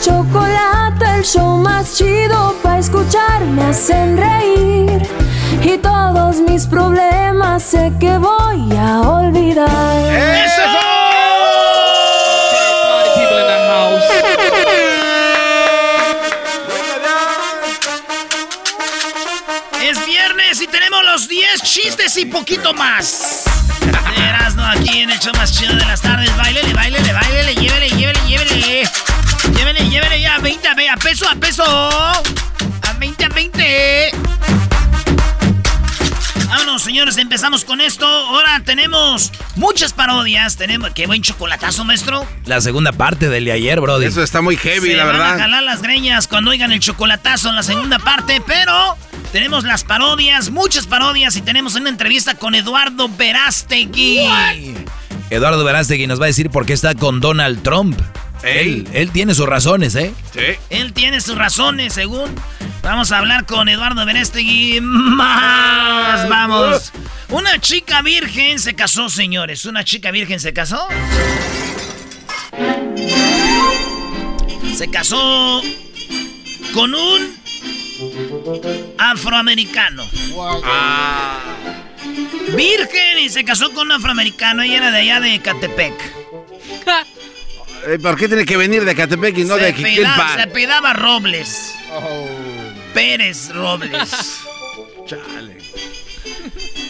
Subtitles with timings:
[0.00, 1.04] chocolate.
[1.16, 3.40] El show más chido para escuchar.
[3.42, 5.02] Me hacen reír.
[5.62, 9.68] Y todos mis problemas sé que voy a olvidar.
[10.44, 10.62] ¡Eso!
[19.80, 23.44] Es viernes y tenemos los 10 chistes y poquito más.
[24.16, 26.36] Erasno aquí en el show más chido de las tardes.
[26.36, 29.07] Bailele, bailele, bailele, llévele, llévele, llévele.
[29.68, 31.62] Llévele, llévele ya, 20 a, a peso, a peso.
[31.62, 32.22] A
[32.98, 34.10] 20 a 20.
[36.48, 38.06] Vámonos, señores, empezamos con esto.
[38.06, 40.56] Ahora tenemos muchas parodias.
[40.56, 40.92] Tenemos.
[40.94, 42.26] Qué buen chocolatazo, maestro.
[42.46, 44.06] La segunda parte del de ayer, Brody.
[44.06, 45.38] Eso está muy heavy, Se la van a verdad.
[45.38, 48.96] jalar las greñas cuando oigan el chocolatazo en la segunda parte, pero
[49.32, 54.20] tenemos las parodias, muchas parodias, y tenemos una entrevista con Eduardo Verástegui.
[55.28, 58.00] Eduardo Verástegui nos va a decir por qué está con Donald Trump.
[58.42, 60.12] Él, él tiene sus razones, ¿eh?
[60.32, 60.58] Sí.
[60.70, 62.34] Él tiene sus razones, según.
[62.82, 66.28] Vamos a hablar con Eduardo Verástegui más.
[66.28, 66.92] Vamos.
[67.28, 69.64] Una chica virgen se casó, señores.
[69.64, 70.86] Una chica virgen se casó.
[74.74, 75.60] Se casó
[76.72, 77.36] con un
[78.96, 80.08] afroamericano.
[80.64, 81.40] Ah.
[82.56, 84.62] Virgen y se casó con un afroamericano.
[84.62, 85.94] Ella era de allá de Catepec.
[87.88, 90.92] Eh, ¿Por qué tiene que venir de Catepec y no se, de apellidaba, se apellidaba
[90.92, 91.74] Robles.
[92.92, 94.10] Pérez Robles.
[95.06, 95.56] Chale.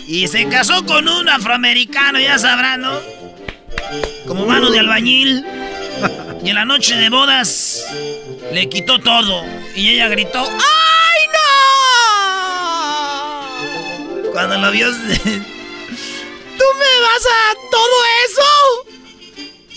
[0.09, 2.99] Y se casó con un afroamericano, ya sabrán, ¿no?
[4.27, 5.45] Como mano de albañil.
[6.43, 7.87] Y en la noche de bodas
[8.53, 9.45] le quitó todo.
[9.77, 11.27] Y ella gritó, ¡Ay,
[14.25, 14.33] no!
[14.33, 14.91] Cuando lo vio...
[14.91, 18.98] ¿Tú me vas a todo eso?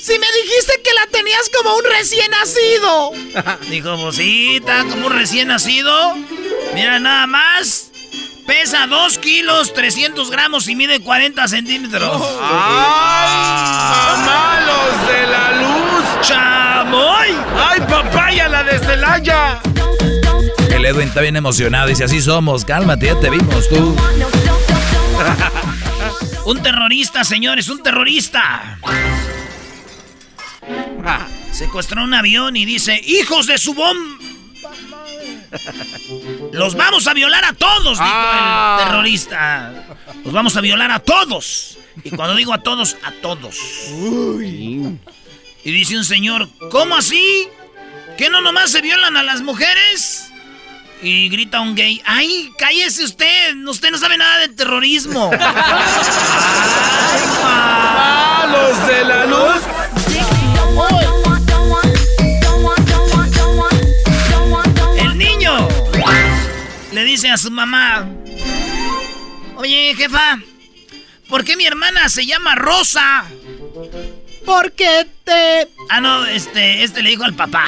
[0.02, 3.12] Si me dijiste que la tenías como un recién nacido.
[3.70, 6.16] Dijo, pues sí, está como un recién nacido.
[6.74, 7.92] Mira, nada más.
[8.48, 12.20] Pesa 2 kilos, 300 gramos y mide 40 centímetros.
[12.42, 14.18] ¡Ay!
[14.26, 16.04] ¡Malos de la luz!
[16.22, 17.36] ¡Chamoy!
[17.56, 19.62] ¡Ay, papaya, la de Celaya!
[20.72, 21.88] El Edwin está bien emocionado.
[21.88, 22.66] Dice, así somos.
[22.66, 23.96] Cálmate, ya te vimos tú.
[26.46, 28.80] Un terrorista, señores, un terrorista.
[31.52, 34.18] Secuestró un avión y dice, hijos de su bomba.
[36.54, 38.78] Los vamos a violar a todos, dijo Ah.
[38.80, 39.74] el terrorista.
[40.24, 41.78] Los vamos a violar a todos.
[42.04, 43.58] Y cuando digo a todos, a todos.
[45.64, 47.48] Y dice un señor, ¿cómo así?
[48.18, 50.28] ¿Que no nomás se violan a las mujeres?
[51.04, 53.56] Y grita un gay, ¡ay, cállese usted!
[53.68, 55.32] Usted no sabe nada de terrorismo.
[55.40, 55.40] Ay,
[57.44, 58.38] ma.
[58.48, 59.62] ¡Malos de la luz!
[67.22, 68.10] Dice a su mamá,
[69.56, 70.40] oye jefa,
[71.30, 73.26] ¿por qué mi hermana se llama Rosa?
[74.44, 75.68] Porque te...
[75.90, 77.68] Ah, no, este, este le dijo al papá.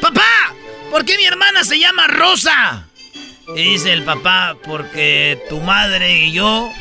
[0.00, 0.54] ¡Papá!
[0.90, 2.86] ¿Por qué mi hermana se llama Rosa?
[3.54, 6.72] Y dice el papá, porque tu madre y yo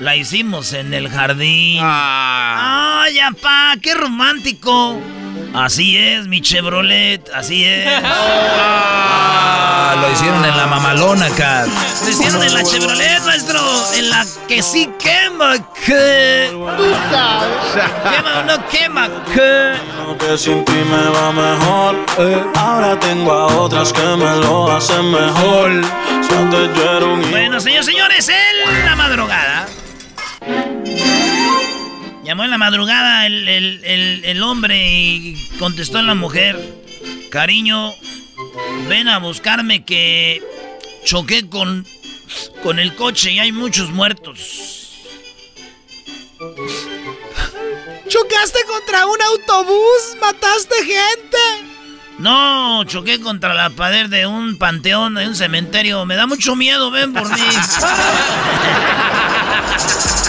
[0.00, 1.80] la hicimos en el jardín.
[1.82, 3.02] Ah.
[3.04, 3.74] ¡Ay, papá!
[3.82, 4.98] ¡Qué romántico!
[5.54, 7.88] Así es, mi Chevrolet, así es.
[9.84, 11.66] Ah, lo hicieron en la mamalona acá.
[11.66, 13.60] Lo hicieron en la Chevrolet, maestro.
[13.94, 16.48] En la que sí quema, que.
[16.50, 19.74] Quema o no quema, que.
[20.18, 21.96] que sin ti me va mejor.
[22.56, 25.82] Ahora tengo a otras que me lo hacen mejor.
[27.30, 29.66] Bueno, señores, señores, en la madrugada.
[32.32, 36.58] Llamó en la madrugada el, el- el- el hombre y contestó la mujer.
[37.30, 37.92] Cariño,
[38.88, 40.42] ven a buscarme que
[41.04, 41.86] choqué con,
[42.62, 44.38] con el coche y hay muchos muertos.
[48.08, 50.16] ¿Chocaste contra un autobús?
[50.18, 51.36] ¿Mataste gente?
[52.18, 56.06] No, choqué contra la pared de un panteón, de un cementerio.
[56.06, 57.42] Me da mucho miedo, ven por mí.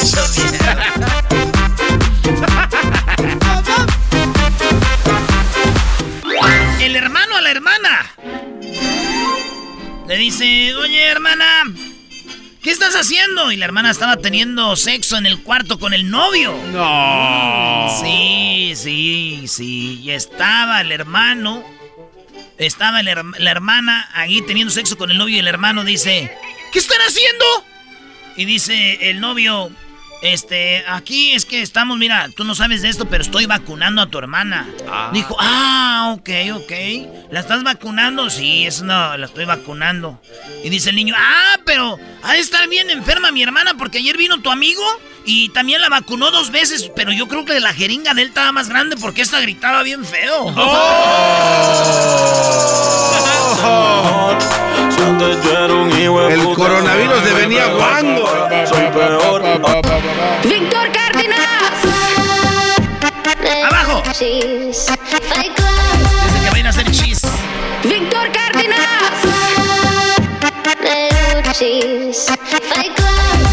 [6.80, 8.10] El hermano a la hermana.
[10.08, 11.64] Le dice, oye hermana,
[12.62, 13.52] ¿qué estás haciendo?
[13.52, 16.56] Y la hermana estaba teniendo sexo en el cuarto con el novio.
[16.72, 17.94] No.
[18.02, 20.00] Sí, sí, sí.
[20.02, 21.62] Y estaba el hermano.
[22.56, 26.34] Estaba la hermana ahí teniendo sexo con el novio y el hermano dice,
[26.72, 27.44] ¿qué están haciendo?
[28.36, 29.70] Y dice el novio,
[30.22, 34.06] este, aquí es que estamos, mira, tú no sabes de esto, pero estoy vacunando a
[34.06, 34.68] tu hermana.
[35.12, 36.72] Dijo, ah, ok, ok.
[37.30, 38.28] ¿La estás vacunando?
[38.28, 40.20] Sí, eso no, la estoy vacunando.
[40.62, 44.16] Y dice el niño, ah, pero ha de estar bien enferma mi hermana porque ayer
[44.16, 44.82] vino tu amigo
[45.24, 48.52] y también la vacunó dos veces, pero yo creo que la jeringa de él estaba
[48.52, 50.48] más grande porque esta gritaba bien feo.
[50.48, 50.54] Si
[56.30, 57.76] El coronavirus le soy venía peor.
[57.76, 58.28] guango.
[58.66, 59.42] Soy peor.
[60.44, 61.40] Víctor Cárdenas.
[63.66, 64.02] Abajo.
[64.06, 64.96] Dice
[66.44, 67.22] que va a hacer chis.
[67.82, 68.80] Víctor Cárdenas.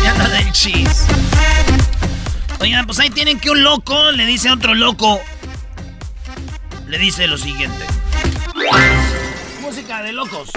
[0.03, 1.05] Ya anda del chis.
[2.59, 5.19] Oigan, pues ahí tienen que un loco le dice a otro loco.
[6.87, 7.85] Le dice lo siguiente.
[9.67, 10.49] Música de locos.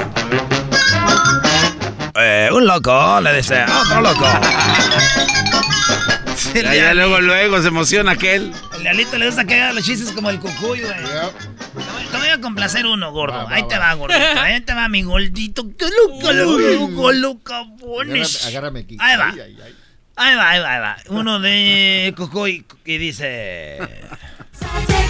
[2.14, 4.24] Eh, un loco le dice a otro loco.
[6.54, 8.52] Ya, ya luego, luego se emociona aquel.
[8.74, 10.92] El Lealito le gusta que haga los chistes como el cucuy, güey.
[10.94, 13.46] Te voy- Te voy a complacer uno, gordo.
[13.48, 14.20] ahí te va, gordito.
[14.40, 15.64] Ahí te va, mi gordito.
[15.76, 18.46] ¡Qué loco, loco, loco, pones!
[18.46, 18.96] Agárrame aquí.
[18.98, 19.30] Ahí va.
[19.30, 19.74] Ay, ay, ay.
[20.16, 20.96] Ahí va, ahí va, ahí va.
[21.08, 23.78] Uno de Cucuy y dice...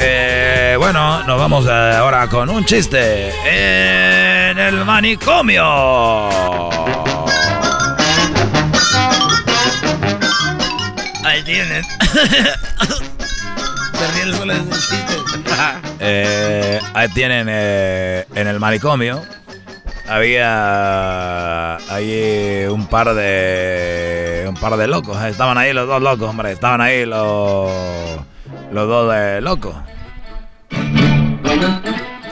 [0.00, 5.64] Eh, bueno, nos vamos eh, ahora con un chiste en el manicomio.
[11.24, 11.84] Ahí tienen.
[14.36, 15.16] Solo ese chiste.
[16.04, 19.22] Eh, ahí tienen eh, en el manicomio.
[20.08, 25.22] Había ahí un par de un par de locos.
[25.22, 26.50] Estaban ahí los dos locos, hombre.
[26.50, 27.70] Estaban ahí los
[28.70, 29.74] los dos de locos.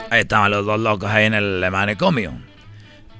[0.09, 2.33] Ahí estaban los dos locos ahí en el manicomio.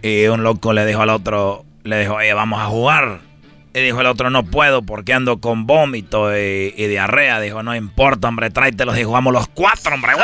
[0.02, 3.20] Y un loco le dijo al otro, le dijo, oye, vamos a jugar.
[3.74, 7.40] Y dijo el otro, no puedo porque ando con vómito y, diarrea.
[7.40, 10.14] Dijo, no importa, hombre, tráetelos y jugamos los cuatro, hombre.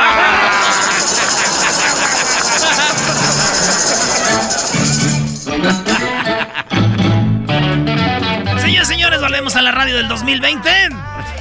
[8.60, 10.70] Señores, señores, volvemos a la radio del 2020.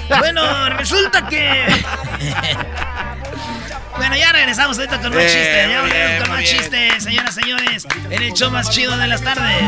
[0.10, 1.66] Bueno, resulta que.
[3.98, 5.70] Bueno, ya regresamos ahorita con más chistes.
[5.70, 7.88] Ya volvemos con más chistes, señoras, señores.
[8.10, 9.64] En el show más chido de las tardes.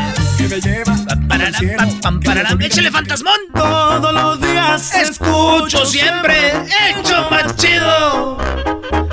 [2.02, 2.62] Pam, pam.
[2.62, 3.38] Échale fantasmón.
[3.54, 8.38] Todos los días Escucho siempre el show más chido.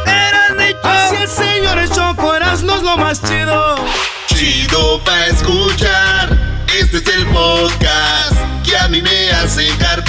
[0.06, 3.76] Eras mi Así es, señores, Choco Erasmo es lo más chido.
[4.28, 6.38] Chido pa' escuchar.
[6.80, 10.07] Este es el podcast que a mí me hace carcajear.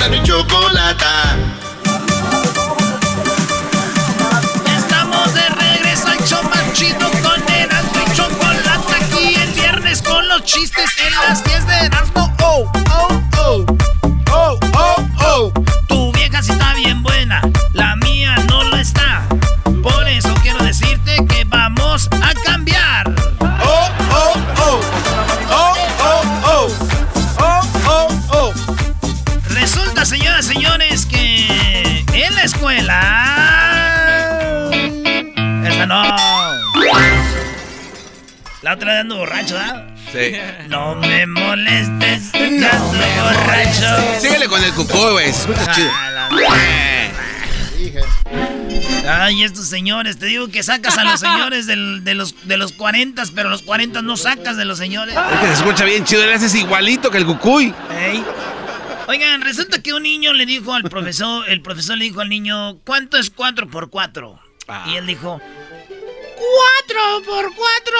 [0.00, 1.36] Era mi chocolata.
[4.78, 8.94] Estamos de regreso al show más chido con y Chocolate.
[8.94, 12.34] Aquí el viernes con los chistes en las 10 de Erasmo.
[12.42, 13.66] Oh, oh, oh.
[14.32, 15.52] Oh, oh, oh.
[15.86, 17.42] Tu vieja sí está bien buena,
[39.42, 39.86] borracho, ¿ah?
[40.12, 40.32] Sí.
[40.68, 44.20] No me molestes, dando borracho.
[44.20, 45.28] Síguele con el cucú, güey.
[45.30, 45.90] Escucha chido.
[49.06, 52.56] Ah, Ay, estos señores, te digo que sacas a los señores del- de, los, de
[52.56, 55.16] los 40, pero los 40 no sacas de los señores.
[55.16, 57.74] Es que se escucha bien chido, le haces igualito que el cucuy.
[59.08, 62.78] Oigan, resulta que un niño le dijo al profesor, el profesor le dijo al niño,
[62.84, 64.38] ¿cuánto es 4 por 4?
[64.86, 65.40] Y él dijo,
[66.40, 67.96] 4 por 4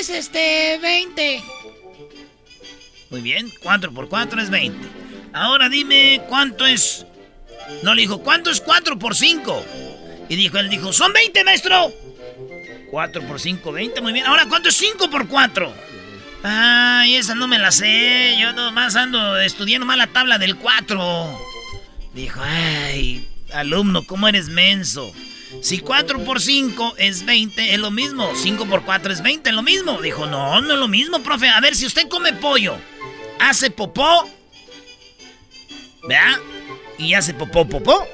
[0.00, 1.42] es este 20.
[3.10, 4.88] muy bien, 4 por 4 es 20.
[5.32, 7.06] Ahora dime, ¿cuánto es?
[7.82, 9.64] No, le dijo, ¿cuánto es 4 por 5?
[10.28, 11.92] Y dijo, él dijo, son 20, maestro.
[12.90, 14.26] 4 por 5, 20, muy bien.
[14.26, 15.72] Ahora, ¿cuánto es 5 por 4?
[16.42, 18.36] Ay, esa no me la sé.
[18.38, 21.38] Yo nomás ando estudiando más la tabla del 4.
[22.14, 25.12] Dijo, ay, alumno, ¿cómo eres menso?
[25.62, 28.30] Si 4 por 5 es 20, es lo mismo.
[28.34, 30.00] 5 por 4 es 20, es lo mismo.
[30.02, 31.48] Dijo, no, no es lo mismo, profe.
[31.48, 32.76] A ver, si usted come pollo,
[33.40, 34.28] hace popó.
[36.06, 36.38] ¿Verdad?
[36.98, 38.06] Y hace popó, popó.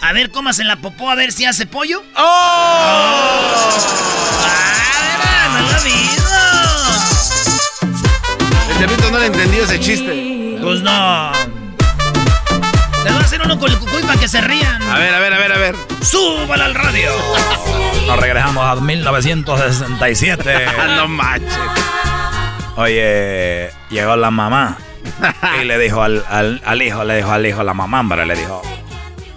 [0.00, 2.02] A ver, comas en la popó, a ver si hace pollo.
[2.14, 2.20] ¡Oh!
[4.42, 6.24] ¡Ah, no es lo mismo!
[8.80, 10.58] El no le entendió ese chiste.
[10.60, 11.53] Pues no.
[13.04, 14.82] Le voy a hacer uno con el cucuy para que se rían.
[14.82, 15.76] A ver, a ver, a ver, a ver.
[16.02, 17.10] ¡Súbala al radio!
[18.06, 20.54] Nos regresamos a 1967.
[20.96, 21.52] no manches.
[22.76, 24.76] Oye, llegó la mamá
[25.60, 28.34] y le dijo al, al- al hijo, le dijo al hijo, la mamá, hombre, le
[28.34, 28.62] dijo,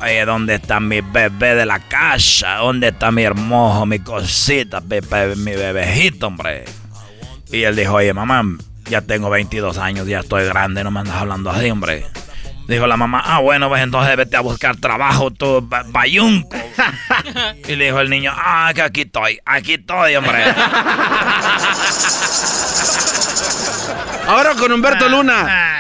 [0.02, 2.56] oye, ¿dónde está mi bebé de la casa?
[2.56, 4.98] ¿Dónde está mi hermoso, mi cosita, mi,
[5.36, 6.66] mi bebejito, hombre?
[7.52, 8.44] Y él dijo, oye, mamá,
[8.90, 12.06] ya tengo 22 años, ya estoy grande, no me andas hablando así, hombre.
[12.68, 16.50] Dijo la mamá, ah, bueno, pues entonces vete a buscar trabajo, tú, ba- bayunco.
[17.68, 20.44] y le dijo el niño, ah, que aquí estoy, aquí estoy, hombre.
[24.28, 25.77] Ahora con Humberto Luna.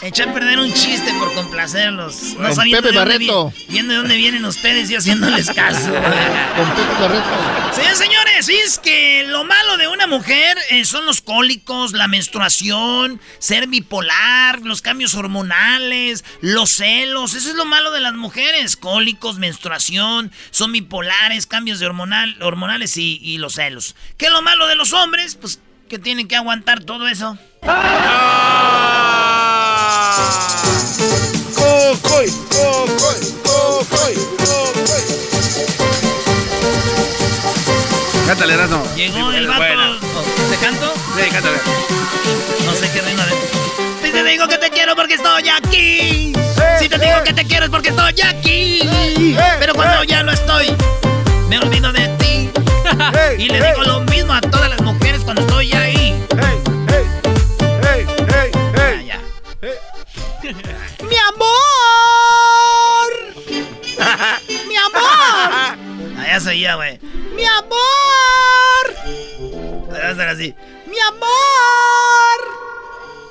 [0.00, 2.34] Eché a perder un chiste por complacerlos.
[2.38, 3.52] No Con Pepe Barreto.
[3.56, 5.86] vi- viendo de dónde vienen ustedes y haciéndoles caso.
[6.56, 7.72] Con Pepe Barreto.
[7.74, 12.06] Señores, señores, sí es que lo malo de una mujer eh, son los cólicos, la
[12.06, 17.34] menstruación, ser bipolar, los cambios hormonales, los celos.
[17.34, 18.76] Eso es lo malo de las mujeres.
[18.76, 23.96] Cólicos, menstruación, son bipolares, cambios de hormonal, hormonales y, y los celos.
[24.16, 25.34] ¿Qué es lo malo de los hombres?
[25.34, 27.36] Pues que tienen que aguantar todo eso.
[31.54, 35.02] Cocoy, cocoy, cocoy, cocoy.
[38.26, 38.84] Cántale, Erasmo.
[38.96, 39.58] Llegó el vato.
[39.58, 39.98] buena.
[40.50, 40.92] ¿Te canto?
[41.16, 41.58] Sí, cántale.
[42.66, 43.32] No sé qué reina de.
[44.02, 46.32] Si te digo que te quiero porque estoy aquí.
[46.78, 48.80] Si te digo que te quiero es porque estoy aquí.
[49.60, 50.66] Pero cuando ya no estoy,
[51.48, 52.50] me olvido de ti.
[53.38, 55.87] Y le digo lo mismo a todas las mujeres cuando estoy ahí.
[60.48, 61.48] ¡Mi amor!
[64.66, 65.78] ¡Mi amor!
[66.18, 66.98] Allá soy yo, güey.
[67.34, 67.78] ¡Mi amor!
[70.28, 70.54] Así.
[70.86, 71.28] ¡Mi amor!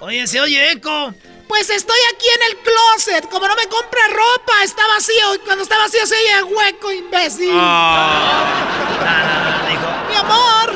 [0.01, 1.13] Oye, se oye eco.
[1.47, 3.27] Pues estoy aquí en el closet.
[3.29, 5.35] Como no me compra ropa, está vacío.
[5.35, 7.49] Y cuando está vacío se oye hueco, imbécil.
[7.49, 9.87] No, no, no, dijo.
[10.09, 10.73] ¡Mi amor!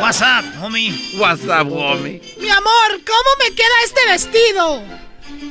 [0.00, 0.92] What's up, homie?
[1.18, 2.20] WhatsApp, homie.
[2.38, 3.00] ¡Mi amor!
[3.06, 4.82] ¿Cómo me queda este vestido?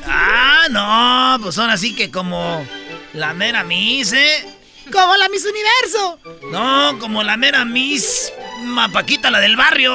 [0.05, 2.65] Ah, no, pues ahora sí que como
[3.13, 4.45] la mera Miss, ¿eh?
[4.91, 6.19] Como la Miss Universo.
[6.51, 8.31] No, como la mera Miss
[8.62, 9.93] Mapaquita, la del barrio.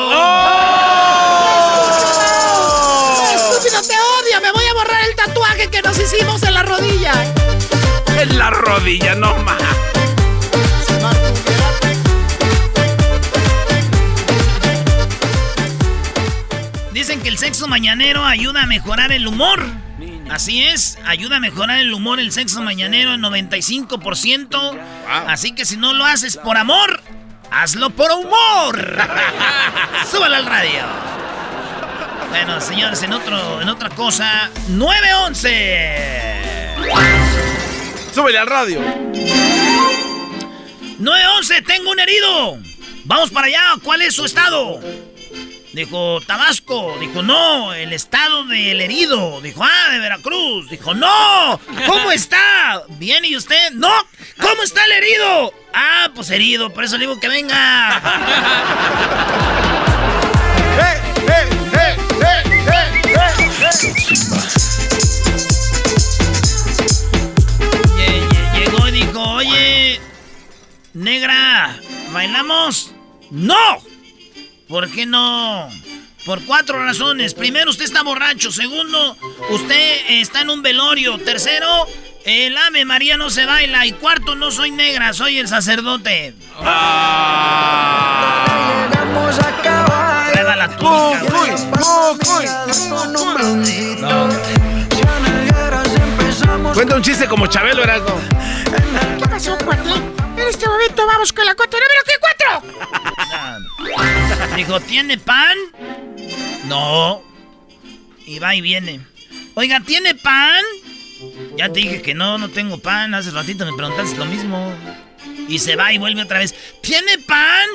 [3.35, 4.40] ¡Estúpido, te odio!
[4.43, 7.12] Me voy a borrar el tatuaje que nos hicimos en la rodilla.
[8.19, 9.62] En la rodilla, no más.
[17.09, 19.65] Dicen que el sexo mañanero ayuda a mejorar el humor.
[20.31, 24.79] Así es, ayuda a mejorar el humor el sexo mañanero en 95%.
[25.27, 27.03] Así que si no lo haces por amor,
[27.50, 28.77] hazlo por humor.
[30.11, 30.83] Súbalo al radio.
[32.29, 36.43] Bueno, señores, en, otro, en otra cosa, 911.
[38.15, 38.83] Súbele al radio.
[40.99, 42.59] 911, tengo un herido.
[43.07, 44.79] Vamos para allá, ¿cuál es su estado?
[45.78, 46.97] Dijo, Tabasco.
[46.99, 49.40] Dijo, no, el estado del herido.
[49.40, 50.68] Dijo, ah, de Veracruz.
[50.68, 52.82] Dijo, no, ¿cómo está?
[52.99, 53.70] Bien, ¿y usted?
[53.75, 53.88] No,
[54.40, 55.54] ¿cómo está el herido?
[55.73, 58.02] Ah, pues herido, por eso le digo que venga.
[60.80, 63.94] ¡Hey, hey, hey, hey, hey, hey,
[67.97, 70.00] Lle- lle- Llegó y dijo, oye,
[70.94, 71.78] negra,
[72.12, 72.92] ¿bailamos?
[73.30, 73.54] ¡No!
[74.69, 75.69] ¿Por qué no?
[76.27, 77.33] Por cuatro razones.
[77.33, 78.53] Primero, usted está borracho.
[78.53, 79.17] Segundo,
[79.51, 81.17] usted está en un velorio.
[81.19, 81.87] Tercero,
[82.25, 83.87] El Ave María no se baila.
[83.87, 86.35] Y cuarto, no soy negra, soy el sacerdote.
[88.91, 90.33] Llegamos a acabar.
[90.33, 91.53] Prueba la túnica, güey.
[96.75, 98.21] Cuenta un chiste como Chabelo, Erasmo.
[99.19, 100.27] ¿Qué pasó, cuate?
[100.59, 102.50] Este momento vamos con la cuota número que cuatro.
[104.57, 105.57] Dijo, ¿tiene pan?
[106.65, 107.23] No.
[108.27, 109.07] Y va y viene.
[109.55, 110.65] Oiga, ¿tiene pan?
[111.57, 113.15] Ya te dije que no, no tengo pan.
[113.15, 114.75] Hace ratito me preguntaste lo mismo.
[115.47, 116.53] Y se va y vuelve otra vez.
[116.83, 117.69] ¿Tiene pan?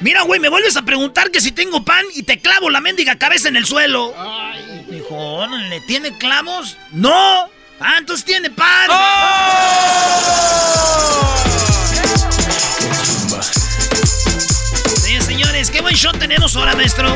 [0.00, 3.18] Mira, güey, me vuelves a preguntar que si tengo pan y te clavo la mendiga
[3.18, 4.14] cabeza en el suelo.
[4.88, 6.78] Dijo, órale, ¿tiene clavos?
[6.90, 7.50] No.
[7.80, 8.88] Ah, entonces tiene pan.
[11.68, 11.77] Sí,
[15.78, 17.08] qué buen show tenemos ahora, maestro.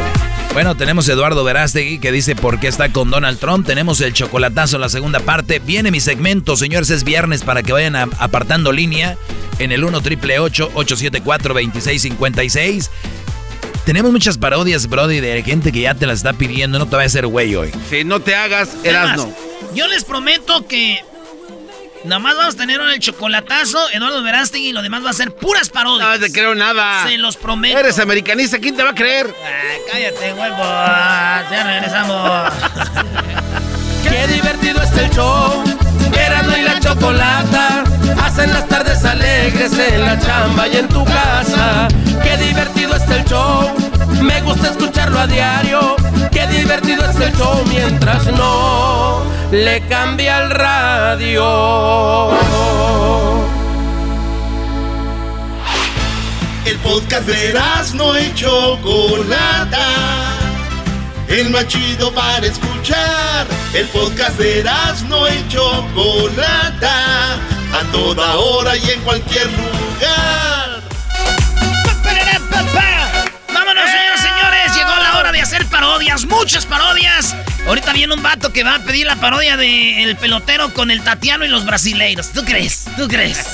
[0.52, 3.66] Bueno, tenemos a Eduardo Verástegui que dice por qué está con Donald Trump.
[3.66, 5.58] Tenemos el chocolatazo en la segunda parte.
[5.58, 9.16] Viene mi segmento, señores, es viernes para que vayan a- apartando línea
[9.58, 12.90] en el 1 triple 874 2656.
[13.84, 16.78] Tenemos muchas parodias, Brody, de gente que ya te las está pidiendo.
[16.78, 17.70] No te vayas a hacer güey hoy.
[17.90, 19.36] Si no te hagas, Además, Erasmo.
[19.74, 21.00] Yo les prometo que
[22.04, 25.32] nada más vamos a tener el chocolatazo, Eduardo Verástegui, y lo demás va a ser
[25.34, 26.20] puras parodias.
[26.20, 27.06] No te creo nada.
[27.06, 27.78] Se los prometo.
[27.78, 29.34] Eres americanista, ¿quién te va a creer?
[29.44, 30.56] Ah, cállate, huevo.
[31.50, 32.52] Ya regresamos.
[34.02, 35.64] Qué divertido está el show.
[36.12, 37.84] Erasmo y la chocolata
[38.22, 41.88] hacen las tardes alegres en la chamba y en tu casa.
[42.22, 43.91] Qué divertido está el show.
[44.22, 45.96] Me gusta escucharlo a diario.
[46.30, 52.30] Qué divertido está el show mientras no le cambia el radio.
[56.64, 59.88] El podcast de Erasmo y Chocolata.
[61.28, 63.46] El más chido para escuchar.
[63.74, 67.34] El podcast de Erasmo y Chocolata.
[67.72, 70.41] A toda hora y en cualquier lugar.
[75.32, 77.34] De hacer parodias, muchas parodias.
[77.66, 81.02] Ahorita viene un vato que va a pedir la parodia de El pelotero con el
[81.02, 82.30] Tatiano y los brasileiros.
[82.32, 82.84] ¿Tú crees?
[82.96, 83.46] ¿Tú crees?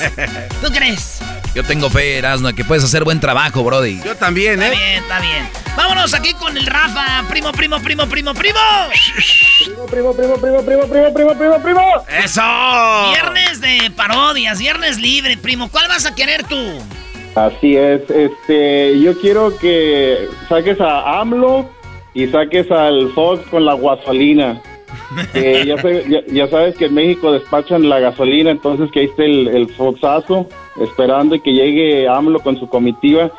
[0.61, 1.19] ¿Tú crees?
[1.55, 3.99] Yo tengo fe, Erasmo, que puedes hacer buen trabajo, Brody.
[4.05, 4.77] Yo también, Está ¿eh?
[4.77, 5.49] bien, está bien.
[5.75, 7.23] Vámonos aquí con el Rafa.
[7.29, 8.59] Primo, primo, primo, primo, primo.
[9.87, 12.05] Primo, primo, primo, primo, primo, primo, primo, primo.
[12.07, 12.41] ¡Eso!
[13.13, 15.69] Viernes de parodias, viernes libre, primo.
[15.69, 16.83] ¿Cuál vas a querer tú?
[17.35, 21.69] Así es, este, yo quiero que saques a AMLO
[22.13, 24.61] y saques al Fox con la gasolina.
[25.65, 29.25] Ya, sé- ya- ya sabes que en México despachan la gasolina, entonces que ahí esté
[29.25, 30.47] el, el Foxazo
[30.81, 33.31] esperando y que llegue AMLO con su comitiva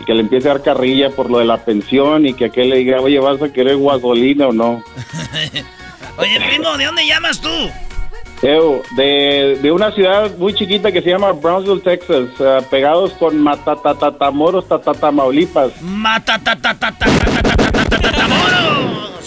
[0.00, 2.70] y que le empiece a dar carrilla por lo de la pensión y que aquel
[2.70, 4.82] le diga, oye, ¿vas a querer gasolina o no?
[6.18, 7.48] Oye, primo, ¿de dónde llamas tú?
[8.42, 14.68] De, de, una ciudad muy chiquita que se llama Brownsville, Texas, uh, pegados con Matatatamoros,
[14.68, 15.80] Tatatamaulipas.
[15.80, 17.34] Matatatatamauros.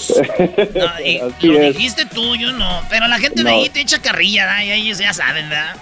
[1.41, 2.81] no, lo dijiste tú, yo no.
[2.89, 3.49] Pero la gente no.
[3.49, 4.75] de ahí te echa carrilla, ¿eh?
[4.75, 5.75] ellos ya saben, ¿verdad?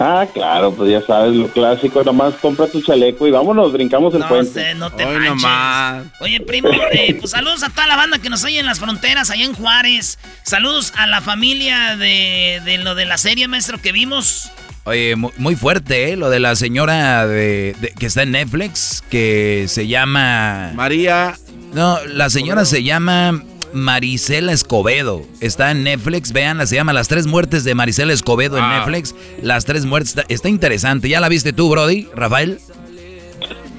[0.00, 4.20] Ah, claro, pues ya sabes, lo clásico, nomás compra tu chaleco y vámonos, brincamos el
[4.20, 4.52] No puente.
[4.52, 5.24] sé, no te manches.
[5.24, 6.04] nomás.
[6.20, 9.30] Oye, primo, eh, pues saludos a toda la banda que nos oye en las fronteras,
[9.30, 10.18] allá en Juárez.
[10.44, 14.50] Saludos a la familia de, de lo de la serie, maestro, que vimos.
[14.84, 16.16] Oye, mu- muy fuerte, ¿eh?
[16.16, 20.70] Lo de la señora de, de- que está en Netflix, que se llama...
[20.74, 21.34] María.
[21.74, 25.22] No, la señora se llama Marisela Escobedo.
[25.40, 28.78] Está en Netflix, veanla, se llama Las tres muertes de Marisela Escobedo en Ah.
[28.78, 29.14] Netflix.
[29.42, 31.08] Las tres muertes, está, está interesante.
[31.08, 32.58] ¿Ya la viste tú, Brody, Rafael?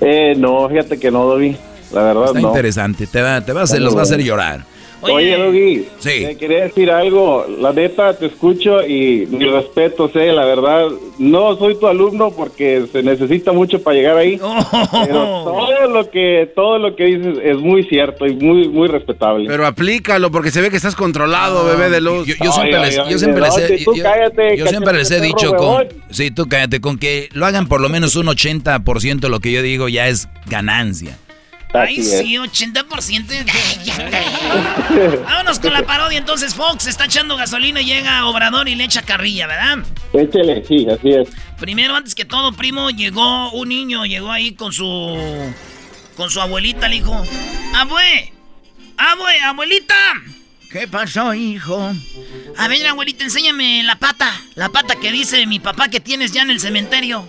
[0.01, 1.57] Eh, no, fíjate que no, Dobby,
[1.91, 2.47] la verdad Está no.
[2.49, 4.65] interesante, te, va, te va a hacer, los va a hacer llorar.
[5.01, 6.25] Oye, Doggy, Sí.
[6.25, 7.45] te quería decir algo.
[7.59, 12.85] La neta, te escucho y mi respeto, sé, la verdad, no soy tu alumno porque
[12.91, 14.37] se necesita mucho para llegar ahí.
[15.05, 19.45] Pero todo lo que todo lo que dices es muy cierto y muy muy respetable.
[19.47, 22.27] Pero aplícalo porque se ve que estás controlado, bebé de luz.
[22.27, 24.03] Yo, yo siempre Ay, les, ay, yo ay, siempre no, les he, si tú yo-
[24.03, 25.87] cállate, yo siempre les he cállate, dicho con...
[26.11, 29.51] Sí, tú cállate, con que lo hagan por lo menos un 80% de lo que
[29.51, 31.17] yo digo ya es ganancia.
[31.71, 33.25] Ay, sí, 80%.
[33.29, 35.21] Ay, ya.
[35.23, 36.17] Vámonos con la parodia.
[36.17, 39.85] Entonces, Fox está echando gasolina y llega Obrador y le echa carrilla, ¿verdad?
[40.13, 41.29] Échele, sí, así es.
[41.59, 45.17] Primero, antes que todo, primo, llegó un niño, llegó ahí con su.
[46.15, 47.23] con su abuelita, le dijo:
[47.75, 48.33] ¡Abue!
[48.97, 49.95] ¡Abue, abuelita!
[50.71, 51.93] ¿Qué pasó, hijo?
[52.57, 54.31] A ver, abuelita, enséñame la pata.
[54.55, 57.25] La pata que dice mi papá que tienes ya en el cementerio.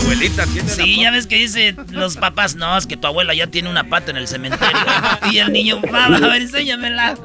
[0.00, 3.46] Abuelita tiene Sí, ya ves que dice los papás, no, es que tu abuela ya
[3.46, 4.80] tiene una pata en el cementerio.
[5.30, 7.16] y el niño, mamá, a ver, enséñamela.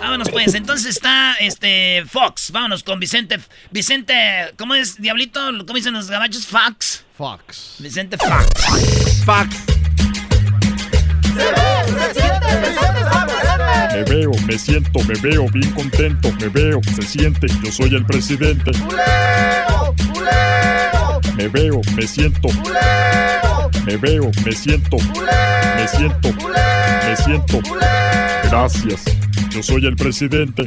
[0.00, 3.38] Vámonos pues, entonces está este Fox, vámonos con Vicente,
[3.70, 5.40] Vicente, ¿cómo es, Diablito?
[5.66, 6.46] ¿Cómo dicen los gabachos?
[6.46, 7.04] Fox.
[7.16, 7.76] Fox.
[7.78, 9.24] Vicente Fox.
[9.26, 9.56] Fox.
[13.92, 18.04] Me veo, me siento, me veo bien contento, me veo, se siente, yo soy el
[18.04, 18.70] presidente.
[21.36, 22.48] Me veo, me siento.
[23.86, 24.96] Me veo, me siento.
[24.98, 26.28] Me siento.
[27.06, 27.58] Me siento.
[28.44, 29.04] Gracias.
[29.50, 30.66] Yo soy el presidente.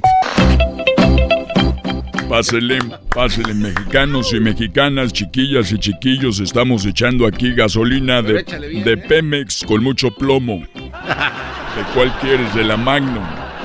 [2.28, 2.80] Pásele,
[3.14, 8.98] pásele, mexicanos y mexicanas, chiquillas y chiquillos, estamos echando aquí gasolina de, bien, de ¿eh?
[8.98, 10.66] Pemex con mucho plomo.
[11.76, 12.54] ¿De cuál quieres?
[12.54, 13.24] ¿De la Magnum?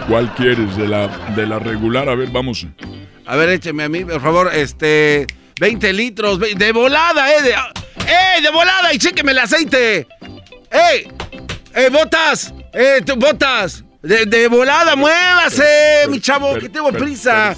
[0.09, 0.77] ¿Cuál quieres?
[0.77, 2.09] ¿De la, de la regular?
[2.09, 2.67] A ver, vamos.
[3.27, 5.27] A ver, écheme a mí, por favor, este.
[5.61, 7.43] 20 litros, de volada, eh.
[7.43, 8.93] De, ¡Eh, de volada!
[8.95, 10.07] Y chéqueme el aceite.
[10.71, 11.09] ¡Eh!
[11.75, 12.55] ¡Eh, botas!
[12.73, 13.85] ¡Eh, botas!
[14.01, 17.55] De, de volada, muévase, mi chavo, Per- que tengo per- prisa.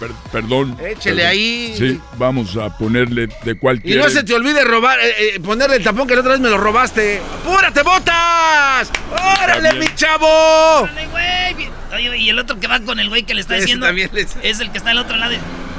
[0.00, 0.76] Per- per- perdón.
[0.84, 1.30] Échele perdón.
[1.30, 1.74] ahí.
[1.78, 5.76] Sí, vamos a ponerle de cuál Y no se te olvide robar, eh, eh, ponerle
[5.76, 7.20] el tapón que la otra vez me lo robaste.
[7.44, 8.90] ¡Apúrate, botas!
[9.42, 10.26] ¡Órale, mi chavo!
[10.82, 11.70] Órale, güey.
[11.94, 14.36] Oye, y el otro que va con el güey que le está Ese diciendo les-
[14.42, 15.34] es el que está al otro lado.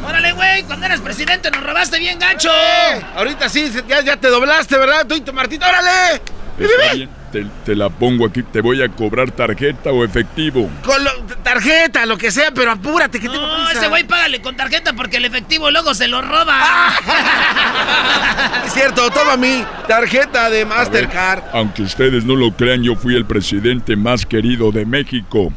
[0.06, 2.50] Órale, güey, cuando eras presidente nos robaste bien gacho.
[2.50, 5.06] Eh, ahorita sí, ya, ya te doblaste, ¿verdad?
[5.08, 6.22] Tú y tu Martito, órale.
[6.60, 8.44] Está bien, te, te la pongo aquí.
[8.44, 10.70] ¿Te voy a cobrar tarjeta o efectivo?
[10.84, 11.12] Con lo-
[11.44, 13.80] tarjeta, lo que sea, pero apúrate, que tengo No, prisa.
[13.80, 16.92] ese güey págale con tarjeta porque el efectivo luego se lo roba.
[18.66, 21.44] Es cierto, toma mi tarjeta de ver, Mastercard.
[21.54, 25.52] aunque ustedes no lo crean, yo fui el presidente más querido de México.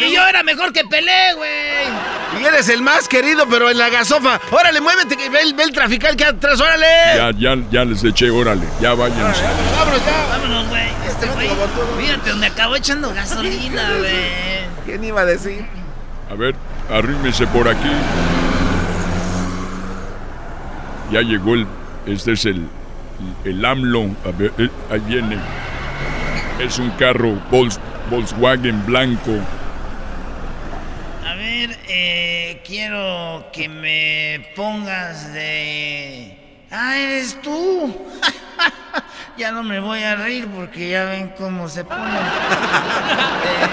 [0.00, 2.33] y yo era mejor que Pelé, güey.
[2.46, 4.40] Eres el más querido, pero en la gasofa.
[4.50, 6.86] Órale, muévete, que ve el, ve el trafical que atrás, órale.
[7.16, 9.42] Ya, ya, ya les eché, órale, ya váyanse.
[9.76, 10.26] Vámonos ya.
[10.28, 10.84] Vámonos, güey.
[11.08, 11.48] Este güey,
[11.98, 14.64] fíjate, donde acabó echando gasolina, güey.
[14.84, 15.64] ¿Quién iba a decir?
[16.30, 16.54] A ver,
[16.90, 17.90] arrímese por aquí.
[21.10, 21.66] Ya llegó el.
[22.06, 22.66] Este es el.
[23.44, 24.02] El AMLO.
[24.26, 25.38] A ver, eh, ahí viene.
[26.60, 27.78] Es un carro Volks-
[28.10, 29.32] Volkswagen blanco.
[31.66, 36.36] Ver, eh, quiero que me pongas de...
[36.70, 37.96] Ah, eres tú.
[39.38, 42.02] ya no me voy a reír porque ya ven cómo se pone.
[42.02, 43.66] Eh,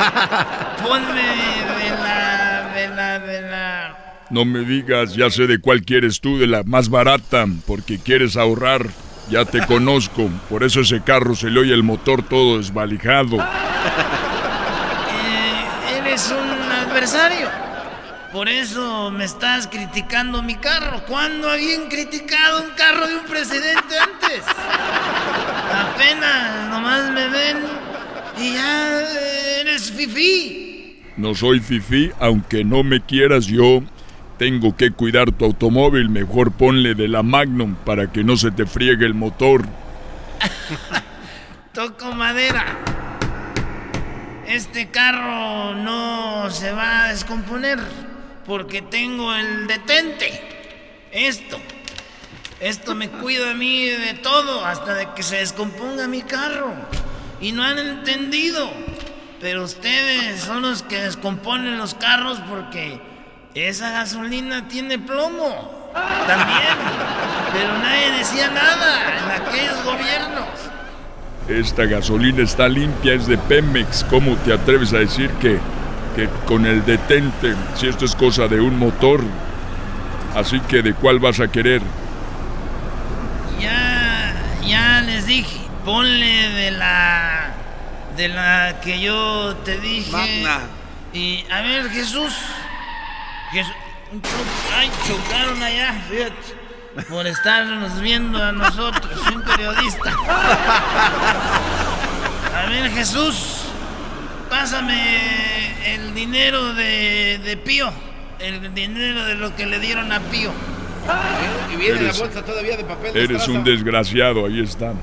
[0.81, 3.97] ponme de la, de la, de la...
[4.29, 8.37] No me digas, ya sé de cuál quieres tú, de la más barata, porque quieres
[8.37, 8.87] ahorrar.
[9.29, 13.37] Ya te conozco, por eso ese carro se le oye el motor todo desvalijado.
[15.13, 17.60] Eh, eres un adversario.
[18.31, 21.03] Por eso me estás criticando mi carro.
[21.05, 24.45] ¿Cuándo habían criticado un carro de un presidente antes?
[25.73, 27.57] Apenas nomás me ven
[28.41, 29.01] y ya
[29.59, 31.01] eres fifí.
[31.17, 33.83] No soy fifí, aunque no me quieras yo.
[34.37, 38.65] Tengo que cuidar tu automóvil, mejor ponle de la Magnum para que no se te
[38.65, 39.65] friegue el motor.
[41.73, 42.65] Toco madera.
[44.47, 47.79] Este carro no se va a descomponer
[48.45, 50.41] porque tengo el detente.
[51.11, 51.57] Esto.
[52.59, 56.73] Esto me cuida a mí de todo hasta de que se descomponga mi carro.
[57.39, 58.71] Y no han entendido.
[59.39, 63.01] Pero ustedes son los que descomponen los carros porque
[63.55, 65.91] esa gasolina tiene plomo.
[65.93, 66.77] También.
[67.51, 70.47] Pero nadie decía nada en aquellos gobiernos.
[71.47, 74.05] Esta gasolina está limpia, es de Pemex.
[74.05, 75.59] ¿Cómo te atreves a decir que,
[76.15, 79.21] que con el detente, si esto es cosa de un motor?
[80.35, 81.81] Así que, ¿de cuál vas a querer?
[83.59, 84.33] Ya,
[84.65, 87.51] ya les dije, ponle de la,
[88.15, 90.11] de la que yo te dije.
[90.11, 90.59] Magna.
[91.13, 92.33] Y a ver, Jesús,
[93.51, 93.73] Jesús,
[94.77, 100.13] ay, chocaron allá, fíjate, por estarnos viendo a nosotros, soy un periodista.
[102.55, 103.63] A ver, Jesús,
[104.49, 105.50] pásame
[105.93, 107.91] el dinero de, de Pío,
[108.39, 110.51] el dinero de lo que le dieron a Pío.
[111.73, 113.13] Y viene Eres- la bolsa todavía de papel.
[113.13, 114.93] de Eres un desgraciado, ahí está.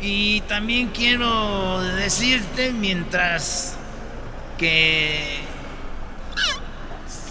[0.00, 3.76] Y también quiero decirte mientras
[4.58, 5.40] que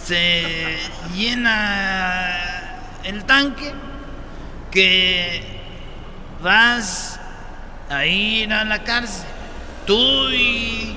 [0.06, 0.78] se
[1.16, 2.38] llena
[3.04, 3.72] el tanque
[4.70, 5.44] que
[6.42, 7.20] vas
[7.90, 9.26] a ir a la cárcel.
[9.86, 10.96] Tú y,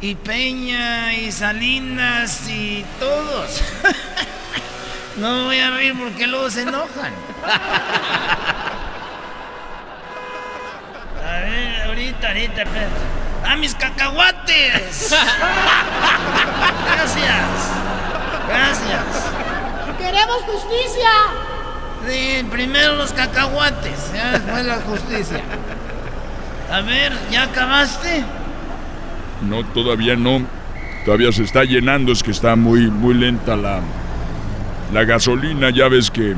[0.00, 3.62] y Peña y Salinas y todos.
[5.16, 7.12] No voy a reír porque luego se enojan.
[11.26, 12.88] A ver, ahorita, ahorita, espera.
[13.44, 15.10] ¡Ah, mis cacahuates!
[16.94, 17.48] Gracias.
[18.48, 19.04] Gracias.
[19.98, 21.10] ¡Queremos justicia!
[22.06, 25.42] Sí, primero los cacahuates, ya después la justicia.
[26.70, 28.24] A ver, ¿ya acabaste?
[29.42, 30.42] No, todavía no.
[31.04, 33.80] Todavía se está llenando, es que está muy, muy lenta la,
[34.92, 35.70] la gasolina.
[35.70, 36.34] Ya ves que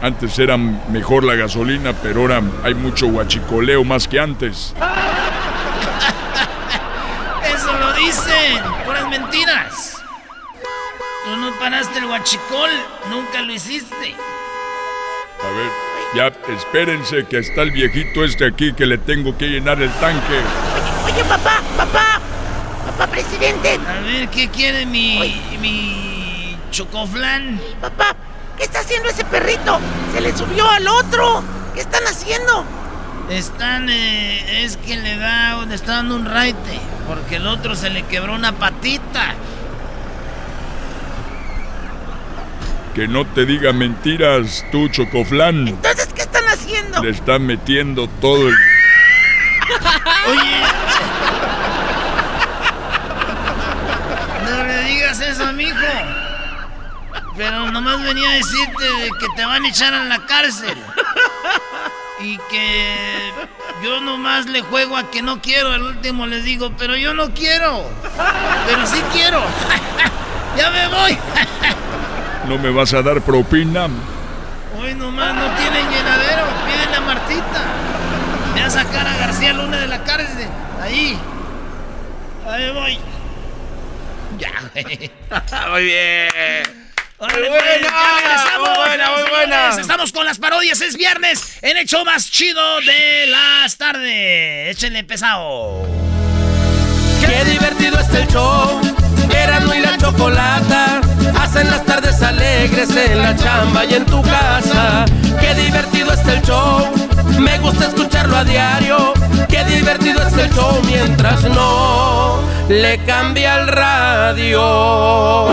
[0.00, 4.74] antes era mejor la gasolina, pero ahora hay mucho guachicoleo más que antes.
[7.54, 10.02] Eso lo dicen, puras mentiras.
[11.24, 12.70] Tú no paraste el guachicol,
[13.10, 14.14] nunca lo hiciste.
[15.40, 15.70] A ver,
[16.14, 20.40] ya espérense que está el viejito este aquí que le tengo que llenar el tanque.
[21.04, 22.17] Oye, papá, papá,
[22.98, 23.78] papá presidente.
[23.88, 27.60] A ver, ¿qué quiere mi, mi chocoflán?
[27.80, 28.16] Papá,
[28.56, 29.78] ¿qué está haciendo ese perrito?
[30.12, 31.44] Se le subió al otro.
[31.74, 32.64] ¿Qué están haciendo?
[33.30, 37.88] Están, eh, es que le da, le está dando un raite, porque el otro se
[37.90, 39.34] le quebró una patita.
[42.94, 45.68] Que no te diga mentiras, tú, Chocoflán.
[45.68, 47.00] Entonces, ¿qué están haciendo?
[47.04, 48.54] Le están metiendo todo el...
[50.26, 50.62] Oye.
[54.50, 54.88] No le
[55.74, 56.28] mijo.
[57.36, 60.76] Pero nomás venía a decirte de que te van a echar a la cárcel.
[62.20, 63.32] Y que
[63.82, 65.72] yo nomás le juego a que no quiero.
[65.72, 67.84] Al último les digo, pero yo no quiero.
[68.66, 69.40] Pero sí quiero.
[70.56, 71.18] ya me voy.
[72.48, 73.88] ¿No me vas a dar propina?
[74.80, 76.44] Hoy nomás no tienen llenadero.
[76.66, 77.62] Pídele a Martita.
[78.52, 80.48] Voy a sacar a García Luna de la cárcel.
[80.82, 81.16] Ahí.
[82.48, 82.98] Ahí voy.
[84.38, 85.10] Ya, güey.
[85.70, 86.88] Muy bien.
[87.20, 89.30] Órale, Muy pues, buena, ya regresamos, muy buena, muy señores.
[89.48, 89.80] buena.
[89.80, 90.80] Estamos con las parodias.
[90.80, 94.70] Es viernes en el show más chido de las tardes.
[94.76, 95.84] Échenle pesado.
[97.20, 98.80] Qué divertido está el show.
[99.30, 101.00] Erasmo y la chocolata
[101.40, 105.04] hacen las tardes alegres en la chamba y en tu casa.
[105.40, 106.92] Qué divertido está el show.
[107.38, 109.12] Me gusta escucharlo a diario.
[109.48, 115.48] Qué divertido está el show mientras no le cambia el radio.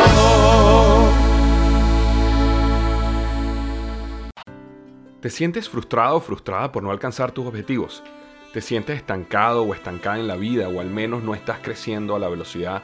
[5.21, 8.03] ¿Te sientes frustrado o frustrada por no alcanzar tus objetivos?
[8.53, 12.19] ¿Te sientes estancado o estancada en la vida o al menos no estás creciendo a
[12.19, 12.83] la velocidad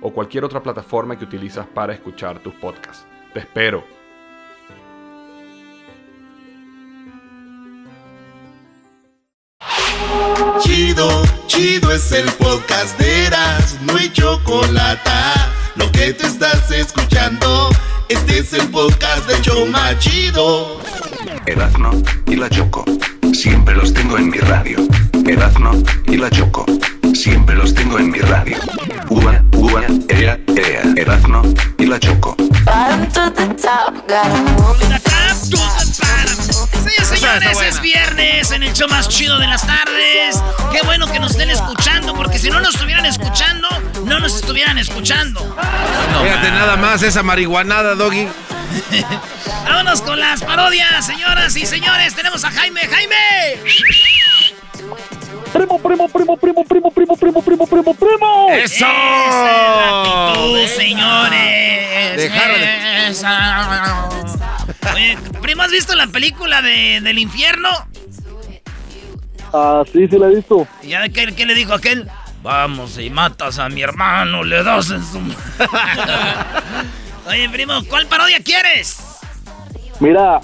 [0.00, 3.06] o cualquier otra plataforma que utilizas para escuchar tus podcasts.
[3.32, 3.84] Te espero.
[10.60, 15.10] Chido, chido es el podcast de Eras, no hay chocolate.
[15.76, 17.70] Lo que te estás escuchando,
[18.08, 20.80] este es el podcast de Choma Chido.
[21.46, 21.90] Erazno
[22.26, 22.84] y la Choco.
[23.32, 24.78] Siempre los tengo en mi radio.
[25.26, 25.72] Erazno
[26.06, 26.66] y la Choco.
[27.14, 28.56] Siempre los tengo en mi radio.
[29.10, 30.82] Ua, ua, ea, ea.
[30.96, 31.42] Erazno
[31.78, 32.36] y la Choco.
[36.78, 40.42] Señores, señores, es viernes en el show más chido de las tardes.
[40.72, 43.68] Qué bueno que nos estén escuchando, porque si no nos estuvieran escuchando,
[44.04, 45.56] no nos estuvieran escuchando.
[46.22, 48.28] Fíjate nada más esa marihuanada, Doggy.
[49.64, 52.14] Vámonos con las parodias, señoras y señores.
[52.14, 52.80] Tenemos a Jaime.
[52.80, 53.58] ¡Jaime!
[55.52, 58.48] Primo, primo, primo, primo, primo, primo, primo, primo, primo, primo.
[58.50, 58.74] ¡Eso!
[58.74, 62.16] Esa es la actitud, señores.
[62.16, 64.08] Dejaron de- Esa.
[64.94, 67.68] Oye, primo, ¿has visto la película de, del infierno?
[69.52, 70.66] Ah, sí, sí la he visto.
[70.82, 72.08] ¿Y ya qué, qué le dijo aquel?
[72.42, 75.18] Vamos, y matas a mi hermano, le das en su...
[77.26, 78.98] Oye, primo, ¿cuál parodia quieres?
[80.00, 80.40] Mira,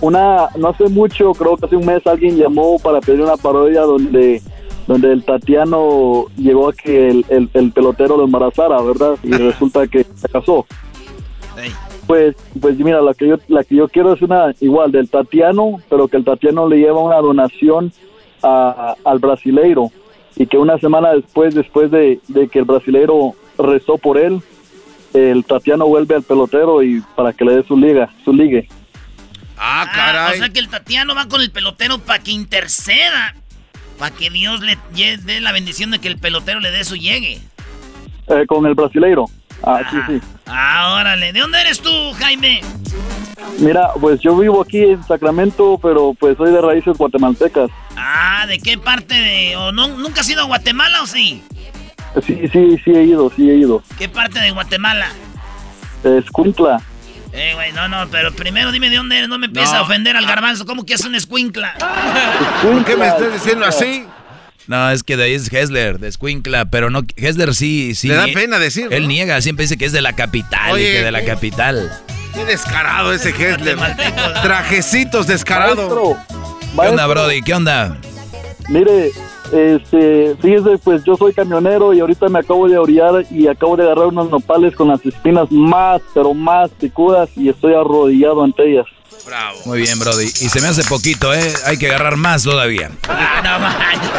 [0.00, 3.82] una, no hace mucho, creo que hace un mes alguien llamó para pedir una parodia
[3.82, 4.42] donde,
[4.86, 9.16] donde el Tatiano llegó a que el, el- el pelotero lo embarazara, ¿verdad?
[9.22, 10.66] Y resulta que se casó.
[12.06, 15.78] Pues, pues mira, la que yo, la que yo quiero es una igual del Tatiano,
[15.90, 17.92] pero que el Tatiano le lleva una donación
[18.42, 19.90] a- al brasileiro
[20.36, 24.40] y que una semana después, después de, de que el brasileiro rezó por él,
[25.12, 28.68] el Tatiano vuelve al pelotero y para que le dé su liga, su ligue.
[29.58, 30.36] Ah, caray.
[30.36, 33.34] o sea que el Tatiano va con el pelotero para que interceda.
[33.98, 34.78] Para que Dios le
[35.24, 37.40] dé la bendición de que el pelotero le dé su llegue.
[38.28, 39.24] Eh, con el brasileiro.
[39.62, 40.20] Ah, sí, sí.
[40.46, 41.32] Ah, órale.
[41.32, 42.60] ¿De dónde eres tú, Jaime?
[43.58, 47.70] Mira, pues yo vivo aquí en Sacramento, pero pues soy de raíces guatemaltecas.
[47.96, 49.56] Ah, ¿de qué parte de...?
[49.56, 51.42] ¿O no, ¿Nunca has ido a Guatemala o sí?
[52.24, 53.82] Sí, sí, sí he ido, sí he ido.
[53.98, 55.08] ¿Qué parte de Guatemala?
[56.04, 56.80] Escuintla.
[57.32, 59.78] Eh, güey, no, no, pero primero dime de dónde eres, no me empieces No.
[59.80, 60.64] a ofender al garbanzo.
[60.64, 61.74] ¿Cómo que es un escuincla?
[62.62, 64.04] ¿Por qué me estás diciendo así?
[64.66, 68.08] No, es que de ahí es Hessler, de Squinkla, pero no, Hessler sí, sí.
[68.08, 69.08] Le da pena decirlo, Él ¿no?
[69.08, 71.90] niega, siempre dice que es de la capital Oye, y que de la capital.
[72.34, 73.78] Qué descarado ese Hessler.
[74.42, 76.16] Trajecitos descarado.
[76.78, 77.42] ¿Qué onda, Brody?
[77.42, 77.96] ¿Qué onda?
[78.68, 79.10] Mire,
[79.52, 83.84] este, fíjese, pues yo soy camionero y ahorita me acabo de orillar y acabo de
[83.84, 88.86] agarrar unos nopales con las espinas más, pero más picudas y estoy arrodillado ante ellas.
[89.66, 90.24] Muy bien, Brody.
[90.24, 91.52] Y se me hace poquito, ¿eh?
[91.66, 92.90] Hay que agarrar más todavía.
[93.08, 94.10] no manches.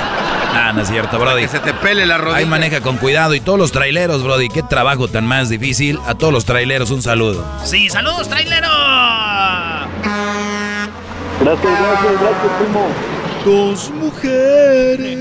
[0.51, 1.43] Ah, no es cierto, Brody.
[1.43, 2.37] Que se te pele la rodilla.
[2.37, 3.33] Ahí maneja con cuidado.
[3.33, 5.99] Y todos los traileros, Brody, qué trabajo tan más difícil.
[6.05, 7.43] A todos los traileros, un saludo.
[7.63, 8.67] Sí, saludos, trailero.
[11.41, 13.18] Gracias, gracias, gracias, primo.
[13.49, 15.17] Dos mujeres.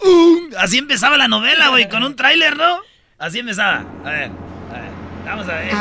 [0.04, 2.80] Un- Así empezaba la novela, güey, con un tráiler, ¿no?
[3.20, 3.84] Así empezaba.
[4.04, 4.30] A ver,
[4.70, 4.90] a ver,
[5.24, 5.72] vamos a ver.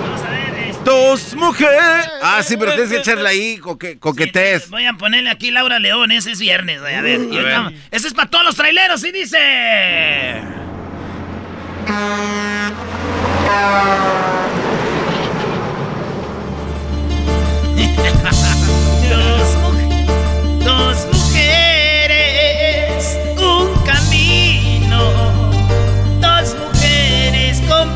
[0.00, 0.54] Vamos a ver.
[0.68, 2.08] este, Dos mujeres.
[2.22, 4.70] Ah, sí, pero tienes que echarle ahí coque, coquetés.
[4.70, 6.80] Voy a ponerle aquí Laura León, ese es viernes.
[6.80, 7.52] A ver, y A ver.
[7.52, 9.38] ahorita- ese es para todos los traileros, y dice.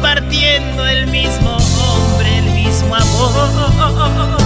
[0.07, 4.37] Compartiendo el mismo hombre, el mismo amor.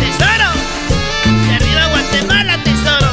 [0.00, 0.50] ¡Tesoro!
[1.46, 3.08] ¡De arriba Guatemala, tesoro!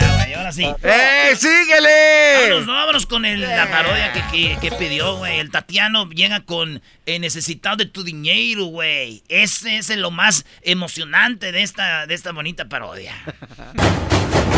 [0.00, 0.66] Ya, güey, ahora sí.
[0.82, 2.48] ¡Eh, síguele!
[2.48, 5.38] Vámonos, no, vámonos con el- la parodia que, que- que pidió, güey.
[5.38, 9.22] El Tatiano llega con eh, necesitado de tu dinero, güey.
[9.28, 13.14] Ese es lo más emocionante de esta, de esta bonita parodia.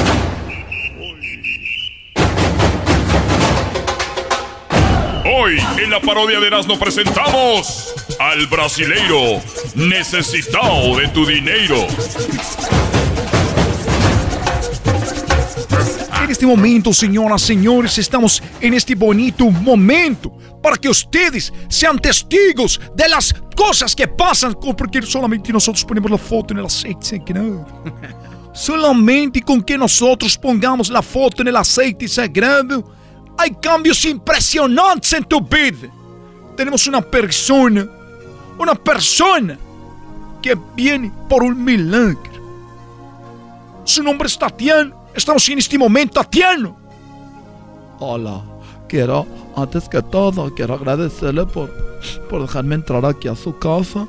[5.26, 9.40] Hoy en la parodia de Erasmo presentamos al brasileiro
[9.74, 11.76] necesitado de tu dinero.
[16.22, 20.30] En este momento, señoras, señores, estamos en este bonito momento
[20.62, 26.18] para que ustedes sean testigos de las cosas que pasan, porque solamente nosotros ponemos la
[26.18, 27.66] foto en el aceite sagrado.
[28.52, 32.84] Solamente con que nosotros pongamos la foto en el aceite sagrado,
[33.36, 35.88] hay cambios impresionantes en tu vida.
[36.56, 37.86] Tenemos una persona,
[38.58, 39.58] una persona
[40.40, 42.18] que viene por un milagro.
[43.84, 45.04] Su nombre es Tatiano.
[45.14, 46.76] Estamos en este momento, Tatiano.
[47.98, 48.42] Hola,
[48.88, 51.70] quiero, antes que todo, quiero agradecerle por,
[52.28, 54.06] por dejarme entrar aquí a su casa.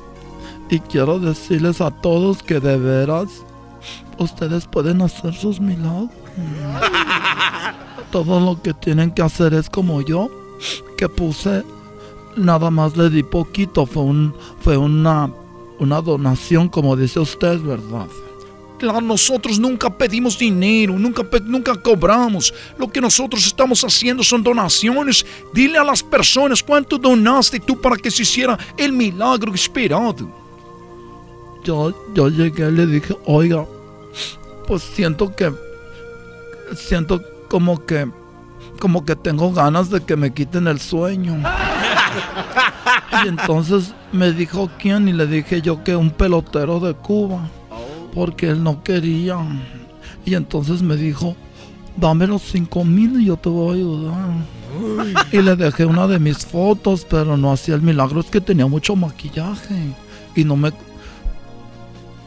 [0.68, 3.28] Y quiero decirles a todos que de veras,
[4.18, 6.10] ustedes pueden hacer sus milagros.
[8.10, 10.30] Todo lo que tienen que hacer es como yo,
[10.96, 11.64] que puse,
[12.36, 15.30] nada más le di poquito, fue, un, fue una,
[15.78, 18.06] una donación, como dice usted, ¿verdad?
[18.78, 22.52] Claro, nosotros nunca pedimos dinero, nunca, cobramos.
[22.76, 25.24] Lo que nosotros estamos haciendo son donaciones.
[25.54, 30.28] Dile a las personas cuánto donaste tú para que se hiciera el milagro esperado.
[31.64, 33.66] yo, yo llegué y le dije, oiga,
[34.66, 35.50] pues siento que,
[36.76, 38.10] siento como que,
[38.80, 41.42] como que tengo ganas de que me quiten el sueño.
[43.24, 47.48] Y entonces me dijo quién y le dije yo que un pelotero de Cuba,
[48.14, 49.38] porque él no quería.
[50.24, 51.36] Y entonces me dijo,
[51.96, 54.30] dame los cinco mil y yo te voy a ayudar.
[55.32, 58.66] Y le dejé una de mis fotos, pero no hacía el milagro, es que tenía
[58.66, 59.94] mucho maquillaje.
[60.34, 60.72] Y no me...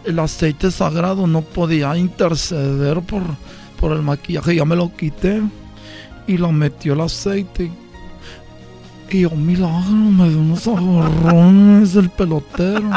[0.06, 3.22] El aceite sagrado no podía interceder por,
[3.80, 5.42] por el maquillaje, ya me lo quité.
[6.28, 7.72] Y lo metió el aceite.
[9.10, 12.90] Y yo, milagro, me dio unos agarrones del pelotero.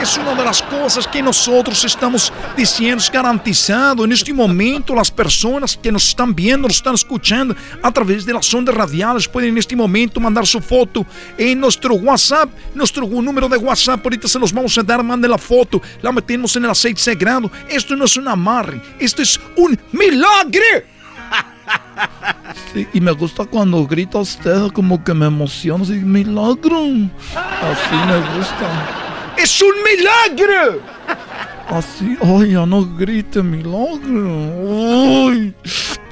[0.00, 4.04] Es una de las cosas que nosotros estamos diciendo, es garantizado.
[4.04, 8.32] En este momento, las personas que nos están viendo, nos están escuchando a través de
[8.32, 11.04] las ondas radiales, pueden en este momento mandar su foto
[11.36, 14.00] en nuestro WhatsApp, nuestro número de WhatsApp.
[14.04, 17.50] Ahorita se los vamos a dar, mande la foto, la metemos en el aceite sagrado.
[17.68, 20.86] Esto no es un amarre, esto es un milagre.
[22.72, 26.84] Sí, y me gusta cuando grita usted, como que me emociona, así, milagro.
[27.34, 29.07] Así me gusta.
[29.38, 30.82] ¡Es un milagro!
[31.68, 35.28] Así, ay, ya no grite, milagro.
[35.28, 35.54] Ay,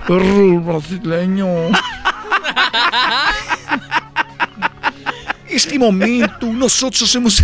[0.07, 1.47] perro brasileño.
[5.49, 7.43] Este momento nosotros hacemos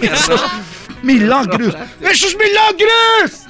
[0.00, 0.40] esos
[1.02, 1.74] milagros.
[2.00, 3.44] ¡Esos milagros!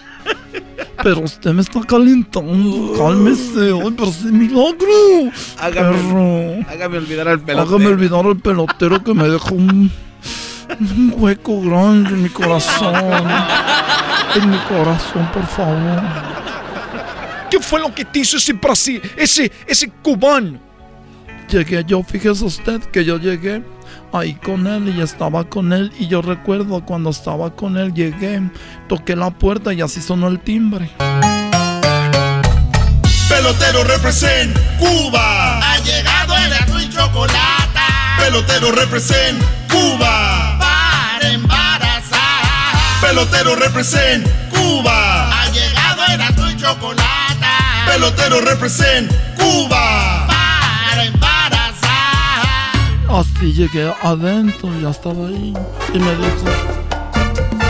[1.03, 2.95] Pero usted me está calentando.
[2.97, 3.72] Cálmese.
[3.74, 5.32] Ay, pero es milagro.
[5.61, 6.64] Perro.
[6.68, 7.76] Hágame olvidar al pelotero.
[7.76, 9.91] Hágame olvidar al pelotero que me dejó un,
[10.81, 12.95] un hueco grande en mi corazón.
[14.35, 16.03] En mi corazón, por favor.
[17.51, 20.59] ¿Qué fue lo que te hizo ese Brasil, ese, ese cubano?
[21.49, 23.62] Llegué yo, fíjese usted que yo llegué
[24.12, 28.43] ahí con él y estaba con él y yo recuerdo cuando estaba con él llegué,
[28.89, 30.91] toqué la puerta y así sonó el timbre.
[33.29, 35.59] Pelotero represent Cuba.
[35.59, 37.81] Ha llegado el azul y chocolate.
[38.19, 40.54] Pelotero represent Cuba.
[43.07, 45.29] Pelotero represent Cuba.
[45.43, 47.47] Ha llegado el azul y chocolate.
[47.87, 50.27] Pelotero represent Cuba.
[50.27, 52.71] Para embarazar.
[53.09, 55.55] Así llegué adentro, ya estaba ahí
[55.93, 56.45] y me dijo,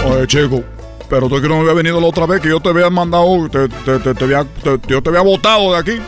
[0.07, 0.63] Oye, chico,
[1.11, 3.49] pero tú que no me había venido la otra vez que yo te había mandado,
[3.51, 6.01] te, te, te, te había, te- yo te había botado de aquí.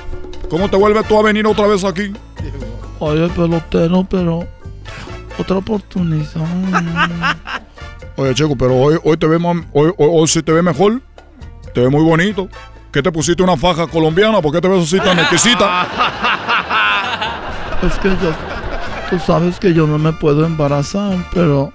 [0.48, 2.12] ¿Cómo te vuelves tú a venir otra vez aquí?
[3.00, 4.46] oye pelotero, pero
[5.36, 6.26] otra oportunidad.
[8.16, 11.02] Oye, chico, pero hoy, hoy te ve más, hoy, hoy, hoy sí te ve mejor.
[11.74, 12.48] Te ve muy bonito.
[12.90, 14.40] ¿Qué te pusiste una faja colombiana?
[14.40, 15.86] ¿Por qué te ves así tan exquisita?
[17.82, 18.32] Es que yo,
[19.10, 21.74] tú sabes que yo no me puedo embarazar, pero,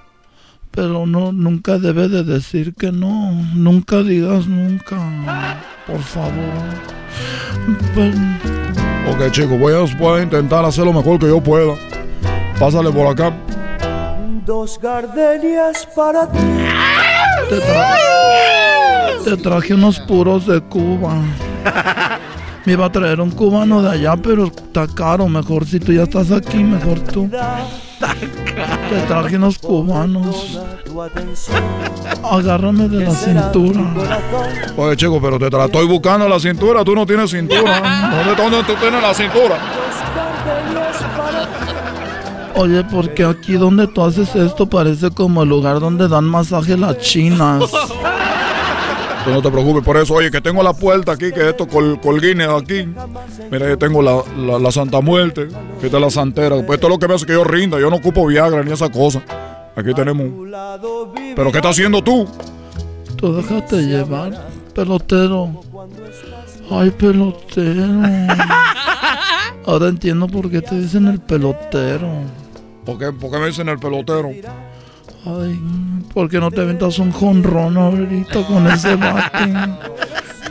[0.72, 3.30] pero no, nunca debe de decir que no.
[3.54, 4.98] Nunca digas nunca,
[5.86, 6.32] por favor.
[7.94, 8.40] Ven.
[9.08, 11.74] Ok, chico, voy a, voy a intentar hacer lo mejor que yo pueda.
[12.58, 13.32] Pásale por acá.
[14.44, 16.38] Dos gardenias para ti.
[17.48, 21.14] Te, tra- te traje unos puros de Cuba.
[22.64, 25.28] Me iba a traer un cubano de allá, pero está caro.
[25.28, 27.28] Mejor si tú ya estás aquí, mejor tú.
[27.28, 30.60] Te traje unos cubanos.
[32.22, 33.80] Agárrame de la cintura.
[34.76, 36.84] Oye, chico, pero te la estoy buscando la cintura.
[36.84, 38.10] Tú no tienes cintura.
[38.24, 39.58] ¿Dónde, dónde tú tienes la cintura?
[42.54, 46.98] Oye, porque aquí donde tú haces esto parece como el lugar donde dan masaje las
[46.98, 47.64] chinas.
[49.24, 50.14] Tú no te preocupes por eso.
[50.14, 52.88] Oye, que tengo la puerta aquí, que esto col, colguines aquí.
[53.50, 55.48] Mira, yo tengo la, la, la Santa Muerte,
[55.80, 56.56] que esta es la santera.
[56.66, 57.78] Pues esto es lo que me hace que yo rinda.
[57.78, 59.22] Yo no ocupo Viagra ni esa cosa.
[59.76, 60.26] Aquí tenemos.
[61.36, 62.28] ¿Pero qué estás haciendo tú?
[63.16, 65.62] Tú déjate llevar, pelotero.
[66.70, 68.02] Ay, pelotero.
[69.66, 72.08] Ahora entiendo por qué te dicen el pelotero.
[72.84, 74.30] ¿Por qué, por qué me dicen el pelotero?
[75.24, 75.60] Ay,
[76.12, 79.54] ¿por qué no te aventas un jonrón ahorita con ese bate?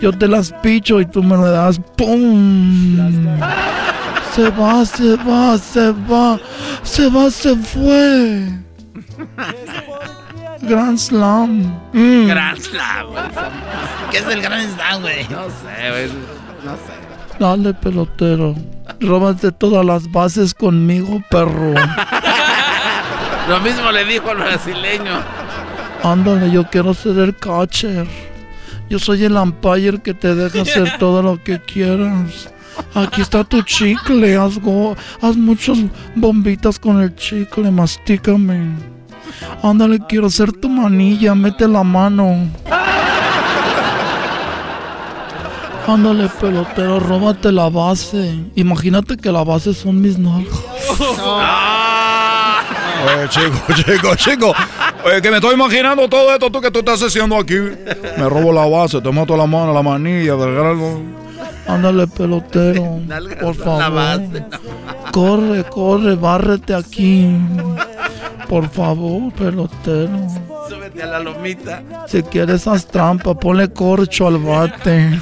[0.02, 2.98] Yo te las picho y tú me le das ¡pum!
[4.34, 6.40] Se va, se va, se va,
[6.84, 8.48] se va, se fue.
[10.62, 11.80] Grand Slam.
[11.92, 12.28] Mm.
[12.28, 13.24] Grand Slam, güey.
[14.10, 15.24] ¿Qué es el Grand Slam, güey?
[15.30, 16.08] No sé, güey.
[16.64, 17.38] No sé.
[17.40, 18.56] Dale, pelotero.
[19.02, 21.74] Róbate todas las bases conmigo, perro.
[23.50, 25.20] Lo mismo le dijo al brasileño.
[26.04, 28.08] Ándale, yo quiero ser el catcher.
[28.90, 32.50] Yo soy el umpire que te deja hacer todo lo que quieras.
[32.94, 35.78] Aquí está tu chicle, haz, go- haz muchas
[36.16, 38.72] bombitas con el chicle, mastícame.
[39.64, 42.50] Ándale, quiero ser tu manilla, mete la mano.
[45.88, 48.40] Ándale, pelotero, róbate la base.
[48.56, 50.54] Imagínate que la base son mis nalgas.
[53.04, 54.54] Oye, chico, chico, chico.
[55.04, 57.56] Oye, que me estoy imaginando todo esto tú que tú estás haciendo aquí.
[58.18, 61.02] Me robo la base, te mato la mano, la manilla, del grano.
[61.68, 63.00] Ándale, pelotero,
[63.42, 64.22] por favor.
[65.12, 67.28] Corre, corre, bárrete aquí.
[68.52, 70.28] Por favor, pelotero.
[70.68, 71.82] Súbete a la lomita.
[72.06, 75.18] Si quieres haz trampa, ponle corcho al bate.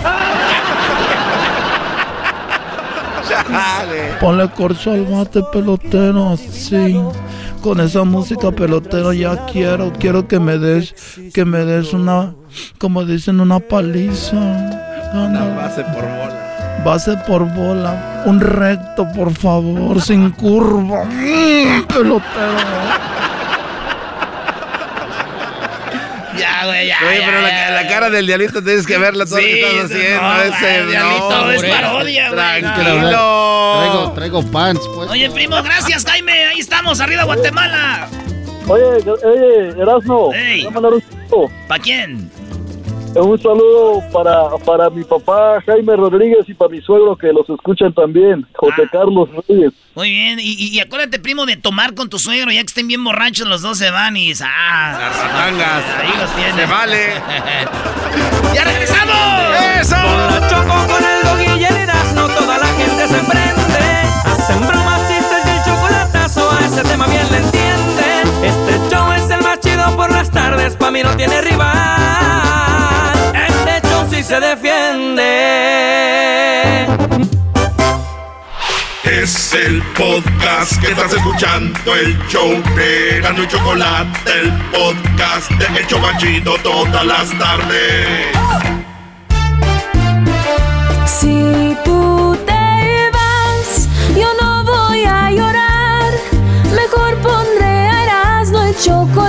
[4.20, 7.00] Ponle corcho al bate, pelotero, así.
[7.62, 10.96] Con esa música, pelotero, ya quiero, quiero que me des,
[11.32, 12.34] que me des una,
[12.80, 14.38] como dicen, una paliza.
[14.38, 15.56] Una Ándale.
[15.56, 16.82] base por bola.
[16.84, 21.04] Base por bola, un recto, por favor, sin curva.
[21.06, 23.09] Mm, pelotero.
[26.62, 26.98] Ya, ya, güey, ya.
[27.08, 27.88] Oye, ya, pero la, ya, la ya.
[27.90, 30.22] cara del diablito tienes que verla todo lo que Sí, estás haciendo.
[30.22, 32.62] no, ese, diablito, no, es parodia, güey.
[32.62, 33.80] Tranquilo.
[33.80, 35.10] Traigo, traigo pants, pues.
[35.10, 36.46] Oye, primo, gracias, Jaime.
[36.46, 38.08] Ahí estamos, arriba Guatemala.
[38.68, 38.84] Oye,
[39.24, 40.32] oye, Erasmo,
[40.74, 41.52] saludo.
[41.68, 42.30] ¿Para quién?
[43.16, 47.94] Un saludo para, para mi papá Jaime Rodríguez y para mi suegro que los escuchan
[47.94, 48.90] también, José Ah.
[48.92, 49.74] Carlos Rodríguez.
[49.96, 53.04] Muy bien, y, y- acuérdate, primo, de tomar con tu suegro, ya que estén bien
[53.04, 54.32] borrachos, los dos se van y...
[54.42, 55.12] ¡Ah!
[55.14, 55.84] Zarangas.
[56.00, 56.56] Ahí los tienes.
[56.56, 57.14] Se vale.
[58.56, 59.16] ¡Ya regresamos!
[59.82, 59.96] ¡Eso!
[59.96, 61.86] Con la Choco, con el doggy y el
[62.36, 63.86] toda la gente se prende.
[64.26, 68.44] Hacen bromas, chistes y el chocolatazo, a ese tema bien le entienden.
[68.44, 72.49] Este show es el más chido por las tardes, pa' mí no tiene rival.
[74.24, 75.26] Se defiende.
[79.06, 85.80] Es el podcast que estás escuchando, el show de Gano y Chocolate, el podcast de
[85.80, 88.28] El Chocachito todas las tardes.
[91.08, 96.12] Si tú te vas, yo no voy a llorar.
[96.76, 99.29] Mejor pondré a Erasmo el chocolate,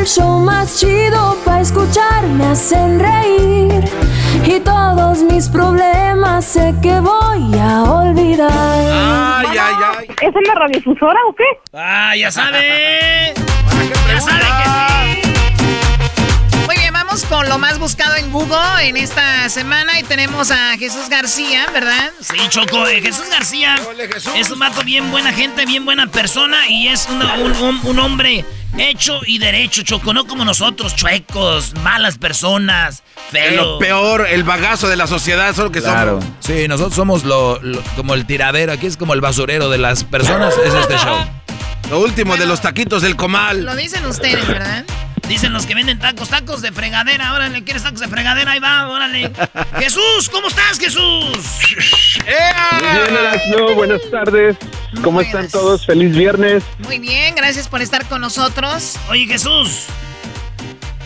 [0.00, 3.84] el show más chido para escuchar, me hacen reír.
[4.46, 8.50] Y todos mis problemas sé que voy a olvidar.
[8.50, 10.06] Ay, ay, ay.
[10.08, 11.44] ¿Es en la radiofusora o qué?
[11.74, 13.34] ¡Ah, ya sabe!
[14.08, 15.29] ¡Ya sabe que sí!
[17.22, 21.66] Vamos con lo más buscado en Google en esta semana y tenemos a Jesús García,
[21.72, 22.10] ¿verdad?
[22.20, 23.74] Sí, Choco, eh, Jesús García
[24.36, 27.98] es un vato bien buena gente, bien buena persona y es una- un, un- un
[27.98, 28.44] hombre
[28.78, 33.56] hecho y derecho, Choco, no como nosotros, chuecos, malas personas, Es feos.
[33.66, 36.20] lo peor, el bagazo de la sociedad, solo que Claro.
[36.22, 36.36] somos.
[36.40, 38.72] Sí, nosotros somos lo, lo- como el tiradero.
[38.72, 40.54] Aquí es como el basurero de las personas.
[40.64, 41.18] Es este show.
[41.90, 43.64] Lo último de los taquitos del comal.
[43.64, 44.84] Lo dicen ustedes, ¿verdad?
[45.26, 47.34] Dicen los que venden tacos, tacos de fregadera.
[47.34, 48.52] Órale, ¿quieres tacos de fregadera?
[48.52, 49.32] Ahí va, órale.
[49.78, 51.36] Jesús, ¿cómo estás, Jesús?
[52.80, 54.56] Muy bien, buenas tardes.
[55.02, 55.84] ¿Cómo están todos?
[55.84, 56.62] Feliz viernes.
[56.78, 58.96] Muy bien, gracias por estar con nosotros.
[59.08, 59.86] Oye, Jesús.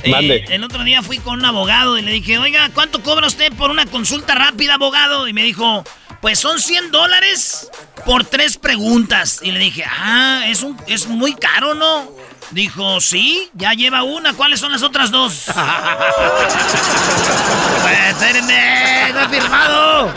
[0.03, 0.45] eh, Mande.
[0.51, 3.71] el otro día fui con un abogado y le dije, oiga, ¿cuánto cobra usted por
[3.71, 5.29] una consulta rápida, abogado?
[5.29, 5.83] Y me dijo,
[6.25, 7.69] pues son 100 dólares
[8.07, 9.41] por tres preguntas.
[9.43, 12.11] Y le dije, ah, es, un, es muy caro, ¿no?
[12.51, 14.33] Dijo, sí, ya lleva una.
[14.33, 15.45] ¿Cuáles son las otras dos?
[17.83, 20.15] pues, espérenme, no he firmado.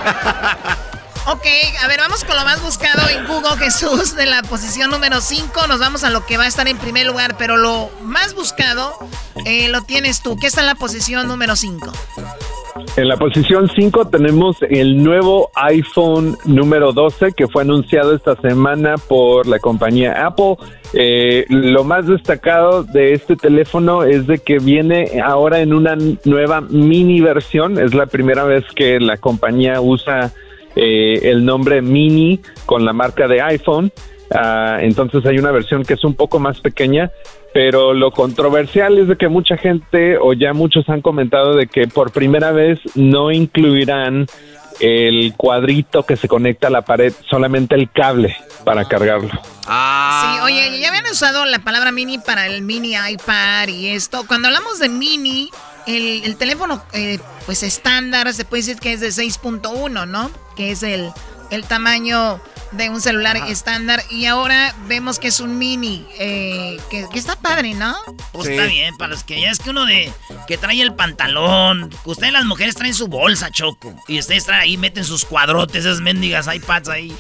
[1.26, 1.46] Ok,
[1.84, 5.68] a ver, vamos con lo más buscado en Google, Jesús, de la posición número 5.
[5.68, 8.98] Nos vamos a lo que va a estar en primer lugar, pero lo más buscado
[9.44, 10.38] eh, lo tienes tú.
[10.38, 11.92] ¿Qué está en la posición número 5?
[12.96, 18.96] En la posición 5 tenemos el nuevo iPhone número 12 que fue anunciado esta semana
[18.98, 20.56] por la compañía Apple.
[20.94, 26.62] Eh, lo más destacado de este teléfono es de que viene ahora en una nueva
[26.62, 27.78] mini versión.
[27.78, 30.32] Es la primera vez que la compañía usa
[30.76, 33.92] eh, el nombre mini con la marca de iPhone.
[34.32, 37.12] Ah, entonces hay una versión que es un poco más pequeña,
[37.58, 41.88] pero lo controversial es de que mucha gente o ya muchos han comentado de que
[41.88, 44.28] por primera vez no incluirán
[44.80, 49.32] el cuadrito que se conecta a la pared, solamente el cable para cargarlo.
[49.32, 54.28] Sí, oye, ya habían usado la palabra mini para el mini iPad y esto.
[54.28, 55.50] Cuando hablamos de mini,
[55.88, 60.30] el, el teléfono, eh, pues estándar, se puede decir que es de 6.1, ¿no?
[60.56, 61.10] Que es el,
[61.52, 62.42] el tamaño
[62.74, 64.04] de un celular estándar.
[64.10, 67.96] Y ahora vemos que es un mini, eh, que, que está padre, ¿no?
[68.34, 68.54] Pues Sí.
[68.54, 70.12] está bien, para los que ya es que uno de
[70.48, 71.90] que trae el pantalón.
[72.06, 73.96] Ustedes las mujeres traen su bolsa, Choco.
[74.08, 77.16] Y ustedes traen ahí, meten sus cuadrotes, esas mendigas iPads ahí.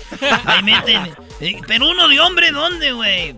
[0.45, 1.13] Ahí meten.
[1.39, 3.35] Eh, Pero uno de hombre, ¿dónde, güey?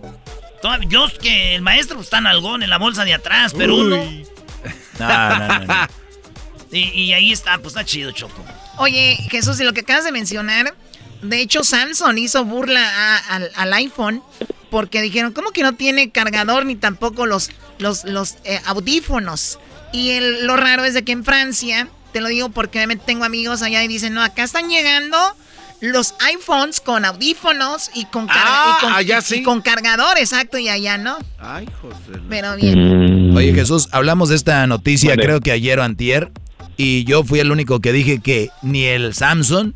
[0.87, 3.97] Yo que el maestro pues, está nalgón en la bolsa de atrás, pero uno.
[4.99, 5.87] No, no, no, no.
[6.71, 8.43] Y, y ahí está, pues está chido, Choco.
[8.79, 10.73] Oye, Jesús, y lo que acabas de mencionar,
[11.21, 14.23] de hecho, Samsung hizo burla a- al, al iPhone
[14.71, 19.59] porque dijeron, ¿cómo que no tiene cargador ni tampoco los, los, los eh, audífonos?
[19.91, 23.25] Y el- lo raro es de que en Francia, te lo digo porque obviamente tengo
[23.25, 25.17] amigos allá y dicen, no, acá están llegando
[25.81, 29.35] los iPhones con audífonos y con, car- Ah, y con, allá sí.
[29.37, 31.17] y con cargador, exacto, y allá no.
[31.39, 32.19] Ay, José.
[32.29, 33.35] Pero bien.
[33.35, 36.31] Oye, Jesús, hablamos de esta noticia, creo que ayer o antier,
[36.81, 39.73] y yo fui el único que dije que ni el Samsung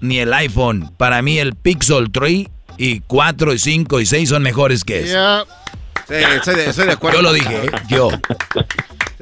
[0.00, 2.46] ni el iPhone, para mí el Pixel 3
[2.78, 5.46] Y 4 y 5 y 6 son mejores que eso.
[6.08, 7.18] Sí, estoy de, estoy de acuerdo.
[7.18, 7.70] Yo lo dije, ¿eh?
[7.86, 8.08] yo.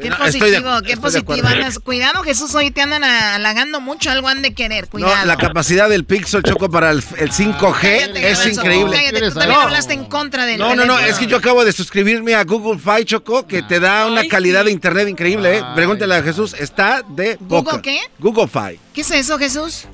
[0.00, 1.46] Qué No, positivo, de- qué positivo.
[1.46, 1.78] andas.
[1.78, 4.88] Cuidado, Jesús, hoy te andan halagando mucho, algo han de querer.
[4.88, 5.14] Cuidado.
[5.14, 8.96] No, la capacidad del Pixel Choco para el, el 5G Cállate, es increíble.
[8.96, 11.72] Cállate, tú también hablaste en contra del No, no, no, es que yo acabo de
[11.72, 15.64] suscribirme a Google Fi Choco, que te da una calidad de internet increíble, ¿eh?
[15.74, 17.82] Pregúntale a Jesús, está de ¿Google poca.
[17.82, 18.00] qué?
[18.18, 18.78] Google Fi.
[18.94, 19.86] ¿Qué es eso, Jesús?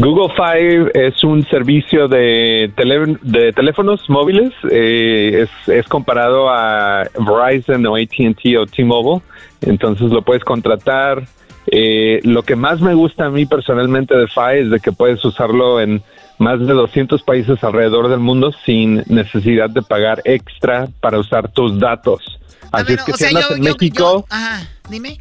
[0.00, 4.52] Google Five es un servicio de, tele- de teléfonos móviles.
[4.70, 9.22] eh, es, es comparado a Verizon o ATT o T-Mobile.
[9.62, 11.24] Entonces lo puedes contratar.
[11.66, 15.22] Eh, lo que más me gusta a mí personalmente de Fi es de que puedes
[15.24, 16.00] usarlo en
[16.38, 21.76] más de 200 países alrededor del mundo sin necesidad de pagar extra para usar tus
[21.80, 22.38] datos.
[22.70, 24.24] Así es que si sea, andas yo- en yo- México...
[24.30, 25.18] Ajá, dime.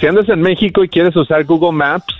[0.00, 2.14] Si andas en México y quieres usar Google Maps,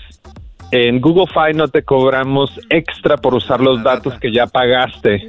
[0.70, 5.26] en Google Fi no te cobramos extra por usar los datos que ya pagaste.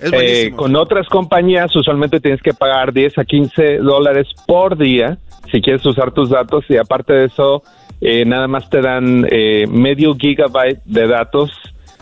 [0.00, 5.18] Es Eh, con otras compañías usualmente tienes que pagar 10 a 15 dólares por día
[5.50, 7.62] si quieres usar tus datos y aparte de eso
[8.00, 11.50] eh, nada más te dan eh, medio gigabyte de datos.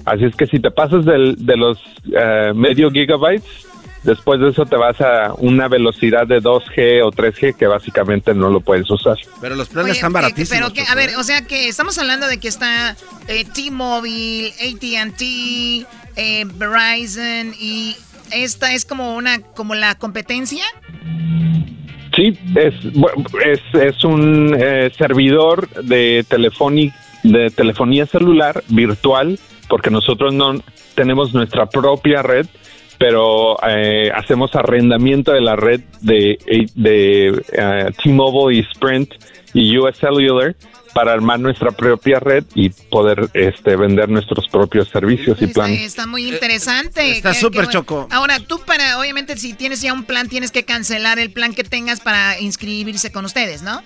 [0.05, 1.79] Así es que si te pasas del- de los
[2.13, 3.66] eh, medio gigabytes,
[4.07, 8.49] después de eso te vas a una velocidad de 2G o 3G que básicamente no
[8.49, 9.17] lo puedes usar.
[9.41, 10.49] Pero los planes Oye, están eh, baratísimos.
[10.51, 12.97] Pero que, a ver, o sea que estamos hablando de que está
[13.29, 15.87] eh, T-Mobile, AT&T,
[16.17, 17.97] eh, Verizon y
[18.33, 20.65] esta es como una como la competencia.
[22.15, 23.13] Sí, es, bu-
[23.45, 29.39] es, es un eh, servidor de, telefoni- de telefonía celular virtual,
[29.69, 30.55] porque nosotros no
[30.95, 32.47] tenemos nuestra propia red,
[32.99, 36.39] pero eh, hacemos arrendamiento de la red de,
[36.75, 39.11] de eh, T-Mobile y Sprint
[39.55, 40.55] y US Cellular
[40.95, 45.81] para armar nuestra propia red y poder este, vender nuestros propios servicios y Está, planes.
[45.83, 47.11] está muy interesante.
[47.19, 47.71] está Qué- súper bueno.
[47.73, 48.09] choco.
[48.11, 51.65] Ahora, tú para, obviamente, si tienes ya un plan, tienes que cancelar el plan que
[51.65, 53.83] tengas para inscribirse con ustedes, ¿no?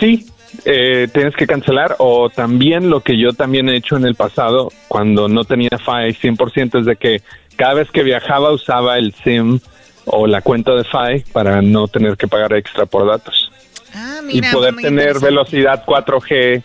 [0.00, 0.26] Sí,
[0.64, 4.70] eh, tienes que cancelar o también lo que yo también he hecho en el pasado
[4.88, 7.22] cuando no tenía FI 100% es de que
[7.56, 9.60] cada vez que viajaba usaba el SIM
[10.04, 13.50] o la cuenta de FI para no tener que pagar extra por datos.
[13.94, 16.62] Ah, y poder tener velocidad 4G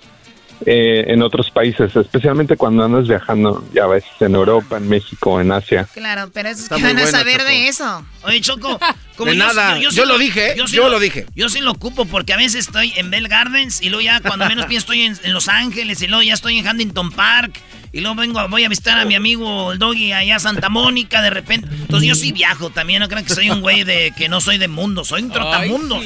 [0.66, 5.52] eh, en otros países, especialmente cuando andas viajando, ya ves, en Europa, en México, en
[5.52, 5.88] Asia.
[5.94, 7.50] Claro, pero esos Está que muy van a bueno, saber Choco.
[7.50, 8.06] de eso.
[8.24, 8.80] Oye, Choco,
[9.16, 11.26] como De nada, sí yo lo dije, sí yo lo dije.
[11.36, 14.48] Yo sí lo ocupo porque a veces estoy en Bell Gardens y luego ya cuando
[14.48, 17.60] menos pienso estoy en, en Los Ángeles y luego ya estoy en Huntington Park
[17.94, 21.22] y luego vengo, voy a visitar a mi amigo el Doggy allá a Santa Mónica
[21.22, 21.68] de repente.
[21.72, 24.58] Entonces yo sí viajo también, no crean que soy un güey de que no soy
[24.58, 26.04] de mundo, soy un trotamundos.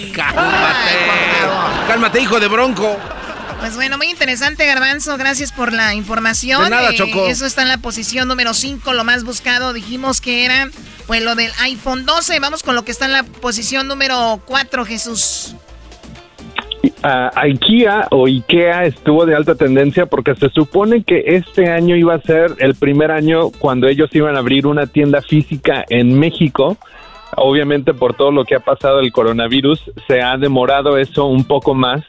[1.88, 2.98] Cálmate, hijo de bronco.
[3.60, 5.18] Pues bueno, muy interesante, Garbanzo.
[5.18, 6.64] Gracias por la información.
[6.66, 7.26] De nada, Eh, Choco.
[7.28, 9.74] Eso está en la posición número 5, lo más buscado.
[9.74, 10.70] Dijimos que era
[11.08, 12.40] pues lo del iPhone 12.
[12.40, 15.56] Vamos con lo que está en la posición número 4, Jesús.
[17.02, 22.16] Ah, IKEA o IKEA estuvo de alta tendencia porque se supone que este año iba
[22.16, 26.78] a ser el primer año cuando ellos iban a abrir una tienda física en México.
[27.38, 31.74] Obviamente por todo lo que ha pasado el coronavirus se ha demorado eso un poco
[31.76, 32.04] más,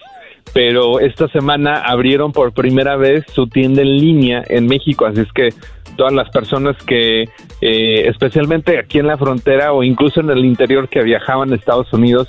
[0.52, 5.32] pero esta semana abrieron por primera vez su tienda en línea en México, así es
[5.32, 5.50] que
[5.96, 7.24] todas las personas que
[7.60, 11.92] eh, especialmente aquí en la frontera o incluso en el interior que viajaban a Estados
[11.92, 12.28] Unidos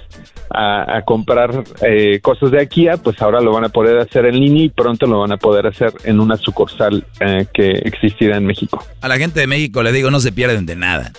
[0.50, 4.64] a, comprar eh, cosas de IKEA, pues ahora lo van a poder hacer en línea
[4.64, 8.84] y pronto lo van a poder hacer en una sucursal eh, que existirá en México.
[9.02, 11.12] A la gente de México le digo, no se pierden de nada.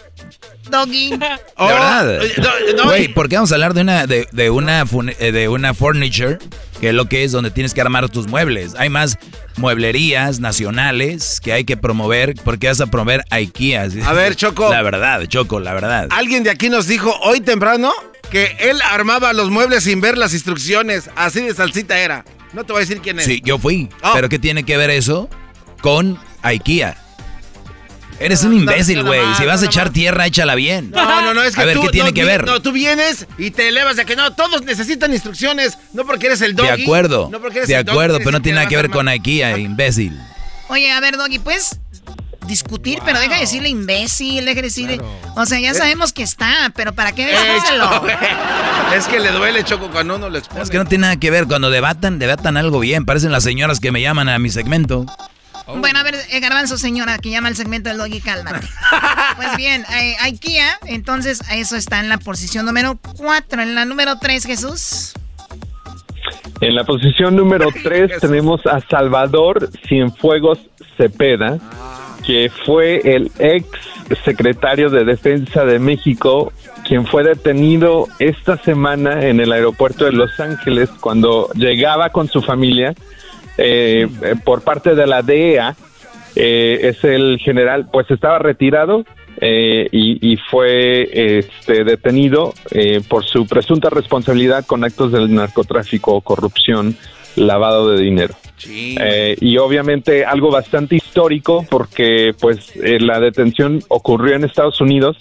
[0.70, 1.10] Doggy.
[1.10, 1.18] De
[1.58, 2.20] verdad.
[2.84, 4.84] Güey, ¿por qué vamos a hablar de una, de, de una,
[5.18, 6.38] eh, de una furniture,
[6.80, 8.74] que es lo que es donde tienes que armar tus muebles?
[8.76, 9.18] Hay más
[9.56, 12.34] mueblerías nacionales que hay que promover.
[12.34, 13.88] ¿Por qué vas a promover IKEA?
[14.06, 14.70] A ver, Choco.
[14.70, 16.08] La verdad, Choco, la verdad.
[16.10, 17.92] Alguien de aquí nos dijo hoy temprano
[18.30, 21.10] que él armaba los muebles sin ver las instrucciones.
[21.16, 22.24] Así de salsita era.
[22.52, 23.24] No te voy a decir quién es.
[23.26, 23.88] Sí, yo fui.
[24.02, 24.12] Oh.
[24.14, 25.28] ¿Pero qué tiene que ver eso
[25.80, 26.96] con IKEA?
[28.20, 29.20] Eres un imbécil, güey.
[29.36, 30.90] Si vas a echar tierra, échala bien.
[30.90, 32.44] No, no, no, es que A ver, tú, ¿qué tiene no, que ver?
[32.44, 36.40] No, tú vienes y te elevas de que no, todos necesitan instrucciones, no porque eres
[36.40, 36.76] el doggy.
[36.76, 39.08] De acuerdo, no porque eres de el acuerdo, pero no tiene nada que ver con
[39.08, 40.18] IKEA, imbécil.
[40.68, 41.78] Oye, a ver, Doggy, puedes
[42.46, 45.00] discutir, pero deja de decirle imbécil, deja de decirle...
[45.36, 48.02] O sea, ya sabemos que está, pero ¿para qué Eh, decírselo?
[48.94, 50.62] Es que le duele, Choco, cuando uno lo expone.
[50.62, 51.46] Es que no tiene nada que ver.
[51.46, 53.04] Cuando debatan, debatan algo bien.
[53.04, 55.04] Parecen las señoras que me llaman a mi segmento.
[55.76, 58.66] Bueno, a ver, eh, Garbanzo, señora, que llama el segmento del Doggy, cálmate.
[59.36, 63.62] Pues bien, eh, IKEA, entonces eso está en la posición número 4.
[63.62, 65.12] En la número 3, Jesús.
[66.60, 70.58] En la posición número 3 tenemos a Salvador Cienfuegos
[70.96, 71.58] Cepeda,
[72.26, 73.66] que fue el ex
[74.24, 76.52] secretario de Defensa de México,
[76.84, 82.42] quien fue detenido esta semana en el aeropuerto de Los Ángeles cuando llegaba con su
[82.42, 82.94] familia
[83.58, 85.76] eh, eh, por parte de la DEA.
[86.36, 89.04] Eh, es el general, pues estaba retirado
[89.40, 96.20] eh, y, y fue este, detenido eh, por su presunta responsabilidad con actos del narcotráfico,
[96.20, 96.96] corrupción,
[97.36, 98.34] lavado de dinero.
[98.66, 105.16] Eh, y obviamente algo bastante histórico porque pues eh, la detención ocurrió en Estados Unidos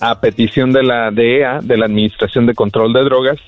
[0.00, 3.38] a petición de la DEA, de la Administración de Control de Drogas,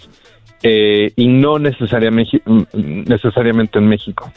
[0.62, 2.42] eh, y no necesariamente,
[2.72, 4.32] necesariamente en México.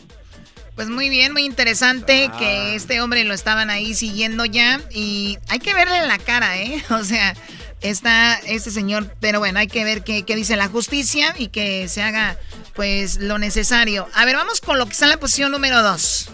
[0.76, 5.60] Pues muy bien, muy interesante que este hombre lo estaban ahí siguiendo ya y hay
[5.60, 6.82] que verle la cara, ¿eh?
[6.90, 7.36] O sea,
[7.82, 11.88] está este señor, pero bueno, hay que ver qué, qué dice la justicia y que
[11.88, 12.38] se haga
[12.74, 14.08] pues lo necesario.
[14.16, 16.32] A ver, vamos con lo que está en la posición número dos.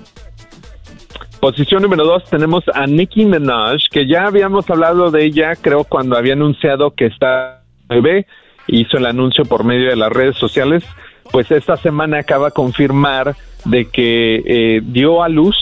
[1.41, 6.17] Posición número dos tenemos a Nicki Minaj, que ya habíamos hablado de ella, creo, cuando
[6.17, 8.27] había anunciado que está bebé,
[8.71, 10.83] hizo el anuncio por medio de las redes sociales,
[11.31, 15.55] pues esta semana acaba de confirmar de que eh, dio a luz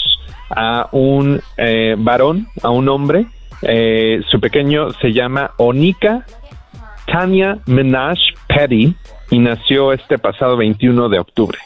[0.49, 3.27] a un eh, varón, a un hombre,
[3.61, 6.25] eh, su pequeño se llama Onika
[7.05, 8.95] Tanya Minaj Petty
[9.31, 11.57] y nació este pasado 21 de octubre.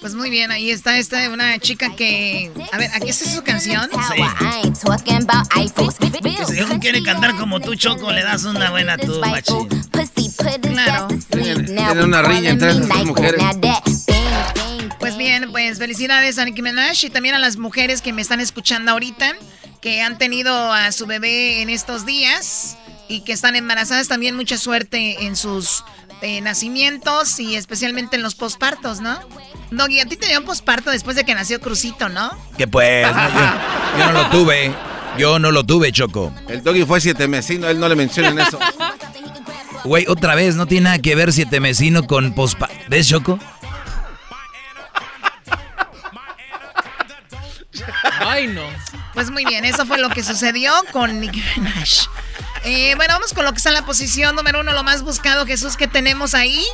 [0.00, 2.52] Pues muy bien, ahí está esta una chica que...
[2.72, 3.88] A ver, ¿aquí está su canción?
[3.90, 3.98] Que
[6.46, 9.68] si quiere cantar como tú, Choco, le das una buena tú, machín.
[10.60, 11.08] Claro.
[11.30, 13.42] Tiene una riña entre esas dos mujeres.
[14.98, 18.40] Pues bien, pues felicidades a Nicki Minaj y también a las mujeres que me están
[18.40, 19.34] escuchando ahorita,
[19.80, 22.76] que han tenido a su bebé en estos días
[23.08, 24.08] y que están embarazadas.
[24.08, 25.84] También mucha suerte en sus
[26.22, 29.18] eh, nacimientos y especialmente en los pospartos, ¿no?
[29.70, 32.36] Doggy, a ti te dio un posparto después de que nació Crucito, ¿no?
[32.56, 34.74] Que pues, no, yo, yo no lo tuve.
[35.18, 36.30] Yo no lo tuve, Choco.
[36.46, 38.58] El doggy fue siete mesino, él no le mencionan eso.
[39.86, 42.68] Güey, otra vez, no tiene nada que ver siete mesino con pospa...
[42.88, 43.38] ¿Ves, Choco?
[48.18, 48.62] Ay, no.
[49.14, 52.08] Pues muy bien, eso fue lo que sucedió con Nicki Minaj.
[52.64, 55.46] Eh, bueno, vamos con lo que está en la posición número uno, lo más buscado,
[55.46, 56.64] Jesús, que tenemos ahí.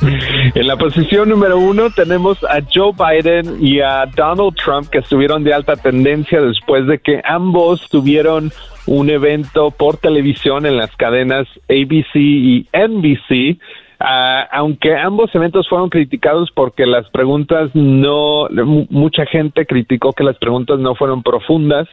[0.00, 5.42] En la posición número uno tenemos a Joe Biden y a Donald Trump que estuvieron
[5.42, 8.52] de alta tendencia después de que ambos tuvieron
[8.86, 13.58] un evento por televisión en las cadenas ABC y NBC.
[14.00, 20.24] Ah, aunque ambos eventos fueron criticados porque las preguntas no, mu- mucha gente criticó que
[20.24, 21.88] las preguntas no fueron profundas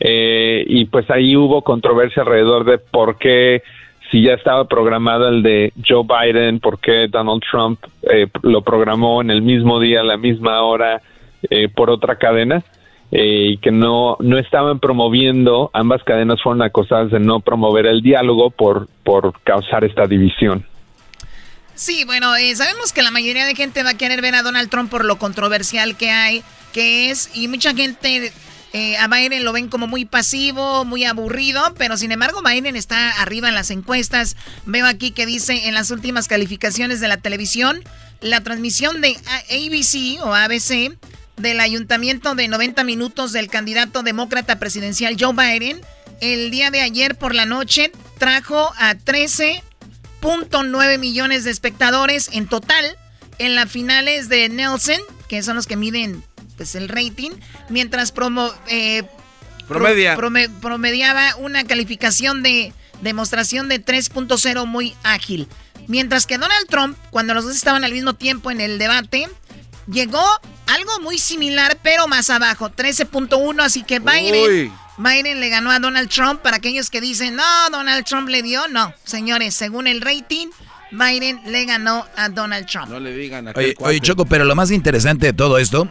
[0.00, 3.62] eh, y pues ahí hubo controversia alrededor de por qué
[4.10, 9.20] si ya estaba programado el de Joe Biden, por qué Donald Trump eh, lo programó
[9.20, 11.02] en el mismo día, a la misma hora,
[11.50, 12.62] eh, por otra cadena,
[13.12, 18.02] eh, y que no, no estaban promoviendo, ambas cadenas fueron acosadas de no promover el
[18.02, 20.64] diálogo por, por causar esta división.
[21.74, 24.70] Sí, bueno, eh, sabemos que la mayoría de gente va a querer ver a Donald
[24.70, 26.42] Trump por lo controversial que hay,
[26.72, 28.32] que es, y mucha gente
[28.72, 33.22] eh, a Biden lo ven como muy pasivo, muy aburrido, pero sin embargo Biden está
[33.22, 34.36] arriba en las encuestas.
[34.66, 37.82] Veo aquí que dice en las últimas calificaciones de la televisión,
[38.20, 39.16] la transmisión de
[39.50, 40.96] ABC o ABC
[41.36, 45.80] del ayuntamiento de 90 minutos del candidato demócrata presidencial Joe Biden,
[46.20, 48.94] el día de ayer por la noche trajo a
[50.20, 52.96] 13.9 millones de espectadores en total
[53.38, 56.22] en las finales de Nelson, que son los que miden
[56.56, 57.32] pues el rating,
[57.68, 59.02] mientras promo, eh,
[59.68, 60.16] pro- Promedia.
[60.16, 62.72] prome- promediaba una calificación de
[63.02, 65.48] demostración de 3.0 muy ágil.
[65.86, 69.28] Mientras que Donald Trump, cuando los dos estaban al mismo tiempo en el debate,
[69.90, 70.24] llegó
[70.66, 74.72] algo muy similar, pero más abajo, 13.1, así que Biden, Uy.
[74.98, 76.40] Biden le ganó a Donald Trump.
[76.40, 78.92] Para aquellos que dicen, no, Donald Trump le dio, no.
[79.04, 80.48] Señores, según el rating,
[80.90, 82.88] Biden le ganó a Donald Trump.
[82.88, 85.88] No le digan a Oye, oye, Choco, pero lo más interesante de todo esto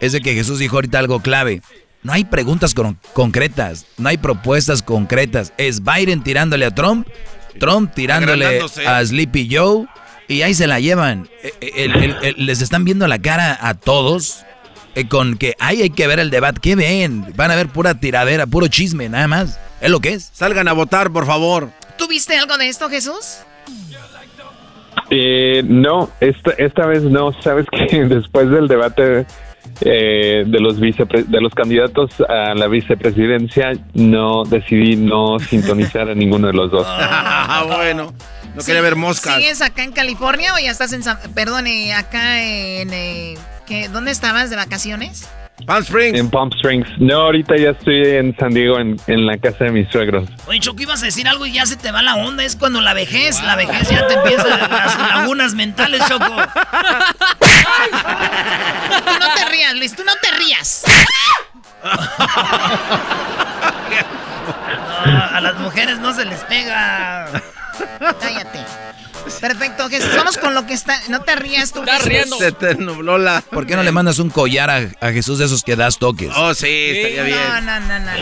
[0.00, 1.62] es de que Jesús dijo ahorita algo clave.
[2.02, 5.52] No hay preguntas con- concretas, no hay propuestas concretas.
[5.58, 7.08] Es Biden tirándole a Trump,
[7.58, 9.86] Trump tirándole a Sleepy Joe
[10.28, 11.28] y ahí se la llevan.
[11.42, 14.44] Eh, eh, el- el- el- les están viendo la cara a todos
[14.94, 16.60] eh, con que ahí hay que ver el debate.
[16.62, 17.24] ¿Qué ven?
[17.36, 19.58] Van a ver pura tiradera, puro chisme, nada más.
[19.80, 20.30] Es lo que es.
[20.32, 21.70] Salgan a votar, por favor.
[21.96, 23.38] ¿Tú viste algo de esto, Jesús?
[25.10, 27.32] Eh, no, esta, esta vez no.
[27.42, 29.26] Sabes que después del debate
[29.80, 36.14] eh, de los vicepre- de los candidatos a la vicepresidencia, no decidí no sintonizar a
[36.14, 36.86] ninguno de los dos.
[37.50, 38.12] Ah, bueno.
[38.58, 39.36] No quería ver moscas.
[39.36, 41.16] ¿Sigues acá en California o ya estás en San...
[41.34, 42.92] Perdón, eh, acá en...
[42.92, 43.88] eh, ¿qué?
[43.88, 45.28] ¿Dónde estabas de vacaciones?
[45.66, 46.18] Palm Springs.
[46.18, 46.88] En Palm Springs.
[46.98, 50.28] No, ahorita ya estoy en San Diego, en, en la casa de mis suegros.
[50.46, 52.42] Oye, Choco, ibas a decir algo y ya se te va la onda.
[52.44, 56.24] Es cuando la vejez, la vejez ya te empieza las lagunas mentales, Choco.
[56.26, 56.34] Tú
[59.20, 60.82] no te rías, Luis, tú no te rías.
[65.06, 67.28] No, a las mujeres no se les pega.
[68.20, 68.58] Cállate.
[69.40, 70.10] Perfecto, Jesús.
[70.16, 70.98] Vamos con lo que está.
[71.08, 71.80] No te rías tú.
[71.80, 72.08] Está Jesús.
[72.08, 72.38] riendo.
[72.38, 73.40] Se te nubló la.
[73.42, 76.30] ¿Por qué no le mandas un collar a, a Jesús de esos que das toques?
[76.36, 77.38] Oh, sí, estaría bien.
[77.38, 78.18] No, no, no, no, no.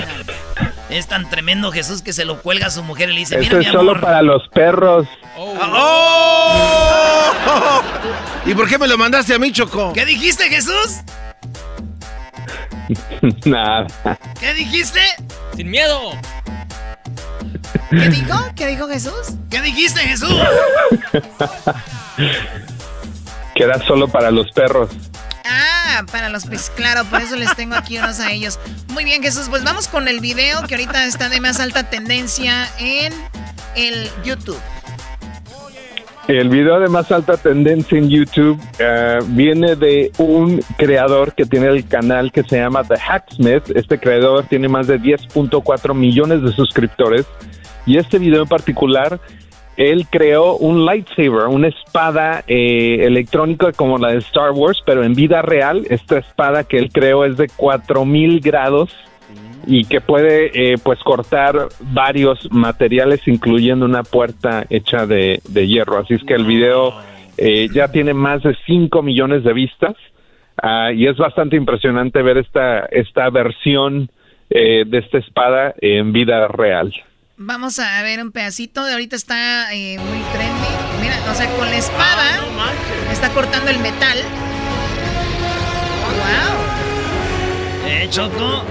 [0.88, 3.46] Es tan tremendo Jesús que se lo cuelga a su mujer y le dice, mira
[3.46, 4.00] Esto mi es solo amor.
[4.02, 5.06] para los perros.
[5.36, 7.32] ¡Oh!
[8.46, 9.92] ¿Y por qué me lo mandaste a mí, Choco?
[9.92, 11.00] ¿Qué dijiste, Jesús?
[13.44, 13.86] Nada.
[14.38, 15.00] ¿Qué dijiste?
[15.56, 16.12] Sin miedo.
[17.90, 18.38] ¿Qué dijo?
[18.54, 19.34] ¿Qué dijo Jesús?
[19.50, 20.34] ¿Qué dijiste, Jesús?
[23.54, 24.90] Queda solo para los perros.
[25.44, 28.58] Ah, para los pues claro, por eso les tengo aquí unos a ellos.
[28.88, 32.68] Muy bien, Jesús, pues vamos con el video que ahorita está de más alta tendencia
[32.78, 33.14] en
[33.76, 34.60] el YouTube.
[36.28, 41.68] El video de más alta tendencia en YouTube eh, viene de un creador que tiene
[41.68, 43.70] el canal que se llama The Hacksmith.
[43.76, 47.26] Este creador tiene más de 10.4 millones de suscriptores.
[47.86, 49.20] Y este video en particular,
[49.76, 55.14] él creó un lightsaber, una espada eh, electrónica como la de Star Wars, pero en
[55.14, 55.86] vida real.
[55.90, 58.90] Esta espada que él creó es de 4000 grados
[59.66, 65.98] y que puede eh, pues cortar varios materiales incluyendo una puerta hecha de, de hierro
[65.98, 66.94] así es que el video
[67.36, 69.96] eh, ya tiene más de 5 millones de vistas
[70.62, 74.08] ah, y es bastante impresionante ver esta esta versión
[74.48, 76.92] eh, de esta espada en vida real
[77.38, 80.68] Vamos a ver un pedacito de ahorita está eh, muy trendy.
[81.02, 82.40] Mira, o sea, con la espada
[83.12, 84.18] está cortando el metal.
[86.16, 87.90] Wow.
[87.90, 88.64] Eh, Choco,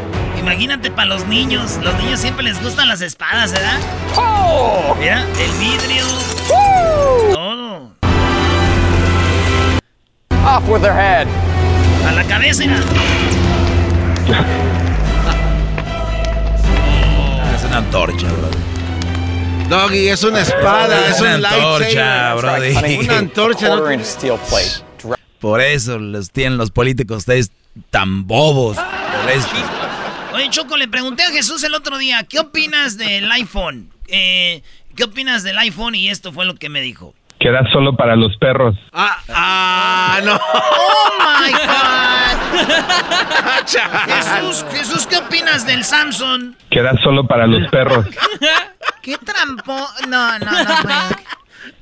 [0.45, 1.79] imagínate para los niños.
[1.83, 3.79] Los niños siempre les gustan las espadas, ¿verdad?
[4.99, 6.05] Mira, el vidrio.
[7.33, 7.91] Todo.
[10.45, 11.27] Off with their head.
[12.07, 12.79] A la cabeza, mira.
[17.55, 18.49] Es una antorcha, bro.
[19.69, 22.97] Doggy, es una espada, es, Es una un antorcha, brody.
[22.99, 23.83] Una antorcha, ¿no?
[25.39, 27.49] Por eso los tienen los políticos ustedes
[27.89, 28.77] tan bobos.
[28.77, 29.47] Por eso.
[30.35, 33.89] Oye, Choco, le pregunté a Jesús el otro día, ¿qué opinas del iPhone?
[34.07, 34.61] Eh,
[34.95, 35.95] ¿Qué opinas del iPhone?
[35.95, 37.13] Y esto fue lo que me dijo.
[37.39, 40.35] queda solo para los perros Ah, ah, no.
[40.35, 42.85] Oh my God.
[44.07, 46.53] Jesús, Jesús, ¿qué opinas del Samsung?
[46.69, 48.05] queda solo para los perros
[49.01, 49.87] Qué trampo.
[50.07, 51.09] No, no, no puedo.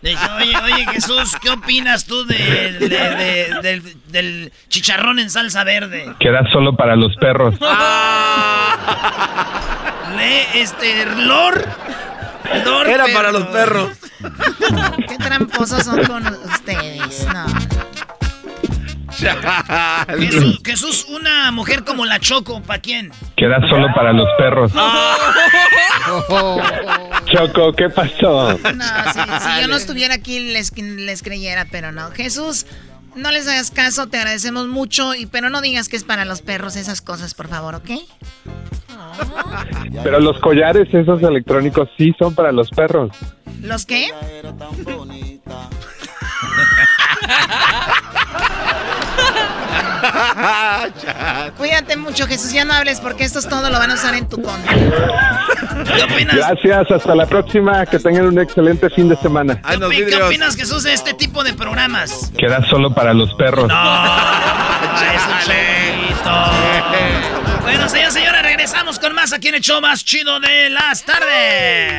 [0.01, 5.29] Le dije, oye, oye, Jesús, ¿qué opinas tú de, de- de- del, del chicharrón en
[5.29, 6.13] salsa verde?
[6.19, 7.55] queda solo para los perros
[10.17, 11.65] Le, este, Lord.
[12.65, 13.89] Lord Era para los perros.
[15.07, 17.27] Qué tramposos son con ustedes.
[17.33, 17.45] No.
[20.19, 23.11] Jesús, Jesús, una mujer como la Choco, ¿para quién?
[23.35, 24.71] queda solo para los perros
[27.25, 32.11] Choco qué pasó No, si, si yo no estuviera aquí les, les creyera, pero no.
[32.11, 32.65] Jesús,
[33.15, 36.41] no les hagas caso, te agradecemos mucho, y pero no digas que es para los
[36.41, 37.89] perros esas cosas, por favor, ¿ok?
[40.03, 43.11] Pero los collares esos electrónicos sí son para los perros.
[43.61, 44.07] ¿Los qué?
[51.57, 54.27] Cuídate mucho, Jesús, ya no hables porque esto es todo lo van a usar en
[54.27, 54.73] tu contra.
[54.73, 56.35] ¿Qué opinas?
[56.35, 57.85] Gracias, hasta la próxima.
[57.85, 59.61] Que tengan un excelente fin de semana.
[59.61, 62.31] ¿Qué, opi- qué opinas, Jesús, de este tipo de programas?
[62.37, 63.71] Queda solo para los perros.
[67.61, 71.93] Bueno, señores, señores, regresamos con más aquí en el show más chido de las tardes.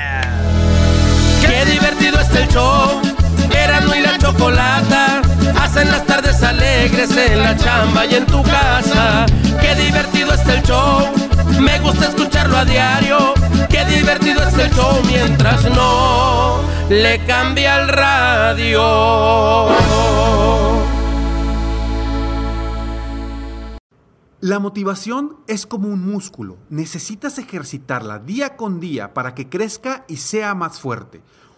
[1.40, 3.13] Qué divertido está el show.
[3.50, 5.22] Erasmo y la chocolata
[5.60, 9.26] hacen las tardes alegres en la chamba y en tu casa.
[9.60, 11.10] Qué divertido está el show.
[11.60, 13.34] Me gusta escucharlo a diario.
[13.68, 19.68] Qué divertido está el show mientras no le cambia el radio.
[24.40, 26.58] La motivación es como un músculo.
[26.68, 31.22] Necesitas ejercitarla día con día para que crezca y sea más fuerte.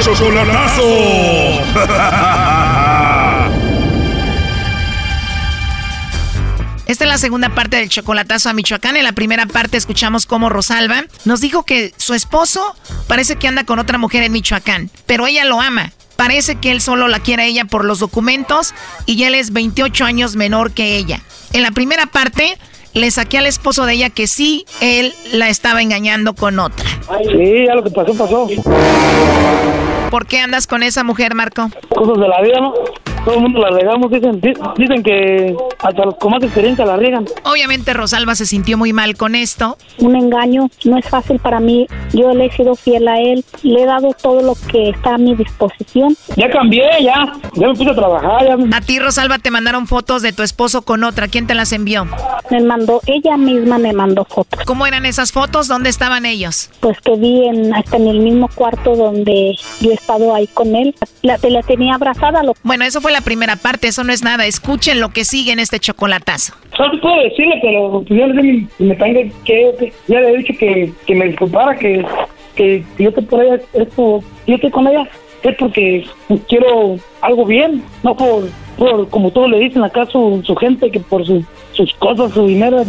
[0.00, 0.82] ¡El chocolatazo!
[6.86, 8.96] Esta es la segunda parte del chocolatazo a Michoacán.
[8.96, 12.74] En la primera parte escuchamos cómo Rosalba nos dijo que su esposo
[13.08, 15.92] parece que anda con otra mujer en Michoacán, pero ella lo ama.
[16.16, 18.72] Parece que él solo la quiere a ella por los documentos
[19.04, 21.20] y él es 28 años menor que ella.
[21.52, 22.58] En la primera parte
[22.94, 26.88] le saqué al esposo de ella que sí, él la estaba engañando con otra.
[27.30, 28.48] Sí, ya lo que pasó, pasó.
[30.10, 31.70] ¿Por qué andas con esa mujer, Marco?
[31.88, 32.74] Cosas de la vida, ¿no?
[33.24, 36.96] Todo el mundo la regamos, dicen, di- dicen que hasta los con más experiencia la
[36.96, 37.26] riegan.
[37.44, 39.76] Obviamente Rosalba se sintió muy mal con esto.
[39.98, 41.86] un engaño no es fácil para mí.
[42.12, 45.18] Yo le he sido fiel a él, le he dado todo lo que está a
[45.18, 46.16] mi disposición.
[46.36, 47.32] Ya cambié, ya.
[47.54, 48.46] Ya me puse a trabajar.
[48.46, 48.76] Ya.
[48.76, 51.28] A ti, Rosalba, te mandaron fotos de tu esposo con otra.
[51.28, 52.06] ¿Quién te las envió?
[52.50, 54.60] Me mandó, ella misma me mandó fotos.
[54.64, 55.68] ¿Cómo eran esas fotos?
[55.68, 56.70] ¿Dónde estaban ellos?
[56.80, 60.74] Pues que vi en, hasta en el mismo cuarto donde yo he estado ahí con
[60.74, 60.94] él.
[61.22, 62.42] La, la tenía abrazada.
[62.42, 62.54] Lo...
[62.62, 64.46] Bueno, eso fue la primera parte, eso no es nada.
[64.46, 66.54] Escuchen lo que sigue en este chocolatazo.
[66.76, 68.96] Solo puedo decirle, pero pues, yo no si me
[69.44, 72.04] que, Ya le he dicho que, que me disculpara, que,
[72.56, 75.08] que yo estoy por ella, esto, yo estoy con ella,
[75.42, 76.04] es porque
[76.48, 78.48] quiero algo bien, no por,
[78.80, 82.46] por como todos le dicen acá su, su gente, que por su- sus cosas, su
[82.46, 82.82] dinero,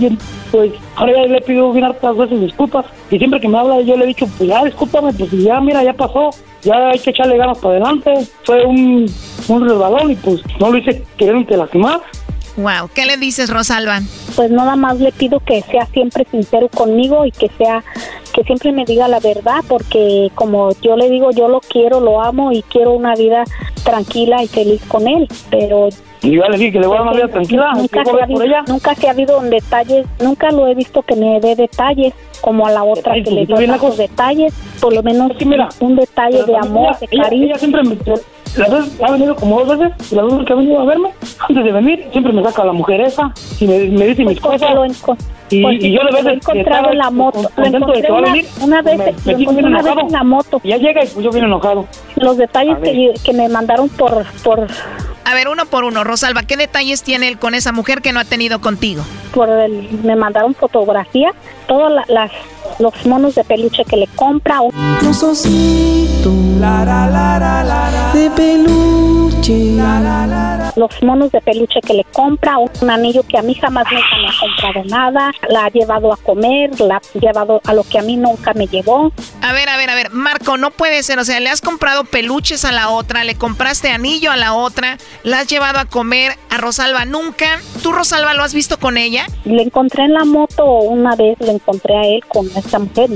[0.52, 3.82] pues ahora ya le he pedido bien hartas veces disculpas y siempre que me habla
[3.82, 6.30] yo le he dicho, pues ya discúlpame, pues ya mira, ya pasó,
[6.62, 8.14] ya hay que echarle ganas para adelante,
[8.44, 9.06] fue un,
[9.50, 12.00] un resbalón y pues no lo hice queriéndote lastimar.
[12.58, 14.02] Wow, ¿qué le dices, Rosalba?
[14.36, 17.84] Pues nada más le pido que sea siempre sincero conmigo y que sea
[18.34, 22.22] que siempre me diga la verdad porque como yo le digo yo lo quiero lo
[22.22, 23.44] amo y quiero una vida
[23.84, 25.90] tranquila y feliz con él pero
[26.22, 28.12] Y yo le dije que le voy a dar una vida tranquila, nunca que se,
[28.12, 28.64] voy ha a por visto, ella.
[28.68, 32.72] nunca se ha habido detalles nunca lo he visto que me dé detalles como a
[32.72, 35.32] la otra que le está dio bien tantos detalles por lo menos
[35.82, 37.98] un detalle de amor ella- de ella- cariño ella siempre me,
[38.58, 41.10] las veces ha venido como dos veces, y las veces que ha venido a verme,
[41.48, 44.70] antes de venir, siempre me saca la mujer esa y me, me dice mis cosas.
[45.50, 47.42] Y, Pues, y yo le lo he veo encontrado en la moto.
[47.58, 48.46] Lo encontré una- venir.
[48.62, 50.08] una vez- me, lo me siento encontré una vez enojado.
[50.08, 50.62] en la moto.
[50.64, 51.88] Y ya llega y pues yo bien enojado.
[52.16, 54.68] los detalles que, que me mandaron por por
[55.26, 58.20] A ver, uno por uno, Rosalba, ¿qué detalles tiene él con esa mujer que no
[58.22, 59.04] ha tenido contigo?
[59.34, 61.34] por el, me mandaron fotografías
[61.68, 62.32] todas la- las
[62.80, 66.34] los monos de peluche que le compra un Los ositos
[68.14, 68.72] de peluche.
[70.76, 74.28] los monos de peluche que le compra un anillo que a mí jamás nunca me
[74.28, 78.02] ha comprado nada la ha llevado a comer la ha llevado a lo que a
[78.04, 79.12] mí nunca me llevó
[79.42, 82.04] A ver, a ver, a ver, Marco, no puede ser, o sea, le has comprado
[82.06, 86.34] peluches a la otra, le compraste anillo a la otra, la has llevado a comer
[86.50, 87.60] a Rosalba nunca.
[87.82, 89.26] ¿Tú, Rosalba, lo has visto con ella?
[89.46, 93.10] le encontré en la moto una vez le encontré a él con esta mujer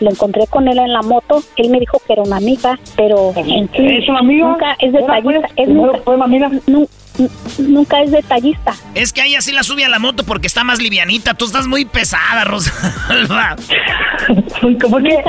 [0.00, 3.32] lo encontré con él en la moto él me dijo que era una amiga pero
[3.36, 4.48] en sí ¿Es una amiga?
[4.48, 5.52] nunca es ¿Era, detallista pues?
[5.56, 6.16] es ¿Primero nunca, fue
[6.66, 6.88] nu-
[7.58, 10.64] nunca es detallista Es que a ella sí la sube a la moto porque está
[10.64, 11.34] más livianita.
[11.34, 13.56] Tú estás muy pesada, Rosalba.
[14.62, 14.88] nunca,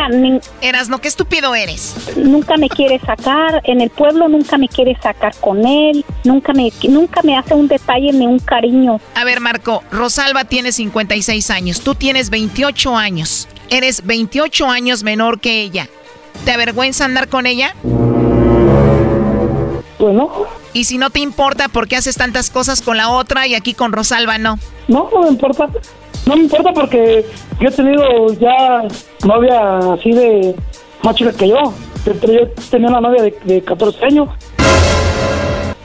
[0.10, 1.96] ni- Eras, no, qué estúpido eres.
[2.16, 6.72] nunca me quiere sacar en el pueblo nunca me quiere sacar con él nunca me
[6.90, 11.82] nunca me hace un detalle ni un cariño A ver, Marco, Rosalba tiene 56 años,
[11.82, 13.48] tú tienes 28 años.
[13.70, 15.88] Eres 28 años menor que ella.
[16.46, 17.74] ¿Te avergüenza andar con ella?
[20.04, 20.30] Pues no.
[20.74, 23.74] Y si no te importa, ¿por qué haces tantas cosas con la otra y aquí
[23.74, 24.60] con Rosalba no?
[24.90, 25.70] No, no me importa.
[26.26, 27.26] No me importa porque
[27.62, 28.84] yo he tenido ya
[29.24, 30.56] novia así de
[31.04, 31.74] más chica que yo.
[32.04, 34.28] Pero yo tenía una novia de, de 14 años.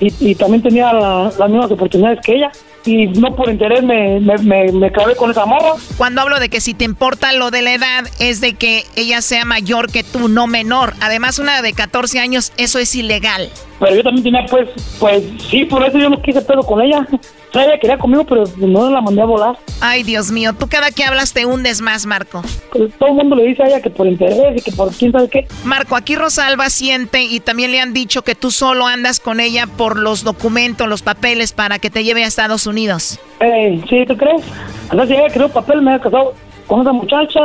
[0.01, 2.51] Y, y también tenía la- las mismas oportunidades que ella.
[2.84, 5.72] Y no por interés me, me, me, me acabé con esa morra.
[5.99, 9.20] Cuando hablo de que si te importa lo de la edad, es de que ella
[9.20, 10.94] sea mayor que tú, no menor.
[11.01, 13.51] Además, una de 14 años, eso es ilegal.
[13.80, 14.68] Pero yo también tenía, pues,
[15.01, 17.07] pues sí, por eso yo no quise pedo con ella.
[17.55, 19.59] Ella quería conmigo, pero no la mandé a volar.
[19.80, 22.42] Ay, Dios mío, tú cada que hablas te hundes más, Marco.
[22.72, 25.12] Pues todo el mundo le dice a ella que por interés y que por quién
[25.12, 25.49] sabe qué.
[25.64, 29.66] Marco, aquí Rosalba siente y también le han dicho que tú solo andas con ella
[29.66, 33.18] por los documentos, los papeles para que te lleve a Estados Unidos.
[33.40, 34.42] Eh, ¿Sí, tú crees?
[34.90, 36.34] Entonces ella creó papel, me había casado
[36.66, 37.40] con esa muchacha,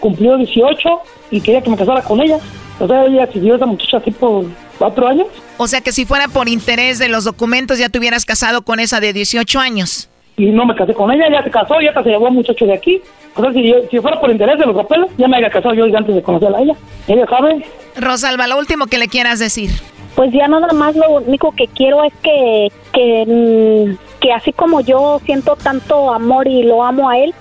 [0.00, 0.88] cumplió 18
[1.30, 2.38] y quería que me casara con ella.
[2.78, 4.44] O sea, ella siguió a esa muchacha así por
[4.78, 5.26] cuatro años.
[5.58, 8.80] O sea que si fuera por interés de los documentos ya te hubieras casado con
[8.80, 10.08] esa de 18 años.
[10.36, 12.66] Y no me casé con ella, ya se casó, ya se llevó a un muchacho
[12.66, 13.00] de aquí.
[13.34, 15.74] O sea, si, yo, si fuera por interés de los papeles, ya me había casado
[15.74, 16.74] yo antes de conocerla a ella.
[17.08, 17.64] Ella sabe.
[17.96, 19.70] Rosalba, lo último que le quieras decir.
[20.14, 24.80] Pues ya nada más lo único que quiero es que, que, mm, que así como
[24.80, 27.32] yo siento tanto amor y lo amo a él,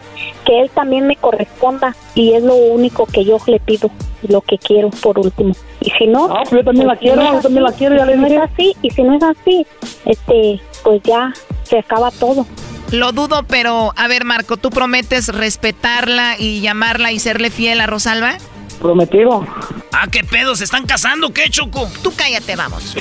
[0.46, 3.90] que él también me corresponda y es lo único que yo le pido,
[4.28, 5.56] lo que quiero por último.
[5.80, 7.96] Y si no, pues yo también la si quiero, no yo también la así, quiero,
[7.98, 8.44] ya si le no es dije.
[8.44, 9.68] así y si no es así,
[10.06, 11.34] este, pues ya
[11.64, 12.46] se acaba todo.
[12.92, 17.88] Lo dudo, pero a ver, Marco, ¿tú prometes respetarla y llamarla y serle fiel a
[17.88, 18.38] Rosalba?
[18.82, 19.46] Prometido.
[19.92, 20.56] Ah, ¿qué pedo?
[20.56, 21.32] ¿Se están casando?
[21.32, 21.90] ¿Qué, Choco?
[22.04, 22.84] Tú cállate, vamos.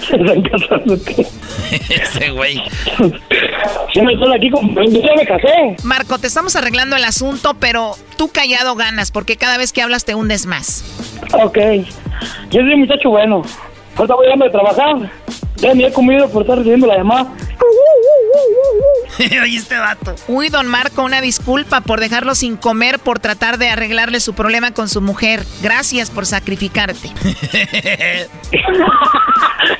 [0.00, 0.96] Se están casando.
[1.04, 1.26] ¿qué?
[1.94, 2.62] Ese güey.
[3.92, 4.74] Sí, me estoy aquí con...
[4.74, 5.76] Yo ya me casé.
[5.84, 10.04] Marco, te estamos arreglando el asunto, pero tú callado ganas, porque cada vez que hablas
[10.04, 10.84] te hundes más.
[11.32, 11.58] Ok.
[12.50, 13.42] Yo soy un muchacho bueno.
[13.96, 15.10] Ahorita voy a irme a trabajar.
[15.56, 17.32] Ya ni he comido por estar recibiendo la llamada.
[19.42, 20.14] Oye, este vato.
[20.28, 24.72] Uy, don Marco, una disculpa por dejarlo sin comer por tratar de arreglarle su problema
[24.72, 25.44] con su mujer.
[25.62, 27.10] Gracias por sacrificarte.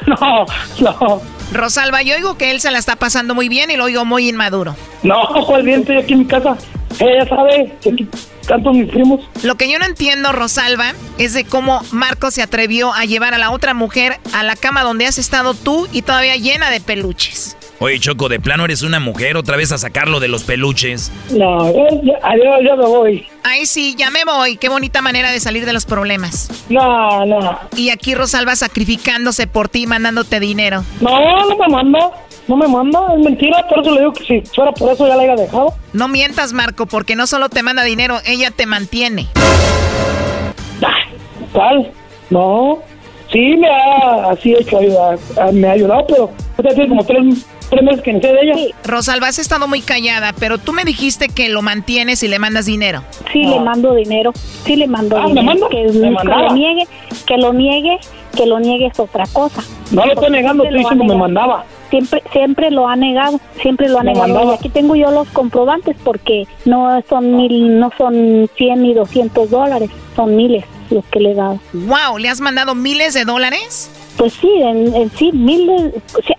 [0.06, 0.46] no,
[0.80, 1.22] no.
[1.52, 4.28] Rosalba, yo oigo que él se la está pasando muy bien y lo oigo muy
[4.28, 4.76] inmaduro.
[5.02, 5.80] No, ¿cuál bien?
[5.80, 6.56] Estoy aquí en mi casa.
[6.98, 8.08] Ella sabe que aquí
[8.48, 9.20] tanto mis primos.
[9.42, 13.38] Lo que yo no entiendo, Rosalba, es de cómo Marco se atrevió a llevar a
[13.38, 17.57] la otra mujer a la cama donde has estado tú y todavía llena de peluches.
[17.80, 21.12] Oye, Choco, de plano eres una mujer otra vez a sacarlo de los peluches.
[21.30, 23.26] No, adiós, ya me voy.
[23.44, 24.56] Ay, sí, ya me voy.
[24.56, 26.50] Qué bonita manera de salir de los problemas.
[26.68, 27.56] No, no.
[27.76, 30.82] Y aquí Rosalba sacrificándose por ti, mandándote dinero.
[31.00, 32.10] No, no me manda.
[32.48, 32.98] No me manda.
[33.16, 33.64] Es mentira.
[33.68, 35.72] Por eso le digo que si fuera por eso ya la haya dejado.
[35.92, 39.28] No mientas, Marco, porque no solo te manda dinero, ella te mantiene.
[41.52, 41.92] ¿Cuál?
[42.30, 42.78] No.
[43.32, 45.18] Sí, me ha así hecho ayudar.
[45.40, 46.06] ah, Me ha ayudado,
[46.56, 47.46] pero tiene como tres,
[47.82, 48.74] meses que sé de ella.
[48.84, 52.66] Rosalba, has estado muy callada, pero tú me dijiste que lo mantienes y le mandas
[52.66, 53.02] dinero.
[53.32, 54.32] Sí, le mando dinero.
[54.64, 55.46] Sí, le mando Ah, ¿me dinero.
[55.46, 55.68] manda?
[55.68, 56.42] Que, ¿Me que mandaba?
[56.48, 56.86] lo niegue,
[57.26, 57.98] que lo niegue,
[58.36, 59.62] que lo niegue es otra cosa.
[59.90, 61.64] No lo estoy negando, estoy diciendo me mandaba.
[61.90, 64.28] Siempre, siempre lo ha negado, siempre lo ha Me negado.
[64.28, 64.52] mandaba.
[64.52, 69.48] Y aquí tengo yo los comprobantes porque no son mil, no son 100 ni 200
[69.50, 71.60] dólares, son miles los que le he dado.
[71.72, 73.90] Wow, ¿le has mandado miles de dólares?
[74.18, 75.94] Pues sí, en, en sí, miles,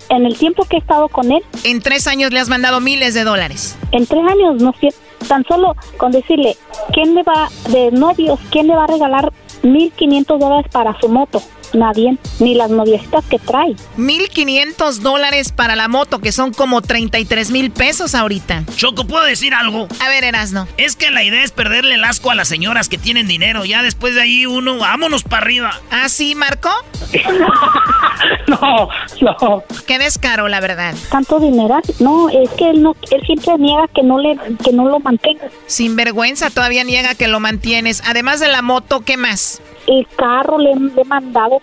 [0.10, 3.14] en el tiempo que he estado con él, En tres años le has mandado miles
[3.14, 3.78] de dólares.
[3.94, 4.90] en tres años, no sé,
[5.28, 6.58] tan solo con decirle,
[6.94, 9.32] ¿quién le va, de novios, quién le va a regalar
[9.64, 11.42] 1.500 dólares para su moto?
[11.74, 13.76] Nadie, ni las noviecitas que trae.
[13.98, 18.64] 1.500 dólares para la moto, que son como 33 mil pesos ahorita.
[18.76, 19.88] Choco, ¿puedo decir algo?
[20.00, 20.68] A ver, Erasno.
[20.78, 23.66] Es que la idea es perderle el asco a las señoras que tienen dinero.
[23.66, 25.80] Ya después de ahí uno, vámonos para arriba.
[25.92, 26.70] ¿Ah, sí, Marco?
[28.48, 28.90] no,
[29.22, 29.64] no.
[29.86, 30.96] Qué descaro, la verdad.
[31.10, 34.88] Tanto dinero, no, es que él no, él siempre niega que no le, que no
[34.88, 35.50] lo mantenga.
[35.68, 38.02] Sin vergüenza, todavía niega que lo mantienes.
[38.06, 39.62] Además de la moto, ¿qué más?
[39.92, 41.60] El carro le, le he mandado,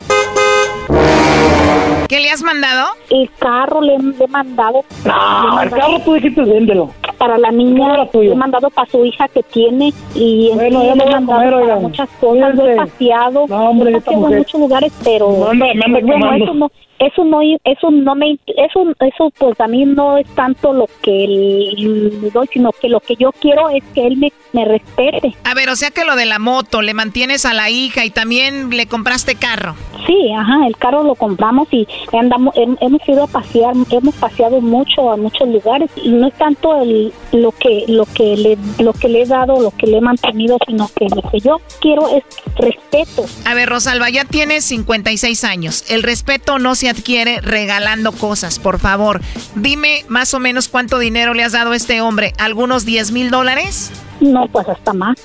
[2.08, 2.88] ¿Qué le has mandado?
[3.10, 4.84] el carro le, le he mandado.
[5.04, 6.90] No, el carro tú dijiste véndelo.
[7.18, 10.86] Para la niña, le he mandado para su hija que tiene y en Bueno, sí
[10.88, 11.82] ya le he mandado comer, para oigan.
[11.82, 15.66] muchas cosas, lo he paseado, No, hombre, he paseado en muchos lugares, pero Me anda-
[15.74, 16.44] me anda bueno, quemando.
[16.44, 20.72] eso no, eso no, eso no me, eso, eso pues a mí no es tanto
[20.72, 24.64] lo que le doy, sino que lo que yo quiero es que él me, me
[24.64, 25.34] respete.
[25.44, 28.10] A ver, o sea que lo de la moto, le mantienes a la hija y
[28.10, 29.74] también le compraste carro.
[30.06, 34.60] Sí, ajá, el carro lo compramos y andamos, hem- hemos ido a pasear, hemos paseado
[34.60, 38.92] mucho a muchos lugares y no es tanto el, lo que lo que le lo
[38.92, 42.08] que le he dado, lo que le he mantenido, sino que lo que yo quiero
[42.08, 42.22] es
[42.56, 43.24] respeto.
[43.44, 45.84] A ver, Rosalba, ya tienes 56 años.
[45.90, 49.20] El respeto no se adquiere regalando cosas, por favor.
[49.54, 52.32] Dime más o menos cuánto dinero le has dado a este hombre.
[52.38, 53.90] ¿Algunos 10 mil dólares?
[54.20, 55.16] No, pues hasta más.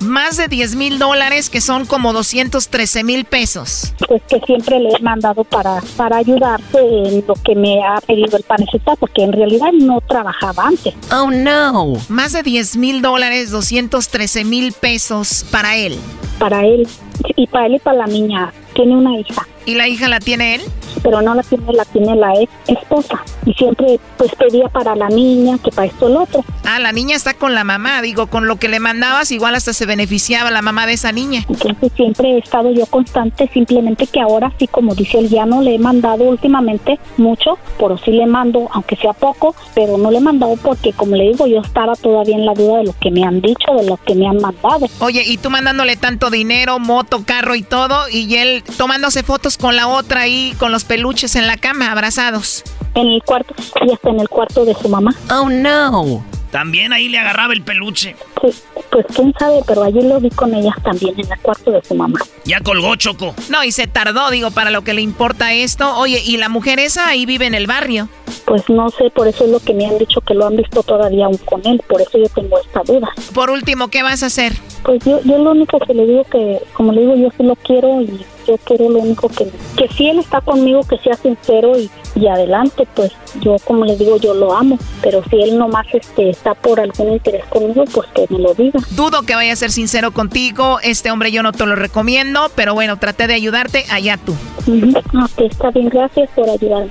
[0.00, 3.92] Más de 10 mil dólares, que son como 213 mil pesos.
[4.06, 8.36] Pues que siempre le he mandado para para ayudarse en lo que me ha pedido
[8.36, 10.94] el panecita, porque en realidad no trabajaba antes.
[11.12, 11.94] Oh, no.
[12.08, 15.98] Más de 10 mil dólares, 213 mil pesos para él.
[16.38, 16.86] Para él
[17.34, 18.52] y para él y para la niña.
[18.76, 19.46] Tiene una hija.
[19.64, 20.62] ¿Y la hija la tiene él?
[21.02, 23.22] pero no la tiene, la tiene la ex esposa.
[23.44, 26.44] Y siempre pues pedía para la niña, que para esto el otro.
[26.64, 29.72] Ah, la niña está con la mamá, digo, con lo que le mandabas igual hasta
[29.72, 31.44] se beneficiaba la mamá de esa niña.
[31.48, 35.62] Entonces siempre he estado yo constante, simplemente que ahora sí, como dice él, ya no
[35.62, 40.18] le he mandado últimamente mucho, pero sí le mando, aunque sea poco, pero no le
[40.18, 43.10] he mandado porque, como le digo, yo estaba todavía en la duda de lo que
[43.10, 44.88] me han dicho, de lo que me han mandado.
[44.98, 49.76] Oye, y tú mandándole tanto dinero, moto, carro y todo, y él tomándose fotos con
[49.76, 52.64] la otra ahí, con los peluches en la cama, abrazados.
[52.94, 53.54] En el cuarto,
[53.86, 55.14] y hasta en el cuarto de su mamá.
[55.30, 56.24] Oh, no.
[56.50, 58.16] También ahí le agarraba el peluche.
[58.42, 58.48] Sí,
[58.90, 61.94] pues quién sabe, pero allí lo vi con ellas también en el cuarto de su
[61.94, 62.18] mamá.
[62.44, 63.34] Ya colgó Choco.
[63.48, 65.96] No, y se tardó, digo, para lo que le importa esto.
[65.96, 68.08] Oye, ¿y la mujer esa ahí vive en el barrio?
[68.44, 70.82] Pues no sé, por eso es lo que me han dicho que lo han visto
[70.82, 73.08] todavía aún con él, por eso yo tengo esta duda.
[73.34, 74.52] Por último, ¿qué vas a hacer?
[74.84, 77.56] Pues yo, yo lo único que le digo que, como le digo, yo sí lo
[77.56, 81.76] quiero y yo quiero lo único que, que si él está conmigo, que sea sincero
[81.76, 85.86] y, y adelante, pues yo como le digo, yo lo amo, pero si él nomás
[85.92, 88.80] este, está por algún interés conmigo, pues que me lo diga.
[88.90, 92.74] Dudo que vaya a ser sincero contigo, este hombre yo no te lo recomiendo, pero
[92.74, 94.32] bueno, traté de ayudarte, allá tú.
[94.32, 96.90] Ok, está bien, gracias por ayudarme.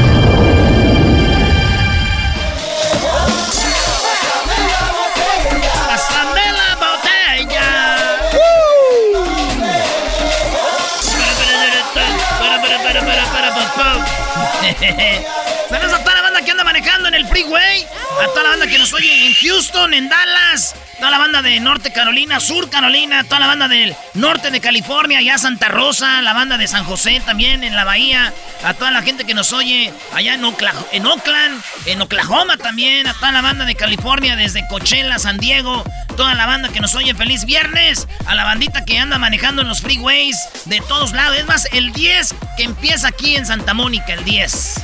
[15.69, 17.85] Saludos a toda la banda que anda manejando en el freeway.
[18.19, 20.75] A toda la banda que nos oye en Houston, en Dallas.
[20.97, 23.23] Toda la banda de Norte Carolina, Sur Carolina.
[23.23, 26.21] Toda la banda del norte de California, allá Santa Rosa.
[26.23, 28.33] La banda de San José también en la bahía.
[28.63, 30.43] A toda la gente que nos oye allá en,
[30.91, 33.05] en Oakland, en Oklahoma también.
[33.05, 35.83] A toda la banda de California desde Coachella, San Diego.
[36.15, 38.07] Toda la banda que nos oye feliz viernes.
[38.25, 41.37] A la bandita que anda manejando en los freeways de todos lados.
[41.37, 44.81] Es más, el 10 que empieza aquí en Santa Mónica, el 10.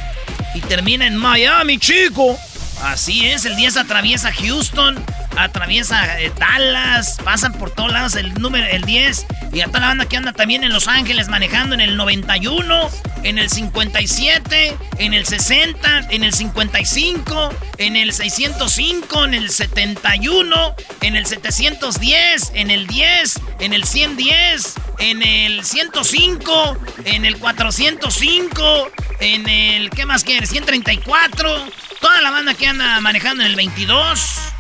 [0.55, 2.37] Y termina en Miami, chico.
[2.83, 5.03] Así es, el 10 atraviesa Houston,
[5.38, 9.26] atraviesa eh, Dallas, pasan por todos lados el número, el 10.
[9.53, 12.89] Y a toda la banda que anda también en Los Ángeles manejando en el 91,
[13.23, 20.76] en el 57, en el 60, en el 55, en el 605, en el 71,
[21.01, 28.91] en el 710, en el 10, en el 110, en el 105, en el 405,
[29.19, 30.49] en el, ¿qué más quieres?
[30.49, 31.65] 134.
[31.99, 34.53] Toda la banda que anda manejando en el 22.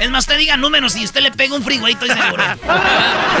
[0.00, 2.42] Es más, te diga números y usted le pega un freeway, estoy seguro.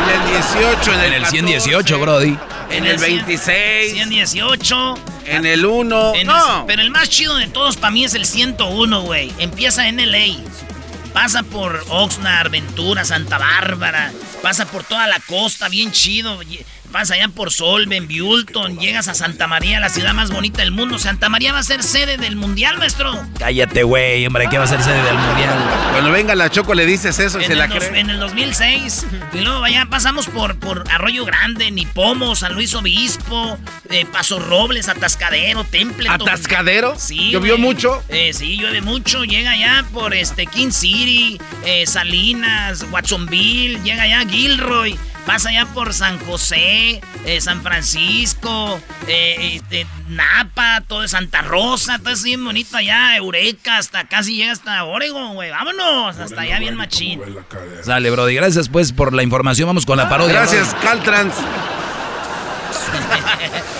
[0.04, 2.36] En el 18, en el, En el 118, Brody.
[2.70, 3.92] En el 26.
[3.94, 4.94] 118.
[5.26, 6.14] En el 1.
[6.14, 6.60] En No.
[6.60, 9.32] el- pero el más chido de todos para mí es el 101, güey.
[9.38, 10.36] Empieza en LA.
[11.12, 14.12] Pasa por Oxnard, Ventura, Santa Bárbara.
[14.42, 16.40] Pasa por toda la costa, bien chido.
[16.94, 18.78] Pasa allá por Solven, Bulton.
[18.78, 21.00] Llegas a Santa María, la ciudad más bonita del mundo.
[21.00, 23.20] Santa María va a ser sede del mundial, maestro.
[23.36, 25.54] Cállate, güey, hombre, ¿qué va a ser sede del mundial?
[25.90, 27.98] Cuando venga la Choco le dices eso y En se el, la cree.
[27.98, 29.06] en el 2006.
[29.32, 33.58] Y luego allá pasamos por, por Arroyo Grande, Nipomo, San Luis Obispo,
[33.90, 36.22] eh, Paso Robles, Atascadero, Templeton.
[36.22, 36.94] ¿Atascadero?
[36.96, 37.32] Sí.
[37.32, 38.04] ¿Llovió mucho?
[38.08, 39.24] Eh, sí, llueve mucho.
[39.24, 43.82] Llega allá por este King City, eh, Salinas, Watsonville.
[43.82, 44.96] Llega allá Gilroy.
[45.26, 51.98] Pasa allá por San José, eh, San Francisco, eh, este, Napa, todo de Santa Rosa,
[51.98, 55.50] todo es bien bonito allá, Eureka, hasta casi llega hasta Oregon, güey.
[55.50, 57.22] Vámonos, hasta allá bien machín.
[57.82, 58.34] Sale, Brody.
[58.34, 59.66] Gracias, pues, por la información.
[59.66, 60.34] Vamos con la parodia.
[60.34, 60.86] Gracias, Brody.
[60.86, 61.34] Caltrans.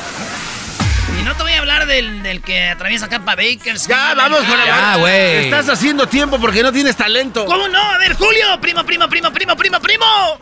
[1.16, 3.86] Y no te voy a hablar del, del que atraviesa acá para Bakers.
[3.86, 5.44] Ya, vamos con la güey.
[5.44, 7.44] Estás haciendo tiempo porque no tienes talento.
[7.44, 7.78] ¿Cómo no?
[7.78, 10.40] A ver, Julio, primo, primo, primo, primo, primo, primo.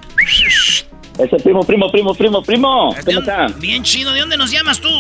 [1.19, 2.95] Ese primo, primo, primo, primo, primo.
[3.05, 3.47] ¿Cómo está?
[3.59, 4.91] Bien chido, ¿de dónde nos llamas tú?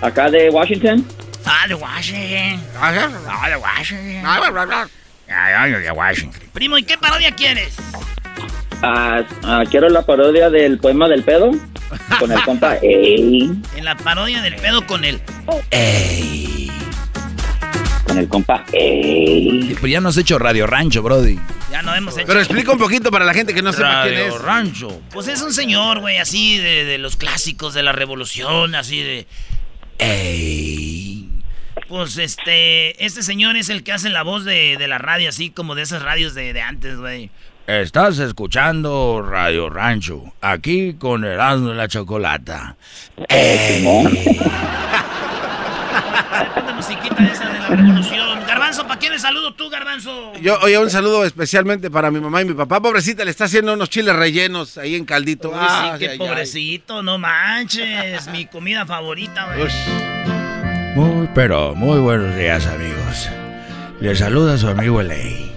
[0.00, 1.04] Acá de Washington.
[1.44, 2.60] Ah, de Washington.
[2.80, 4.22] Ah, de Washington.
[4.24, 6.40] Ah, de Washington.
[6.52, 7.76] Primo, ¿y qué parodia quieres?
[8.82, 11.50] Ah, ah, quiero la parodia del poema del pedo.
[12.18, 12.76] Con el compa.
[12.82, 13.50] Ey.
[13.76, 15.20] En la parodia del pedo con el...
[18.10, 18.64] Con el compa.
[18.72, 19.72] Ey.
[19.76, 21.38] Pero ya no has hecho Radio Rancho, Brody.
[21.70, 22.26] Ya no hemos hecho...
[22.26, 24.42] Pero explica un poquito para la gente que no sepa quién Radio es.
[24.42, 25.00] Rancho.
[25.12, 29.26] Pues es un señor, güey, así de, de los clásicos de la revolución, así de...
[29.98, 31.28] Ey.
[31.88, 35.50] Pues este, este señor es el que hace la voz de, de la radio, así
[35.50, 37.30] como de esas radios de, de antes, güey.
[37.68, 42.76] Estás escuchando Radio Rancho, aquí con Erasmo y la Chocolata.
[46.80, 48.40] musiquita esa de la revolución.
[48.46, 50.32] Garbanzo, ¿para quién le saludo tú, Garbanzo?
[50.40, 52.80] Yo, oye, un saludo especialmente para mi mamá y mi papá.
[52.80, 55.48] Pobrecita, le está haciendo unos chiles rellenos ahí en caldito.
[55.50, 56.18] Uy, Ah, sí, qué ay, ay.
[56.18, 58.28] pobrecito, no manches.
[58.28, 59.68] mi comida favorita, güey.
[60.94, 63.28] Muy, pero muy buenos días, amigos.
[64.00, 65.52] Les saluda su amigo Ley.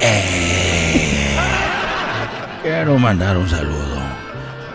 [0.00, 1.36] Eh,
[2.62, 4.00] quiero mandar un saludo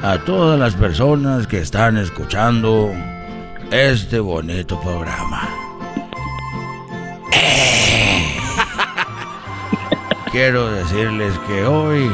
[0.01, 2.93] a todas las personas que están escuchando
[3.71, 5.49] este bonito programa.
[10.35, 12.11] Quiero decirles que hoy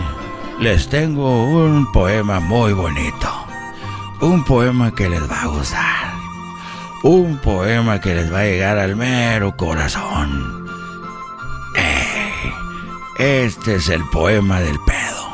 [0.60, 3.27] les tengo un poema muy bonito.
[4.22, 6.14] Un poema que les va a gustar.
[7.02, 10.68] Un poema que les va a llegar al mero corazón.
[11.76, 12.53] Eh,
[13.18, 15.27] este es el poema del pedo.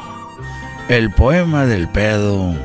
[0.88, 2.56] El poema del pedo,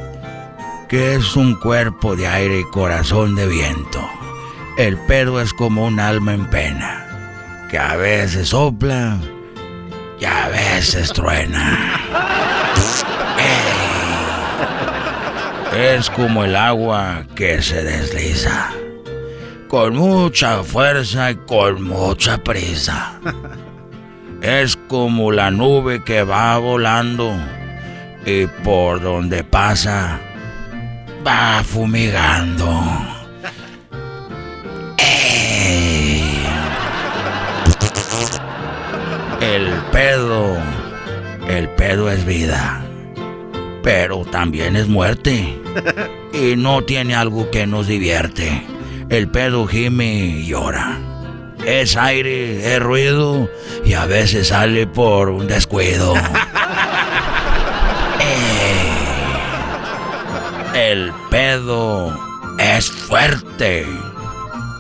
[0.89, 4.09] que es un cuerpo de aire y corazón de viento.
[4.78, 9.19] El pedo es como un alma en pena, que a veces sopla
[10.23, 12.01] y a veces truena.
[15.77, 18.70] Es como el agua que se desliza
[19.69, 23.19] con mucha fuerza y con mucha prisa.
[24.43, 27.35] Es como la nube que va volando
[28.24, 30.20] y por donde pasa
[31.27, 33.22] va fumigando.
[39.93, 40.56] Pedo,
[41.48, 42.82] el pedo es vida,
[43.82, 45.60] pero también es muerte
[46.32, 48.66] y no tiene algo que nos divierte.
[49.10, 50.98] El pedo gime y llora.
[51.66, 53.48] Es aire, es ruido
[53.85, 56.14] y a veces sale por un descuido.
[58.24, 58.93] Eh,
[60.93, 62.16] el pedo
[62.56, 63.85] es fuerte,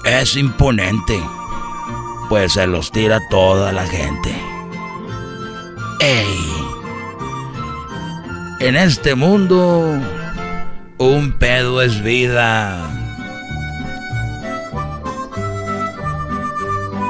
[0.04, 1.20] es imponente,
[2.28, 4.51] pues se los tira toda la gente.
[8.62, 9.98] En este mundo,
[10.98, 12.88] un pedo es vida.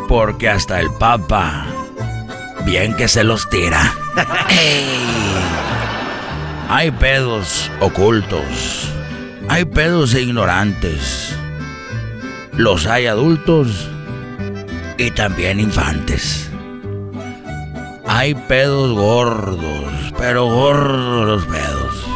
[0.09, 1.67] Porque hasta el Papa,
[2.65, 3.95] bien que se los tira.
[6.71, 8.91] Hay pedos ocultos,
[9.49, 11.37] hay pedos ignorantes,
[12.53, 13.91] los hay adultos
[14.97, 16.49] y también infantes.
[18.07, 19.93] Hay pedos gordos,
[20.23, 22.07] pero gordos los pedos.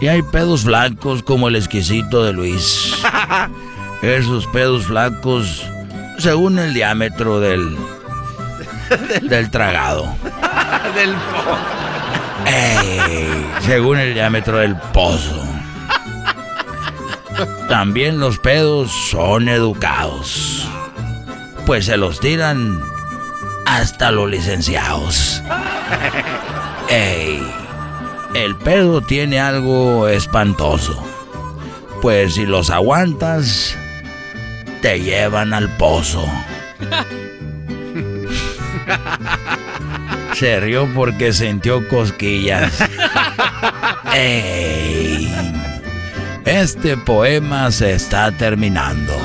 [0.00, 2.94] Y hay pedos flacos como el exquisito de Luis.
[4.02, 5.66] Esos pedos flacos
[6.18, 7.76] según el diámetro del
[9.22, 10.04] del tragado.
[10.94, 15.42] Del po- Ey, según el diámetro del pozo.
[17.68, 20.68] También los pedos son educados.
[21.66, 22.80] Pues se los tiran
[23.66, 25.42] hasta los licenciados.
[26.88, 27.42] Ey,
[28.34, 31.02] el pedo tiene algo espantoso.
[32.02, 33.76] Pues si los aguantas,
[34.82, 36.26] te llevan al pozo.
[40.34, 42.72] Se rió porque sintió cosquillas.
[44.12, 45.32] Ey,
[46.44, 49.16] este poema se está terminando.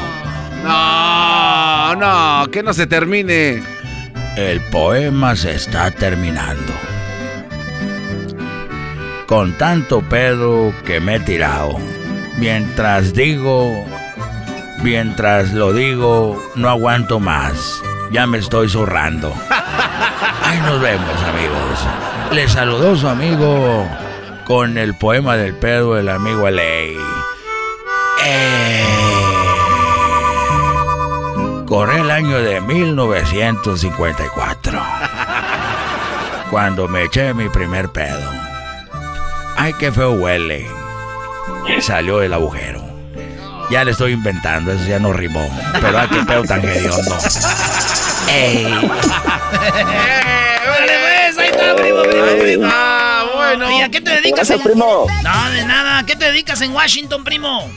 [0.64, 3.64] No, no, que no se termine.
[4.38, 6.74] El poema se está terminando.
[9.30, 11.78] Con tanto pedo que me he tirado.
[12.40, 13.86] Mientras digo,
[14.82, 17.80] mientras lo digo, no aguanto más.
[18.10, 19.32] Ya me estoy zurrando.
[20.44, 21.80] Ahí nos vemos, amigos.
[22.32, 23.88] Les saludó su amigo
[24.46, 26.98] con el poema del pedo, el amigo Ley.
[31.68, 34.82] Corre el año de 1954.
[36.50, 38.49] Cuando me eché mi primer pedo.
[39.62, 40.66] Ay, qué feo huele.
[41.82, 42.82] Salió del agujero.
[43.70, 45.46] Ya le estoy inventando, eso ya no rimó.
[45.82, 47.18] Pero ay, qué pedo tan hediondo.
[48.32, 48.64] ¡Ey!
[48.64, 48.94] Dale,
[51.02, 52.64] pues, ahí está, primo, primo, primo.
[52.72, 53.70] Ah, bueno.
[53.70, 54.64] ¿Y a qué te dedicas, Gracias, en...
[54.64, 55.08] primo.
[55.24, 56.00] No, de nada.
[56.00, 57.70] ¿A qué te dedicas en Washington, primo?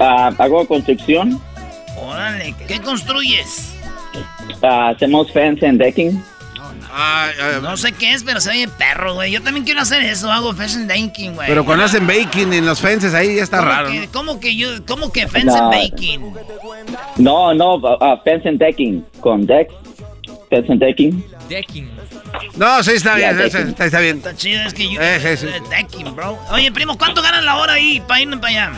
[0.00, 1.38] Ah, hago construcción.
[1.98, 3.74] Órale, ¿qué construyes?
[4.62, 6.24] Ah, hacemos fence and decking.
[7.62, 9.32] No sé qué es, pero se oye perro, güey.
[9.32, 10.30] Yo también quiero hacer eso.
[10.30, 11.48] Hago fashion banking, güey.
[11.48, 13.90] Pero cuando hacen baking en los fences ahí ya está ¿Cómo raro.
[13.90, 14.12] que- ¿no?
[14.12, 15.70] ¿Cómo que yo, cómo que fence No.
[15.70, 16.34] and baking?
[17.16, 19.04] No, no, ah, fence and decking.
[19.20, 19.68] Con deck.
[20.50, 21.24] Fence and decking.
[21.48, 21.90] Decking.
[22.56, 24.16] No, sí, está bien, Ya, está, está- está bien.
[24.18, 25.00] Está chido, es que yo.
[25.00, 25.46] Sí.
[25.46, 26.38] eh, decking, bro.
[26.50, 28.72] Oye, primo, ¿cuánto ganan la hora ahí para irnos para allá?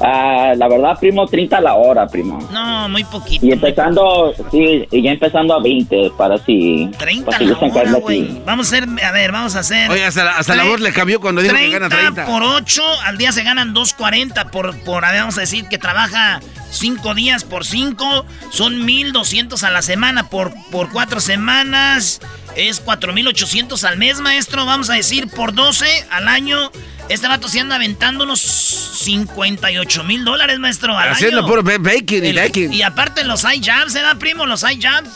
[0.00, 2.38] Ah, la verdad, primo, 30 a la hora, primo.
[2.50, 3.44] No, muy poquito.
[3.44, 6.90] Y empezando, sí, y ya empezando a 20, para si...
[6.98, 8.40] 30 para la gustan hora, güey.
[8.44, 9.90] Vamos a hacer, a ver, vamos a hacer.
[9.90, 12.26] Oye, hasta la, hasta la voz le cambió cuando dijo que gana 30.
[12.26, 15.78] por 8, al día se ganan 2.40 por, por, a ver, vamos a decir que
[15.78, 16.40] trabaja
[16.70, 22.20] 5 días por 5, son 1.200 a la semana por, por 4 semanas,
[22.56, 26.70] es 4.800 al mes, maestro, vamos a decir por 12 al año.
[27.08, 31.46] Este vato se anda aventando unos 58 mil dólares, maestro, al Haciendo año.
[31.48, 32.72] puro ba- baking y baking.
[32.72, 34.46] Y aparte los high jabs, ¿eh, da, primo?
[34.46, 35.10] Los high jabs.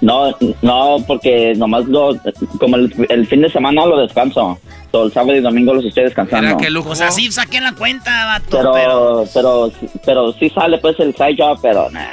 [0.00, 2.16] No, no, porque nomás lo,
[2.60, 4.58] como el, el fin de semana lo descanso.
[4.92, 6.56] Todo el sábado y domingo los estoy descansando.
[6.84, 9.24] Pues así saqué la cuenta, vato, Pero, pero...
[9.34, 9.72] pero,
[10.04, 12.06] pero, sí sale pues el side job, pero nah.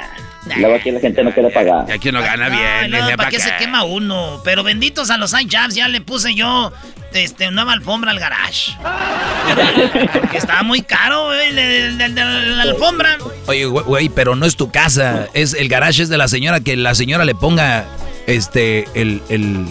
[0.56, 1.86] Luego aquí la gente no quiere pagar.
[1.88, 2.62] Y aquí no gana bien.
[2.64, 4.40] Ay, no, ¿para ¿pa' qué se quema uno?
[4.44, 6.72] Pero benditos a los iJabs, ya le puse yo
[7.12, 8.72] este, nueva alfombra al garage.
[10.12, 13.18] Porque estaba muy caro, güey, el- el- el- el- la alfombra.
[13.46, 15.26] Oye, güey, güey, pero no es tu casa.
[15.34, 17.84] Es el garage es de la señora que la señora le ponga
[18.26, 19.66] este el, el,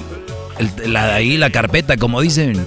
[0.60, 2.66] el- la, ahí la carpeta, como dicen.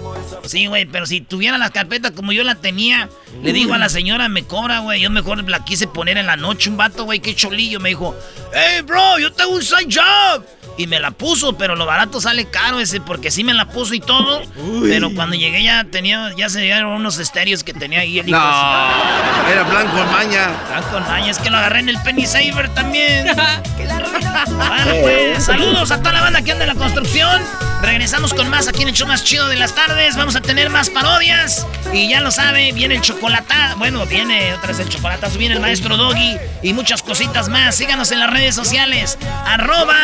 [0.48, 3.10] Sí, güey, pero si tuviera la carpeta como yo la tenía,
[3.42, 5.00] le digo a la señora, me cobra, güey.
[5.00, 6.70] Yo mejor la quise poner en la noche.
[6.70, 7.80] Un vato, güey, qué cholillo.
[7.80, 8.16] Me dijo,
[8.54, 10.44] hey, bro, yo tengo un side job.
[10.78, 13.94] Y me la puso, pero lo barato sale caro ese, porque sí me la puso
[13.94, 14.42] y todo.
[14.82, 18.38] Pero cuando llegué ya tenía, ya se dieron unos estéreos que tenía ahí el hijo.
[18.38, 20.50] No, era blanco maña.
[20.70, 23.26] Blanco maña, es que lo agarré en el Penny Saver también.
[24.46, 27.42] bueno, pues, saludos a toda la banda que anda en la construcción.
[27.82, 30.16] Regresamos con más aquí en el show más chido de las tardes.
[30.16, 31.66] Vamos a tener más parodias.
[31.92, 33.74] Y ya lo sabe, viene el chocolata.
[33.78, 35.38] Bueno, viene otra vez el chocolatazo.
[35.38, 37.76] Viene el maestro Doggy y muchas cositas más.
[37.76, 39.16] Síganos en las redes sociales.
[39.46, 39.96] Arroba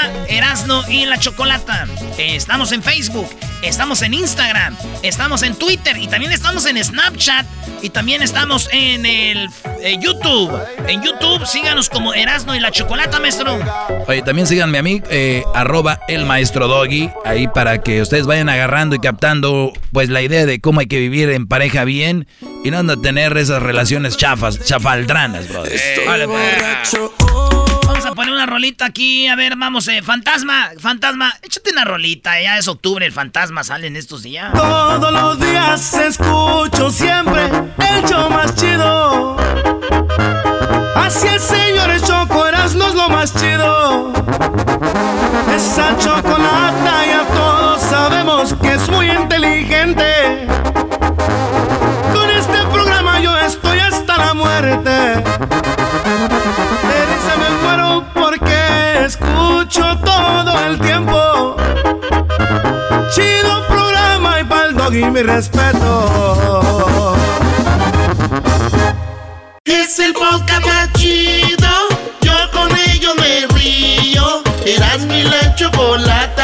[0.65, 1.87] Erasno y la Chocolata.
[2.17, 3.29] Estamos en Facebook.
[3.63, 4.75] Estamos en Instagram.
[5.03, 5.97] Estamos en Twitter.
[5.99, 7.47] Y también estamos en Snapchat.
[7.83, 9.49] Y también estamos en el
[9.83, 10.51] eh, YouTube.
[10.89, 13.59] En YouTube, síganos como Erasno y la Chocolata, maestro.
[14.07, 18.49] Oye, también síganme a mí, eh, arroba el maestro Doggy, ahí para que ustedes vayan
[18.49, 22.27] agarrando y captando pues la idea de cómo hay que vivir en pareja bien
[22.65, 25.73] y no anda a tener esas relaciones chafas, chafaldranas, brother.
[25.73, 26.07] Pues.
[26.07, 27.34] Vamos
[28.15, 29.27] poner una rolita aquí.
[29.29, 32.41] A ver, vamos, eh, fantasma, fantasma, échate una rolita.
[32.41, 34.53] Ya es octubre, el fantasma sale en estos días.
[34.53, 39.37] Todos los días escucho siempre el show más chido.
[40.97, 44.13] Así el señor Choco Erasmo es lo más chido.
[45.55, 50.47] Esa chocolata ya todos sabemos que es muy inteligente.
[52.13, 55.84] Con este programa yo estoy hasta la muerte.
[59.75, 61.57] Escucho todo el tiempo.
[63.11, 67.17] Chido programa y pa'l doggy mi respeto.
[69.65, 71.69] Es el podcast chido.
[72.21, 74.43] Yo con ello me río.
[74.65, 76.44] Eras mi la chocolata.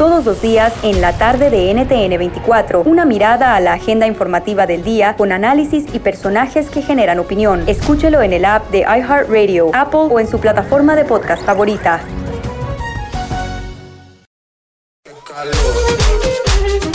[0.00, 4.66] Todos los días en la tarde de NTN 24, una mirada a la agenda informativa
[4.66, 7.68] del día con análisis y personajes que generan opinión.
[7.68, 12.00] Escúchelo en el app de iHeartRadio, Apple o en su plataforma de podcast favorita.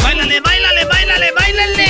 [0.01, 1.85] Báilale, báilale, báilale, báilale.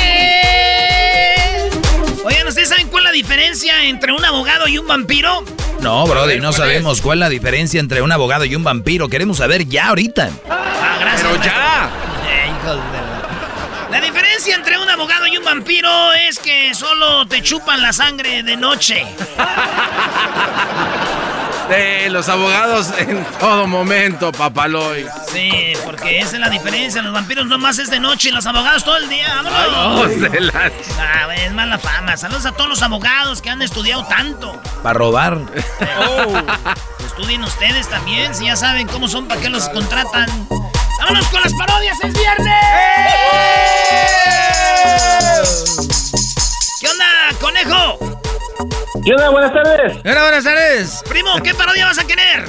[2.25, 5.45] Oigan, ¿ustedes saben cuál es la diferencia entre un abogado y un vampiro?
[5.85, 9.07] No, brother, no sabemos cuál es la diferencia entre un abogado y un vampiro.
[9.07, 10.29] Queremos saber ya ahorita.
[10.49, 11.27] Ah, gracias.
[11.31, 11.89] Pero ya.
[12.27, 13.15] Eh, hijos de la-
[13.91, 18.41] La diferencia entre un abogado y un vampiro es que solo te chupan la sangre
[18.43, 19.05] de noche.
[21.69, 25.05] De los abogados en todo momento, papaloy.
[25.33, 27.01] Sí, porque esa es la diferencia.
[27.01, 29.41] Los vampiros nomás es de noche y los abogados todo el día.
[29.43, 30.05] ¡Vámonos!
[30.11, 32.15] Ay, de la- Ah, es mala fama.
[32.17, 34.61] Saludos a todos los abogados que han estudiado tanto.
[34.83, 35.39] Para robar.
[37.05, 40.27] Estudien ustedes también, si ya saben cómo son, para qué los contratan.
[41.01, 41.97] ¡Vámonos con las parodias!
[42.03, 42.55] ¡Es viernes!
[46.79, 47.05] ¿Qué onda,
[47.41, 48.14] conejo?
[49.03, 49.29] ¿Qué onda?
[49.29, 49.97] Buenas tardes.
[50.05, 51.03] Hola, buenas tardes.
[51.09, 52.45] Primo, ¿qué parodia vas a querer?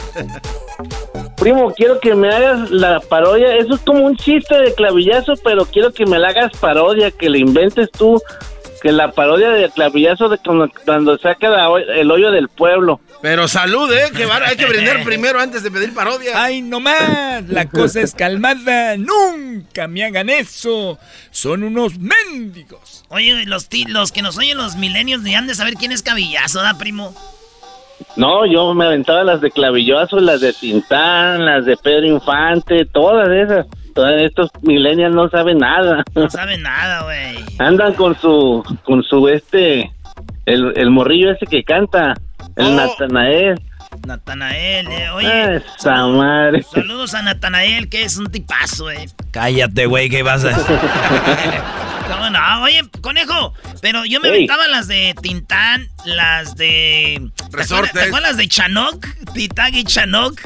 [1.36, 3.56] Primo, quiero que me hagas la parodia.
[3.56, 7.31] Eso es como un chiste de clavillazo, pero quiero que me la hagas parodia, que
[7.31, 8.20] le inventes tú
[8.82, 13.00] que la parodia de clavillazo de cuando, cuando saca la el hoyo del pueblo.
[13.22, 14.10] Pero salud, ¿eh?
[14.14, 16.32] Que va- hay que brindar primero antes de pedir parodia.
[16.42, 18.96] Ay, no más, la cosa es calmada.
[18.96, 20.98] Nunca me hagan eso.
[21.30, 23.04] Son unos mendigos.
[23.08, 26.02] Oye, los, ti- los que nos oyen los milenios ni han de saber quién es
[26.02, 27.14] Cabillazo, ¿da, primo?
[28.16, 33.28] No, yo me aventaba las de clavillazo, las de Tintán, las de Pedro Infante, todas
[33.30, 33.66] esas.
[34.05, 36.02] Estos millennials no saben nada.
[36.14, 37.36] No saben nada, güey.
[37.59, 39.90] Andan con su, con su este,
[40.44, 42.14] el, el morrillo ese que canta,
[42.56, 42.70] el Oh.
[42.77, 43.60] Natanael.
[44.06, 45.10] Natanael, eh.
[45.14, 46.62] Oye, Ah, esa madre.
[46.62, 49.09] saludos a Natanael, que es un tipazo, eh.
[49.31, 50.78] Cállate, güey, ¿qué vas a hacer?
[52.08, 52.62] ¿Cómo no?
[52.62, 53.52] Oye, conejo,
[53.82, 57.30] pero yo me aventaba las de Tintán, las de...
[57.50, 59.06] ¿te acuerdas- ¿Te acuerdas las de Chanok?
[59.34, 60.40] Titán y Chanok.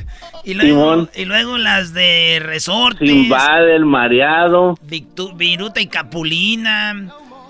[0.45, 3.09] Y luego, y luego las de Resortes.
[3.09, 4.79] Simbad, el mareado.
[4.89, 6.95] Victu- Viruta y Capulina.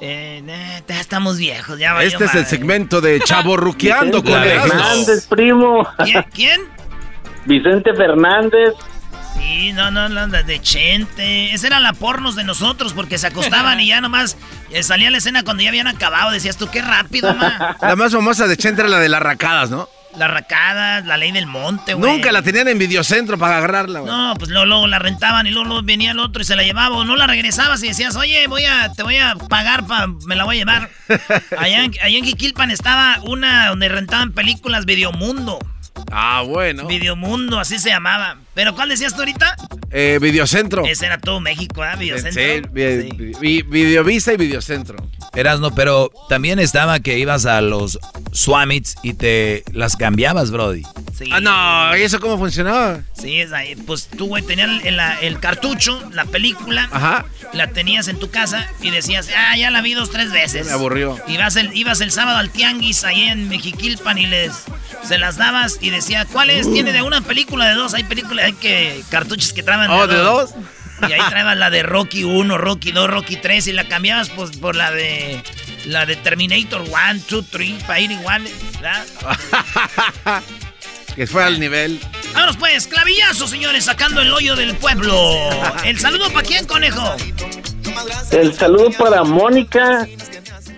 [0.00, 4.32] Eh, eh, ya estamos viejos, ya valió Este es el segmento de Chavo Ruqueando con.
[4.42, 5.86] Fernández, primo.
[6.04, 6.24] ¿Quién?
[6.34, 6.60] ¿Quién?
[7.44, 8.72] Vicente Fernández.
[9.36, 11.54] Sí, no, no, las de Chente.
[11.54, 14.36] Esa era la pornos de nosotros porque se acostaban y ya nomás
[14.70, 16.30] eh, salía la escena cuando ya habían acabado.
[16.30, 17.76] Decías tú, qué rápido, ma.
[17.82, 19.88] La más famosa de Chente era la de las racadas, ¿no?
[20.16, 22.12] Las racadas, la ley del monte, güey.
[22.14, 24.12] Nunca la tenían en videocentro para agarrarla, güey.
[24.12, 26.64] No, pues luego, luego la rentaban y luego, luego venía el otro y se la
[26.64, 26.96] llevaba.
[26.96, 30.34] O no la regresabas y decías, oye, voy a, te voy a pagar, pa, me
[30.34, 30.90] la voy a llevar.
[31.58, 35.60] Allá en, allá en Jiquilpan estaba una donde rentaban películas Videomundo.
[36.12, 36.86] Ah, bueno.
[36.86, 38.36] Videomundo, así se llamaba.
[38.54, 39.56] ¿Pero cuál decías tú ahorita?
[39.92, 40.84] Eh, videocentro.
[40.84, 41.88] Ese era todo México, ¿eh?
[41.98, 42.42] Videocentro.
[42.42, 44.96] Sí, vi- vi- Videovisa y Videocentro.
[45.34, 47.98] Erasno, pero también estaba que ibas a los
[48.32, 50.82] Swamits y te las cambiabas, Brody.
[51.16, 51.30] Sí.
[51.32, 53.00] Ah, no, ¿y eso cómo funcionaba?
[53.12, 53.76] Sí, es ahí.
[53.76, 56.88] Pues tú, güey, tenías el, la- el cartucho, la película.
[56.90, 57.24] Ajá.
[57.52, 60.66] La tenías en tu casa y decías, ah, ya la vi dos, tres veces.
[60.66, 61.16] Me aburrió.
[61.28, 64.52] Ibas el, ibas el sábado al tianguis ahí en Mexiquilpan y les
[65.02, 66.70] se las dabas y decía, ¿cuál es?
[66.72, 67.94] Tiene de una película de dos.
[67.94, 70.54] Hay películas, hay que cartuchos que traban Oh, ¿de dos?
[71.08, 74.56] Y ahí traebas la de Rocky 1, Rocky 2, Rocky 3 y la cambiabas pues,
[74.56, 75.42] por la de
[75.86, 76.94] la de Terminator 1,
[77.28, 79.06] 2, 3 para ir igual, ¿verdad?
[81.14, 82.00] Que fue al nivel.
[82.34, 85.12] Vámonos pues, clavillazo, señores, sacando el hoyo del pueblo.
[85.84, 87.16] El saludo para quién, conejo.
[88.30, 90.06] El saludo para Mónica,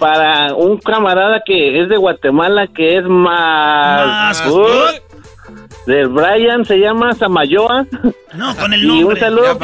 [0.03, 4.43] para un camarada que es de Guatemala, que es más...
[5.87, 7.87] de Brian, se llama Samayoa.
[8.35, 9.21] No, con el Y un nombre.
[9.21, 9.57] saludo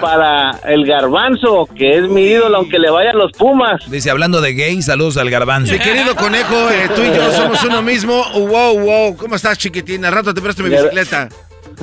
[0.00, 3.82] ¿para el Garbanzo, que es mi ídolo, aunque le vaya a los Pumas.
[3.90, 5.70] Dice, hablando de gay, saludos al garbanzo.
[5.70, 8.24] Mi querido conejo, eh, tú y yo somos uno mismo.
[8.34, 9.16] Wow, wow.
[9.18, 10.02] ¿Cómo estás, chiquitín?
[10.06, 11.28] Al rato te presto mi bicicleta.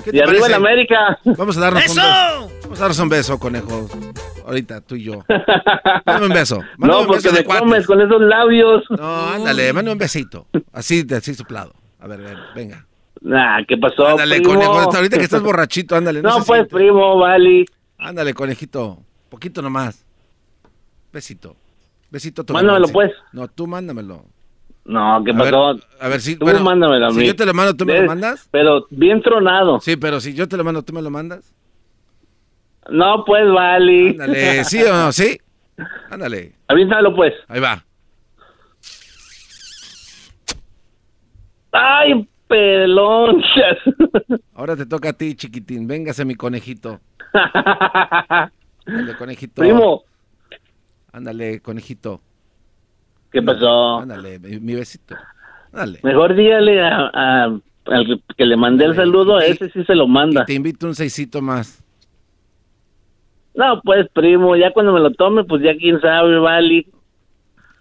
[0.04, 0.48] ¿Qué te Y arriba parece?
[0.48, 1.20] el América.
[1.38, 2.02] Vamos a darnos un ¡Eso!
[2.02, 2.60] beso.
[2.64, 3.90] Vamos a darnos un beso, conejo.
[4.46, 5.24] Ahorita, tú y yo.
[6.06, 6.58] Mándame un beso.
[6.78, 7.62] Mándame No, un porque beso de me cuates.
[7.64, 8.84] comes con esos labios.
[8.90, 10.48] No, ándale, mándame un besito.
[10.74, 11.74] Así, de- así soplado.
[12.00, 12.86] A ver, ven, venga.
[13.22, 14.54] Nah, ¿qué pasó, Ándale, primo?
[14.54, 14.78] conejo.
[14.80, 16.22] Hasta ahorita que estás borrachito, ándale.
[16.22, 16.76] No, pues, siente.
[16.76, 17.66] primo, vale.
[17.98, 19.00] Ándale, conejito.
[19.30, 20.06] Poquito nomás.
[21.12, 21.56] Besito.
[22.12, 23.12] Besito Mándamelo, pues.
[23.34, 24.26] No, tú mándamelo.
[24.86, 25.80] No, ¿qué A ver, pasó?
[26.00, 26.36] a ver, si.
[26.36, 28.48] Tú bueno, a si yo te lo mando, ¿tú me lo mandas?
[28.52, 29.80] Pero bien tronado.
[29.82, 31.52] Sí, pero si yo te lo mando, ¿tú me lo mandas?
[32.90, 34.10] No, pues, vale.
[34.12, 35.12] Ándale, ¿sí o no?
[35.12, 35.40] ¿Sí?
[36.12, 36.54] Ándale.
[36.68, 37.34] Avísalo, pues.
[37.48, 37.84] Ahí va.
[41.72, 43.78] ¡Ay, pelonchas!
[44.54, 45.88] Ahora te toca a ti, chiquitín.
[45.88, 47.02] Véngase, mi conejito.
[48.86, 49.62] Ándale, conejito.
[49.62, 50.04] Primo.
[51.12, 52.22] Ándale, conejito.
[53.36, 53.98] ¿Qué pasó?
[53.98, 55.14] Ándale, mi, besito.
[55.74, 56.00] Ándale.
[56.04, 60.08] Mejor dígale a, a- al que le mandé el saludo, a ese sí se lo
[60.08, 60.46] manda.
[60.46, 61.84] Te invito un seisito más.
[63.54, 66.88] No, pues, primo, ya cuando me lo tome, pues ya quién sabe, vale.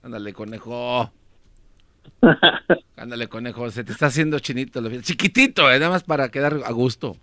[0.02, 1.08] Ándale, conejo.
[2.96, 3.70] Ándale, conejo.
[3.70, 4.82] Se te está haciendo chinito.
[5.02, 7.16] Chiquitito, eh, nada más para quedar a gusto.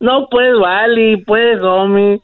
[0.00, 2.20] No, pues, vale, pues, homie.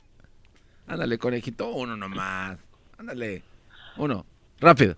[0.88, 1.70] Ándale, conejito.
[1.70, 2.58] Uno nomás.
[2.98, 3.44] Ándale.
[3.96, 4.26] Uno.
[4.62, 4.94] Rápido.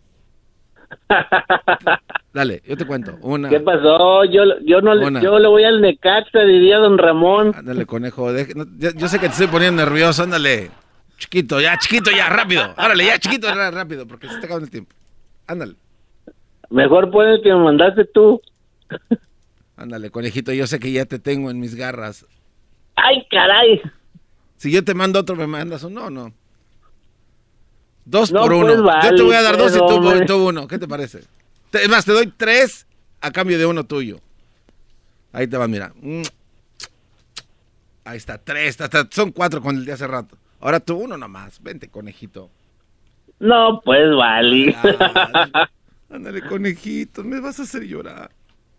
[2.32, 3.16] Dale, yo te cuento.
[3.22, 3.48] Una.
[3.48, 4.24] ¿Qué pasó?
[4.24, 5.20] Yo, yo no Una.
[5.22, 7.52] yo le voy al Necaxa, diría don Ramón.
[7.56, 8.32] Ándale, conejo.
[8.32, 10.22] deje- no, yo, yo sé que te estoy poniendo nervioso.
[10.22, 10.70] Ándale.
[11.16, 12.74] Chiquito, ya, chiquito, ya, rápido.
[12.76, 14.94] Árale, ya, chiquito, ya, rápido, porque se está acabando el tiempo.
[15.46, 15.74] Ándale.
[16.70, 18.40] Mejor pon el que me mandaste tú.
[19.76, 20.52] Ándale, conejito.
[20.52, 22.26] Yo sé que ya te tengo en mis garras.
[22.96, 23.80] ¡Ay, caray!
[24.56, 26.10] Si yo te mando otro, ¿me mandas uno?
[26.10, 26.34] No, no.
[28.04, 28.66] Dos No, por uno.
[28.66, 30.26] pues, yo vale, te voy a dar dos y tú, hombre.
[30.26, 30.66] tú uno.
[30.68, 31.20] ¿Qué te parece?
[31.70, 32.86] Te- Es más, te doy tres
[33.20, 34.18] a cambio de uno tuyo.
[35.32, 35.92] Ahí te va, mira.
[36.00, 36.22] Mm.
[38.04, 38.80] Ahí está, tres.
[38.80, 40.36] hasta- son cuatro con el de hace rato.
[40.60, 41.62] Ahora tú uno nomás.
[41.62, 42.50] Vente, conejito.
[43.40, 44.76] No, pues vale.
[46.10, 48.30] Ándale, conejito, me vas a hacer llorar.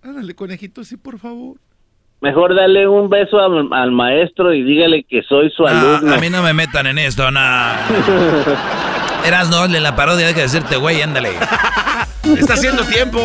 [0.02, 1.58] Ándale, conejito, sí, por favor.
[2.22, 6.14] Mejor dale un beso al, al maestro y dígale que soy su No, alumno.
[6.14, 7.40] a mí no me metan en esto, no.
[9.26, 11.32] Eras no, en la parodia deja de decirte, güey, ándale.
[12.38, 13.20] Está haciendo tiempo.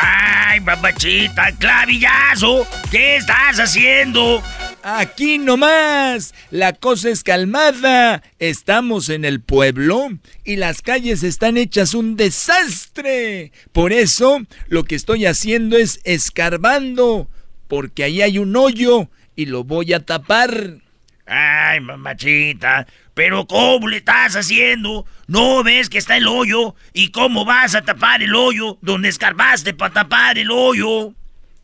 [0.00, 4.40] Ay, papachita, clavillazo, ¿qué estás haciendo?
[4.84, 8.22] Aquí nomás, la cosa es calmada.
[8.38, 10.10] Estamos en el pueblo
[10.44, 13.50] y las calles están hechas un desastre.
[13.72, 17.28] Por eso, lo que estoy haciendo es escarbando,
[17.66, 20.78] porque ahí hay un hoyo y lo voy a tapar.
[21.26, 22.86] Ay, mamachita,
[23.16, 25.06] pero ¿cómo le estás haciendo?
[25.26, 26.74] ¿No ves que está el hoyo?
[26.92, 31.14] ¿Y cómo vas a tapar el hoyo donde escarbaste para tapar el hoyo?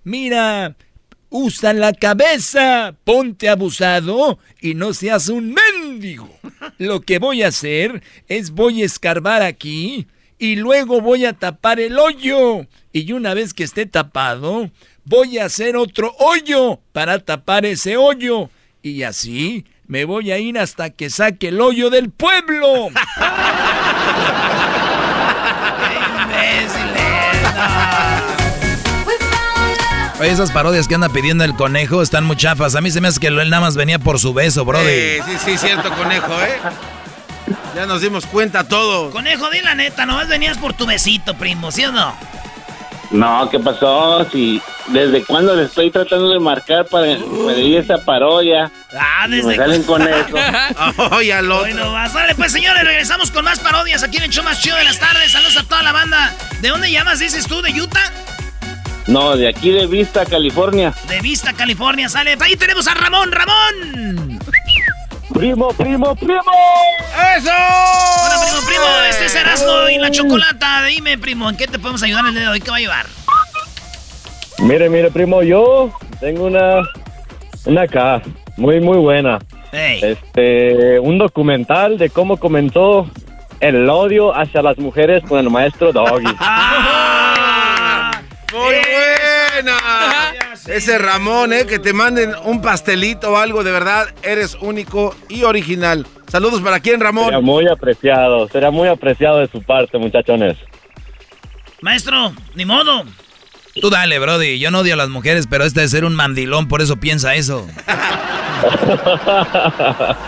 [0.03, 0.75] Mira,
[1.29, 6.35] usa la cabeza, ponte abusado y no seas un mendigo.
[6.79, 10.07] Lo que voy a hacer es voy a escarbar aquí
[10.39, 12.67] y luego voy a tapar el hoyo.
[12.95, 14.71] Y una vez que esté tapado,
[15.05, 18.49] voy a hacer otro hoyo para tapar ese hoyo.
[18.81, 22.87] Y así me voy a ir hasta que saque el hoyo del pueblo.
[30.19, 32.75] Oye, esas parodias que anda pidiendo el conejo están muy chafas.
[32.75, 34.87] A mí se me hace que él nada más venía por su beso, brody.
[34.87, 36.59] Sí, sí, sí, cierto, conejo, ¿eh?
[37.77, 39.13] Ya nos dimos cuenta todos.
[39.13, 42.15] Conejo, di la neta, nomás venías por tu besito, primo, ¿sí o no?
[43.13, 44.27] No, ¿qué pasó?
[44.31, 47.05] Si desde cuándo le estoy tratando de marcar para
[47.47, 48.71] pedir esa parodia.
[48.99, 50.37] Ah, desde me salen con eso.
[51.17, 51.67] Oye, al otro.
[51.67, 54.77] Bueno, vas, dale, pues señores, regresamos con más parodias aquí en el show más chido
[54.77, 55.31] de las tardes.
[55.33, 56.35] Saludos a toda la banda.
[56.61, 57.61] ¿De dónde llamas, dices tú?
[57.61, 58.11] ¿De Utah?
[59.07, 60.95] No, de aquí de Vista, California.
[61.09, 62.37] De Vista, California, sale.
[62.41, 64.39] Ahí tenemos a Ramón, Ramón.
[65.33, 66.41] Primo, primo, primo.
[67.37, 67.51] ¡Eso!
[67.51, 70.85] Hola, primo, primo, este es Erasmo y la chocolata.
[70.85, 72.61] Dime, primo, ¿en qué te podemos ayudar el día de hoy?
[72.61, 73.07] ¿Qué va a llevar?
[74.59, 75.91] Mire, mire, primo, yo
[76.21, 76.83] tengo una,
[77.65, 78.23] una acá,
[78.57, 79.39] muy, muy buena.
[79.73, 83.11] Este, un documental de cómo comenzó
[83.61, 86.25] el odio hacia las mujeres con el maestro Doggy.
[88.53, 88.75] ¡Muy
[89.63, 90.35] buena!
[90.67, 91.67] Ese Ramón, ¿eh?
[91.67, 96.07] Que te manden un pastelito o algo, de verdad, eres único y original.
[96.29, 97.25] Saludos para quién, Ramón.
[97.27, 100.57] Sería muy apreciado, sería muy apreciado de su parte, muchachones.
[101.81, 103.05] Maestro, ni modo.
[103.81, 104.59] Tú dale, brody.
[104.59, 107.35] Yo no odio a las mujeres, pero este de ser un mandilón, por eso piensa
[107.35, 107.67] eso.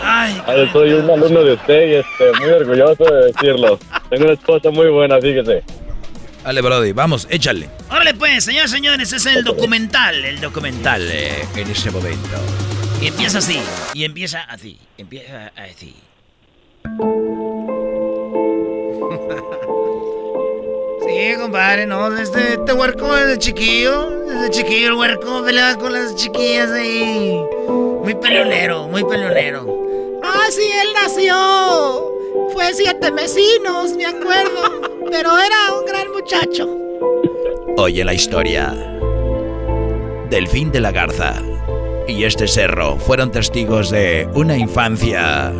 [0.03, 0.41] Ay,
[0.73, 3.79] soy un alumno de usted y este, muy orgulloso de decirlo.
[4.09, 5.63] Tengo una esposa muy buena, fíjese.
[6.45, 7.67] Dale, brody, vamos, échale.
[7.89, 10.23] Órale, pues, señores, señores, es el documental.
[10.23, 12.37] El documental eh, en este momento.
[13.01, 13.59] Y empieza así.
[13.95, 14.77] Y empieza así.
[14.95, 15.95] Empieza así.
[21.07, 26.15] Sí, compadre, no, este, este huerco desde chiquillo, desde chiquillo el huerco peleaba con las
[26.15, 27.39] chiquillas ahí.
[28.03, 29.65] Muy peleonero, muy peleonero.
[30.23, 32.14] Ah, sí, él nació.
[32.53, 34.81] Fue siete vecinos, me acuerdo.
[35.09, 36.67] Pero era un gran muchacho.
[37.77, 38.73] Oye la historia.
[40.29, 41.35] Delfín de la Garza
[42.07, 45.51] y este cerro fueron testigos de una infancia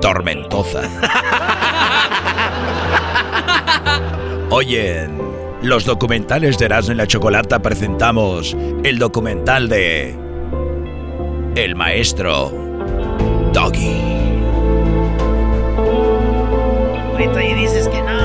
[0.00, 0.80] tormentosa.
[4.50, 5.18] Hoy en
[5.62, 10.14] los documentales de Erasmo y la Chocolata presentamos el documental de
[11.56, 12.52] El Maestro
[13.52, 14.15] Doggy.
[17.16, 18.16] Ahorita ahí dices que no.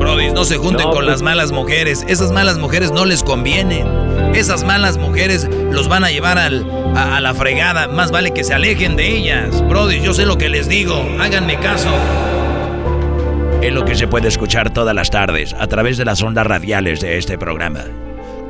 [0.00, 2.04] Brody, no se junten con las malas mujeres.
[2.08, 3.86] Esas malas mujeres no les convienen.
[4.34, 7.86] Esas malas mujeres los van a llevar al- a, a la fregada.
[7.86, 9.62] Más vale que se alejen de ellas.
[9.68, 11.00] Brody, yo sé lo que les digo.
[11.20, 11.90] Háganme caso.
[13.62, 17.00] Es lo que se puede escuchar todas las tardes a través de las ondas radiales
[17.00, 17.84] de este programa.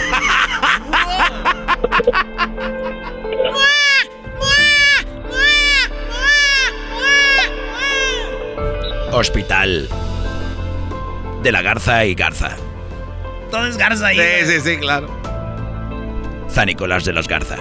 [9.12, 9.90] Hospital
[11.44, 12.56] de la Garza y Garza.
[13.50, 14.18] Todo es Garza ahí.
[14.18, 15.10] Sí, sí, sí, claro.
[16.48, 17.58] San Nicolás de los Garza.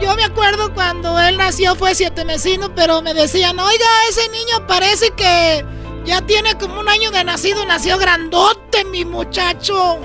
[0.00, 4.66] Yo me acuerdo cuando él nació fue siete mesino, pero me decían, oiga, ese niño
[4.66, 5.64] parece que
[6.04, 9.98] ya tiene como un año de nacido, nació grandote, mi muchacho.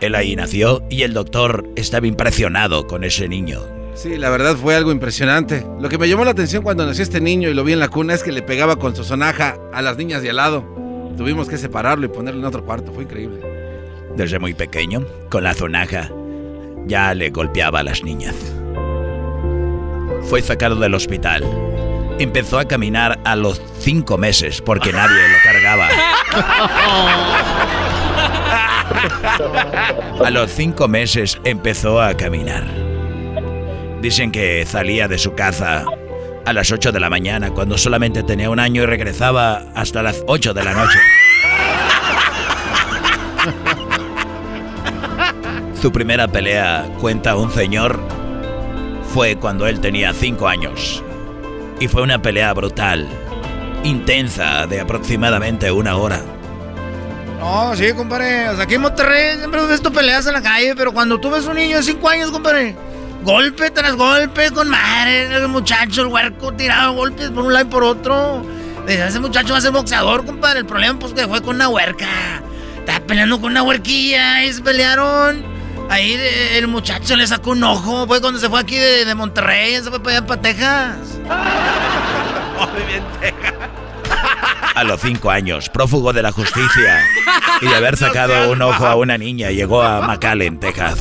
[0.00, 3.79] Él ahí nació y el doctor estaba impresionado con ese niño.
[4.00, 5.66] Sí, la verdad fue algo impresionante.
[5.78, 7.88] Lo que me llamó la atención cuando nació este niño y lo vi en la
[7.88, 10.64] cuna es que le pegaba con su sonaja a las niñas de al lado.
[11.18, 13.42] Tuvimos que separarlo y ponerlo en otro cuarto, fue increíble.
[14.16, 16.10] Desde muy pequeño, con la sonaja,
[16.86, 18.34] ya le golpeaba a las niñas.
[20.22, 21.44] Fue sacado del hospital.
[22.18, 25.88] Empezó a caminar a los cinco meses porque nadie lo cargaba.
[30.24, 32.89] A los cinco meses empezó a caminar.
[34.00, 35.84] Dicen que salía de su casa
[36.46, 40.24] a las 8 de la mañana cuando solamente tenía un año y regresaba hasta las
[40.26, 40.98] 8 de la noche.
[45.80, 48.00] Su primera pelea, cuenta un señor,
[49.12, 51.02] fue cuando él tenía 5 años.
[51.78, 53.08] Y fue una pelea brutal,
[53.84, 56.20] intensa, de aproximadamente una hora.
[57.38, 58.48] No, sí, compadre.
[58.48, 61.56] aquí en Monterrey siempre ves tu peleas en la calle, pero cuando tú ves un
[61.56, 62.76] niño de 5 años, compadre,
[63.22, 67.68] golpe tras golpe, con madre, el muchacho, el huerco, tirado golpes por un lado y
[67.68, 68.44] por otro.
[68.86, 70.60] ese muchacho va a ser boxeador, compadre.
[70.60, 72.06] El problema, pues, que fue con una huerca.
[72.78, 75.44] Estaba peleando con una huerquilla y se pelearon.
[75.90, 76.16] Ahí
[76.52, 78.06] el muchacho le sacó un ojo.
[78.06, 81.18] Fue cuando se fue aquí de, Monterrey, se fue para allá, para Texas.
[82.86, 83.54] bien, Texas.
[84.74, 87.04] A los cinco años, prófugo de la justicia
[87.60, 90.98] y de haber sacado un ojo a una niña, llegó a McAllen, Texas.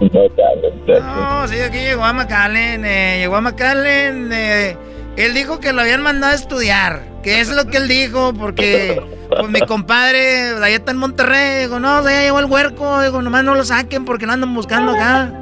[0.00, 4.30] No, sí, aquí llegó a McAllen, eh, llegó a McAllen.
[4.32, 4.76] Eh,
[5.16, 9.00] él dijo que lo habían mandado a estudiar, que es lo que él dijo, porque
[9.28, 13.44] pues, mi compadre, allá está en Monterrey, dijo, no, ya llegó el huerco, dijo, nomás
[13.44, 15.32] no lo saquen porque lo andan buscando acá.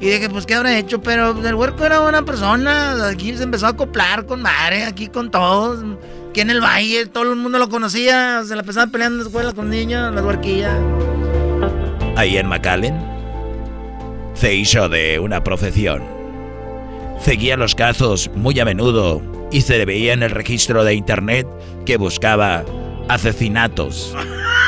[0.00, 1.02] Y dije, pues, ¿qué habrá hecho?
[1.02, 5.30] Pero el huerco era buena persona, aquí se empezó a acoplar con madre, aquí con
[5.30, 5.84] todos.
[6.30, 9.28] Aquí en el valle, todo el mundo lo conocía, se la empezaba peleando en la
[9.28, 10.78] escuela con niños, las huerquillas.
[12.16, 13.19] Ahí en McAllen
[14.40, 16.02] se hizo de una profesión.
[17.20, 19.20] Seguía los casos muy a menudo
[19.52, 21.46] y se veía en el registro de internet
[21.84, 22.64] que buscaba
[23.08, 24.16] asesinatos,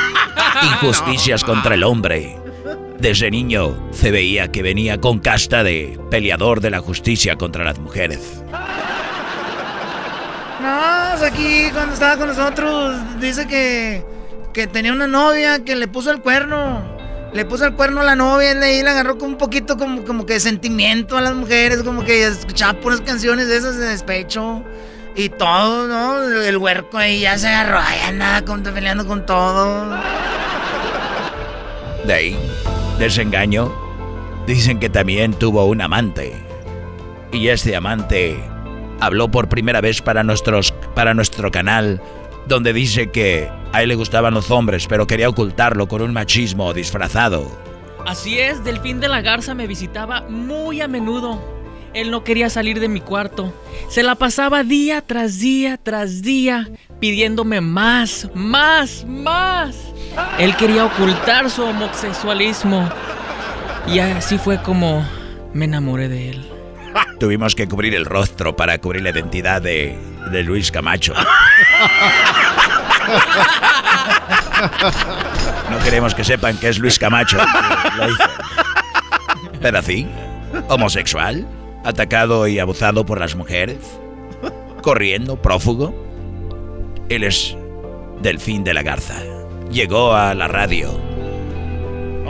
[0.63, 2.37] injusticias contra el hombre.
[2.99, 7.79] Desde niño se veía que venía con casta de peleador de la justicia contra las
[7.79, 8.45] mujeres.
[10.61, 14.05] No, aquí cuando estaba con nosotros dice que,
[14.53, 16.92] que tenía una novia que le puso el cuerno.
[17.33, 20.27] Le puso el cuerno a la novia y le agarró con un poquito como, como
[20.27, 24.63] que de sentimiento a las mujeres, como que escuchaba puras canciones de esas de despecho.
[25.15, 26.23] Y todo, ¿no?
[26.23, 28.43] El huerco ahí ya se agarró, ya nada,
[28.73, 29.91] peleando con todo.
[32.07, 32.39] De ahí,
[32.99, 33.73] desengaño,
[34.47, 36.35] dicen que también tuvo un amante.
[37.31, 38.43] Y este amante
[39.01, 40.25] habló por primera vez para,
[40.95, 42.01] para nuestro canal,
[42.47, 46.73] donde dice que a él le gustaban los hombres, pero quería ocultarlo con un machismo
[46.73, 47.51] disfrazado.
[48.07, 51.41] Así es, Delfín de la Garza me visitaba muy a menudo.
[51.95, 53.53] Él no quería salir de mi cuarto.
[53.89, 56.71] Se la pasaba día tras día tras día
[57.01, 59.77] pidiéndome más, más, más.
[60.39, 62.89] Él quería ocultar su homosexualismo.
[63.87, 65.05] Y así fue como
[65.53, 66.52] me enamoré de él.
[67.19, 69.97] Tuvimos que cubrir el rostro para cubrir la identidad de,
[70.45, 71.15] Luis Camacho.
[75.71, 77.39] No queremos que sepan que es Luis Camacho.
[79.63, 80.09] Así,
[80.69, 81.47] homosexual,
[81.85, 83.79] atacado y abusado por las mujeres,
[84.83, 85.95] corriendo, prófugo.
[87.09, 87.57] Él es
[88.21, 89.21] Delfín de la Garza.
[89.71, 91.12] Llegó a la radio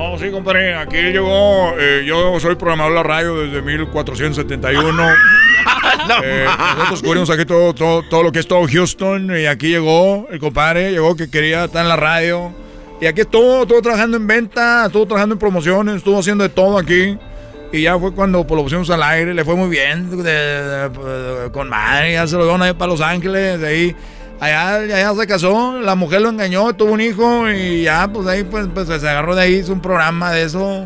[0.02, 0.74] no, sí, compadre.
[0.74, 1.74] Aquí llegó.
[1.78, 5.02] Eh, yo soy programador de la radio desde 1471.
[6.24, 6.46] eh,
[6.76, 9.36] nosotros cubrimos aquí todo, todo, todo, lo que es todo Houston.
[9.36, 10.90] Y aquí llegó el compadre.
[10.90, 12.52] Llegó que quería estar en la radio.
[13.00, 16.78] Y aquí estuvo, estuvo trabajando en venta, estuvo trabajando en promociones, estuvo haciendo de todo
[16.78, 17.18] aquí.
[17.72, 20.08] Y ya fue cuando pues, lo pusimos al aire, le fue muy bien,
[21.52, 23.96] con madre, ya se lo dieron ahí para Los Ángeles, de ahí
[24.42, 28.42] Allá, ya se casó, la mujer lo engañó, tuvo un hijo y ya, pues ahí
[28.42, 30.84] pues, pues se agarró de ahí, hizo un programa de eso.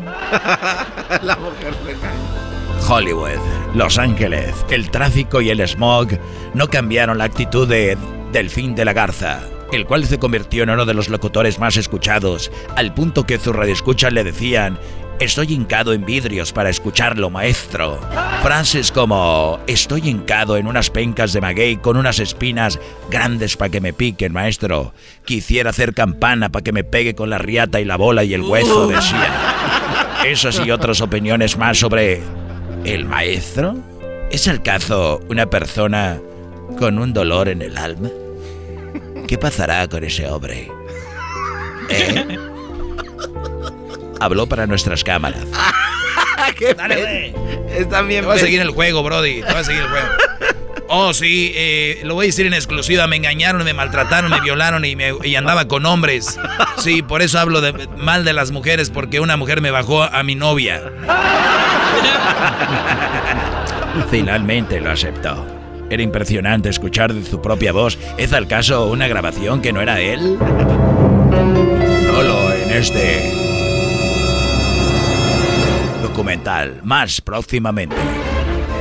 [1.23, 2.87] la mujer lo engañó.
[2.87, 3.39] Hollywood,
[3.73, 6.09] Los Ángeles, el tráfico y el smog
[6.53, 7.97] no cambiaron la actitud de
[8.31, 12.51] Delfín de la Garza, el cual se convirtió en uno de los locutores más escuchados,
[12.75, 14.77] al punto que sus radioescuchas le decían,
[15.19, 17.99] Estoy hincado en vidrios para escucharlo, maestro.
[18.43, 22.79] Frases como estoy hincado en unas pencas de maguey con unas espinas
[23.09, 24.93] grandes para que me piquen, maestro.
[25.25, 28.43] Quisiera hacer campana para que me pegue con la riata y la bola y el
[28.43, 29.33] hueso, decía.
[30.23, 32.21] Esas y otras opiniones más sobre
[32.85, 33.75] el maestro.
[34.29, 36.19] ¿Es el caso una persona
[36.77, 38.09] con un dolor en el alma?
[39.27, 40.69] ¿Qué pasará con ese hombre?
[41.89, 42.37] ¿Eh?
[44.19, 45.45] Habló para nuestras cámaras.
[46.77, 47.33] Dale, güey.
[47.77, 48.21] Están bien.
[48.21, 49.41] Te voy a seguir el juego, Brody.
[49.41, 50.07] Te voy a seguir el juego.
[50.89, 53.07] Oh, sí, eh, lo voy a decir en exclusiva.
[53.07, 56.39] Me engañaron, me maltrataron, me violaron y, me, y andaba con hombres.
[56.77, 60.23] Sí, por eso hablo de, mal de las mujeres, porque una mujer me bajó a
[60.23, 60.81] mi novia.
[64.09, 65.45] Finalmente lo aceptó.
[65.89, 67.97] Era impresionante escuchar de su propia voz.
[68.17, 70.37] ¿Es al caso una grabación que no era él?
[72.05, 73.46] Solo en este
[76.17, 76.81] documental.
[76.83, 77.95] Más próximamente.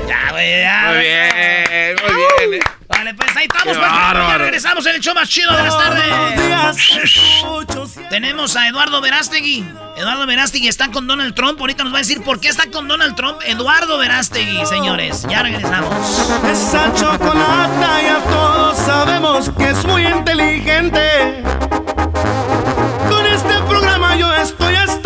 [0.09, 0.87] Ya, güey, ya.
[0.89, 2.15] Muy bien, muy
[2.49, 2.63] bien.
[2.89, 6.07] Vale, pues ahí estamos, pues, ya regresamos en el show más chido de las tardes.
[8.09, 9.67] Tenemos a Eduardo Verástegui.
[9.99, 11.61] Eduardo Verástegui está con Donald Trump.
[11.61, 13.39] Ahorita nos va a decir por qué está con Donald Trump.
[13.45, 15.27] Eduardo Verástegui, señores.
[15.29, 15.93] Ya regresamos.
[16.51, 21.43] Esa chocolata ya todos sabemos que es muy inteligente.
[23.11, 25.06] Con este programa yo estoy hasta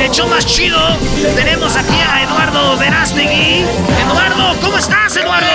[0.00, 0.78] El show más chido
[1.36, 3.64] tenemos aquí a Eduardo Verástegui.
[4.06, 5.46] Eduardo, ¿cómo estás, Eduardo?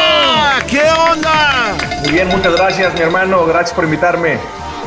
[0.67, 1.75] ¿Qué onda?
[2.01, 3.45] Muy bien, muchas gracias, mi hermano.
[3.45, 4.37] Gracias por invitarme.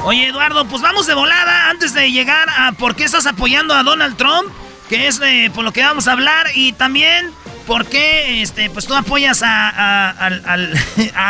[0.05, 3.83] Oye, Eduardo, pues vamos de volada antes de llegar a por qué estás apoyando a
[3.83, 4.49] Donald Trump,
[4.89, 7.33] que es eh, por lo que vamos a hablar, y también
[7.67, 10.31] por qué este, pues tú apoyas a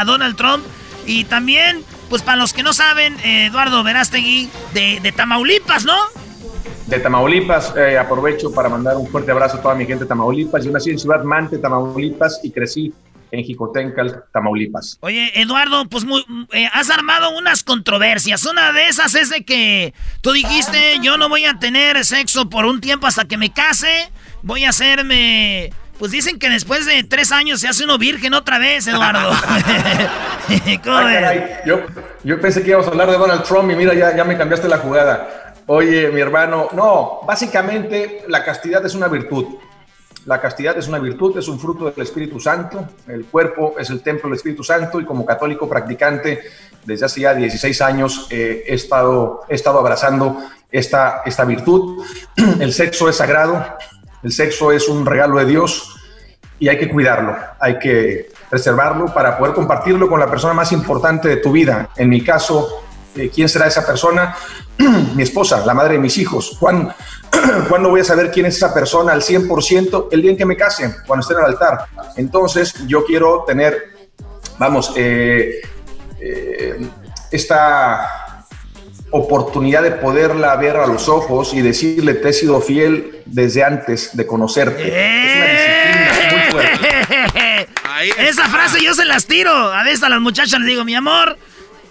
[0.04, 0.64] Donald Trump,
[1.08, 5.96] y también, pues para los que no saben, eh, Eduardo Verástegui de, de Tamaulipas, ¿no?
[6.88, 10.64] De Tamaulipas, eh, aprovecho para mandar un fuerte abrazo a toda mi gente de Tamaulipas.
[10.64, 12.94] Yo nací en Ciudad Mante, Tamaulipas, y crecí
[13.30, 14.96] en Jicotencal, Tamaulipas.
[15.00, 18.46] Oye, Eduardo, pues muy, eh, has armado unas controversias.
[18.46, 19.92] Una de esas es de que
[20.22, 24.10] tú dijiste, yo no voy a tener sexo por un tiempo hasta que me case.
[24.42, 25.70] Voy a hacerme...
[25.98, 29.30] Pues dicen que después de tres años se hace uno virgen otra vez, Eduardo.
[30.84, 31.80] ¿Cómo Ah, caray, yo,
[32.22, 34.68] yo pensé que íbamos a hablar de Donald Trump y mira, ya, ya me cambiaste
[34.68, 35.47] la jugada.
[35.70, 39.44] Oye, mi hermano, no, básicamente la castidad es una virtud.
[40.24, 42.88] La castidad es una virtud, es un fruto del Espíritu Santo.
[43.06, 46.40] El cuerpo es el templo del Espíritu Santo y como católico practicante
[46.86, 50.38] desde hace ya 16 años eh, he, estado, he estado abrazando
[50.72, 52.02] esta, esta virtud.
[52.60, 53.62] El sexo es sagrado,
[54.22, 55.94] el sexo es un regalo de Dios
[56.58, 61.28] y hay que cuidarlo, hay que preservarlo para poder compartirlo con la persona más importante
[61.28, 61.90] de tu vida.
[61.94, 62.80] En mi caso,
[63.14, 64.34] eh, ¿quién será esa persona?
[65.14, 66.56] mi esposa, la madre de mis hijos.
[66.60, 66.94] ¿Cuán-
[67.68, 70.08] ¿Cuándo voy a saber quién es esa persona al 100%?
[70.12, 71.86] El día en que me case, cuando esté en el altar.
[72.16, 73.76] Entonces, yo quiero tener,
[74.58, 75.60] vamos, eh,
[76.20, 76.80] eh,
[77.30, 78.44] esta
[79.10, 84.14] oportunidad de poderla ver a los ojos y decirle, te he sido fiel desde antes
[84.16, 84.82] de conocerte.
[84.86, 87.68] Es una disciplina muy fuerte.
[88.28, 89.50] Esa frase yo se las tiro.
[89.52, 91.38] A veces a las muchachas les digo, mi amor,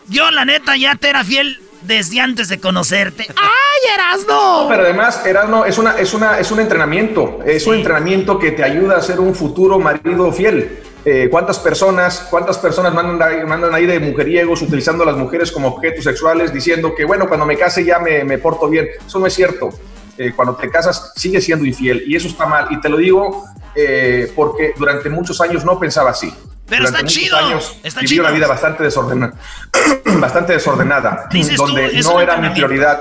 [0.08, 3.28] yo la neta ya te era fiel desde antes de conocerte.
[3.36, 4.68] ¡Ay, Erasno!
[4.70, 7.40] Pero además, Erasmo, es, una, es, una, es un entrenamiento.
[7.46, 10.80] Es un entrenamiento que te ayuda a ser un futuro marido fiel.
[11.06, 15.52] Eh, ¿Cuántas personas, cuántas personas mandan ahí, mandan ahí de mujeriegos utilizando a las mujeres
[15.52, 18.88] como objetos sexuales diciendo que, bueno, cuando me case ya me, me porto bien?
[19.06, 19.70] Eso no es cierto.
[20.18, 22.68] Eh, cuando te casas sigues siendo infiel y eso está mal.
[22.72, 23.46] Y te lo digo
[23.76, 26.34] eh, porque durante muchos años no pensaba así.
[26.68, 28.24] Pero está chido, años está viví chido.
[28.24, 29.34] una vida bastante desordenada,
[30.20, 33.00] bastante desordenada, tú, donde no era mi prioridad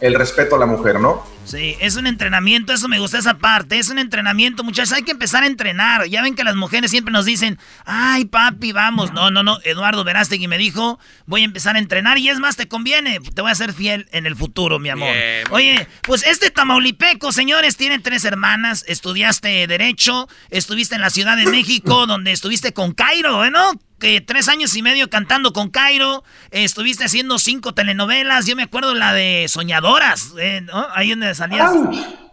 [0.00, 1.37] el respeto a la mujer, ¿no?
[1.48, 5.12] Sí, es un entrenamiento, eso me gusta esa parte, es un entrenamiento, muchachos, hay que
[5.12, 6.06] empezar a entrenar.
[6.06, 9.12] Ya ven que las mujeres siempre nos dicen, ay papi, vamos.
[9.12, 12.56] No, no, no, Eduardo Verástegui me dijo, voy a empezar a entrenar y es más,
[12.56, 15.10] te conviene, te voy a ser fiel en el futuro, mi amor.
[15.10, 15.44] Bien.
[15.50, 21.46] Oye, pues este tamaulipeco, señores, tiene tres hermanas, estudiaste Derecho, estuviste en la Ciudad de
[21.46, 23.72] México, donde estuviste con Cairo, ¿eh, ¿no?
[23.98, 28.62] Que tres años y medio cantando con Cairo, eh, estuviste haciendo cinco telenovelas, yo me
[28.62, 30.86] acuerdo la de Soñadoras, eh, ¿no?
[30.94, 31.72] Ahí donde salías.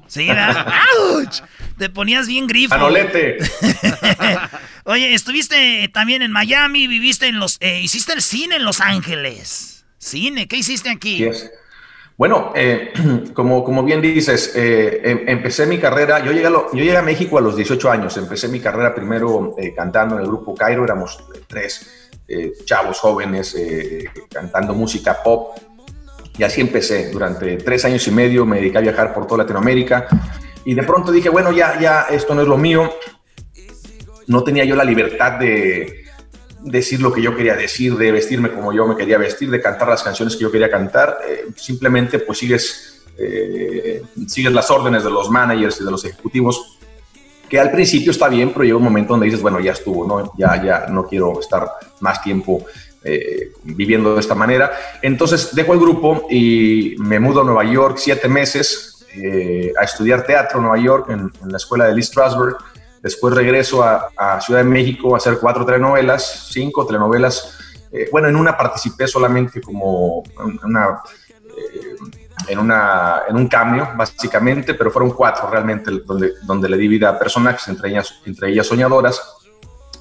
[0.07, 0.67] Sí, ¿verdad?
[0.99, 1.41] ¡Auch!
[1.77, 2.75] Te ponías bien grifo.
[2.75, 3.37] Manolete.
[4.83, 7.57] Oye, estuviste también en Miami, viviste en los...
[7.59, 9.85] Eh, hiciste el cine en Los Ángeles.
[9.97, 11.25] Cine, ¿qué hiciste aquí?
[12.17, 12.93] Bueno, eh,
[13.33, 17.55] como, como bien dices, eh, em, empecé mi carrera, yo llegué, a México a los
[17.55, 22.09] 18 años, empecé mi carrera primero cantando en el grupo Cairo, éramos tres
[22.65, 23.55] chavos jóvenes
[24.31, 25.55] cantando música pop,
[26.37, 27.11] y así empecé.
[27.11, 30.07] Durante tres años y medio me dediqué a viajar por toda Latinoamérica
[30.65, 32.91] y de pronto dije, bueno, ya, ya, esto no es lo mío.
[34.27, 36.04] No tenía yo la libertad de
[36.65, 39.87] decir lo que yo quería decir, de vestirme como yo me quería vestir, de cantar
[39.87, 41.19] las canciones que yo quería cantar.
[41.27, 46.77] Eh, simplemente pues sigues, eh, sigues las órdenes de los managers y de los ejecutivos,
[47.47, 50.33] que al principio está bien, pero llega un momento donde dices, bueno, ya estuvo, ¿no?
[50.37, 51.69] Ya, ya no quiero estar
[51.99, 52.65] más tiempo
[53.03, 54.71] eh, viviendo de esta manera.
[55.03, 60.25] Entonces dejo el grupo y me mudo a Nueva York siete meses eh, a estudiar
[60.25, 62.57] teatro en Nueva York, en, la escuela de Lee Strasberg.
[63.05, 67.55] Después regreso a, Ciudad de México a hacer cuatro telenovelas, cinco telenovelas.
[67.91, 70.23] Eh, bueno, en una participé solamente como
[70.63, 71.03] una,
[72.47, 77.09] en, una, en un cambio, básicamente, pero fueron cuatro realmente donde, donde le di vida
[77.09, 79.21] a personajes, entre ellas, entre ellas soñadoras.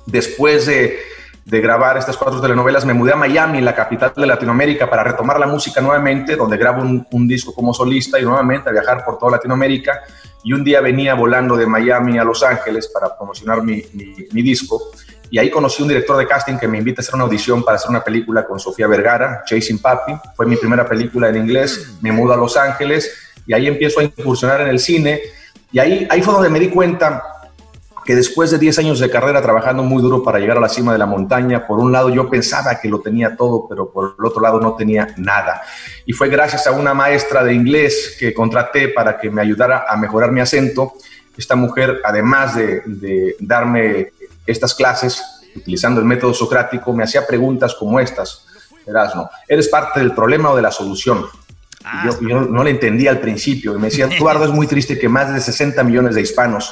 [0.06, 0.98] Después de
[1.44, 5.38] de grabar estas cuatro telenovelas, me mudé a Miami, la capital de Latinoamérica, para retomar
[5.38, 9.32] la música nuevamente, donde grabo un, disco como solista y nuevamente a viajar por toda
[9.32, 10.04] Latinoamérica.
[10.44, 13.82] Y un día venía volando de Miami a Los Ángeles para promocionar mi,
[14.30, 14.90] disco.
[15.30, 17.76] Y ahí conocí un director de casting que me invita a hacer una audición para
[17.76, 20.12] hacer una película con Sofía Vergara, Chasing Papi.
[20.36, 21.96] Fue mi primera película en inglés.
[22.02, 23.10] Me mudo a Los Ángeles
[23.46, 25.20] y ahí empiezo a incursionar en el cine.
[25.72, 27.22] Y ahí, ahí fue donde me di cuenta
[28.04, 30.92] que después de 10 años de carrera trabajando muy duro para llegar a la cima
[30.92, 34.24] de la montaña, por un lado yo pensaba que lo tenía todo, pero por el
[34.24, 35.62] otro lado no tenía nada.
[36.04, 39.96] Y fue gracias a una maestra de inglés que contraté para que me ayudara a
[39.96, 40.92] mejorar mi acento.
[41.36, 44.12] Esta mujer, además de, darme
[44.46, 45.22] estas clases,
[45.56, 48.46] utilizando el método socrático, me hacía preguntas como estas.
[48.86, 51.24] Erasmo, ¿eres parte del problema o de la solución?
[52.04, 55.08] yo, yo, no le entendía al principio y me decía, Eduardo, es muy triste que
[55.08, 56.70] más de 60 millones de hispanos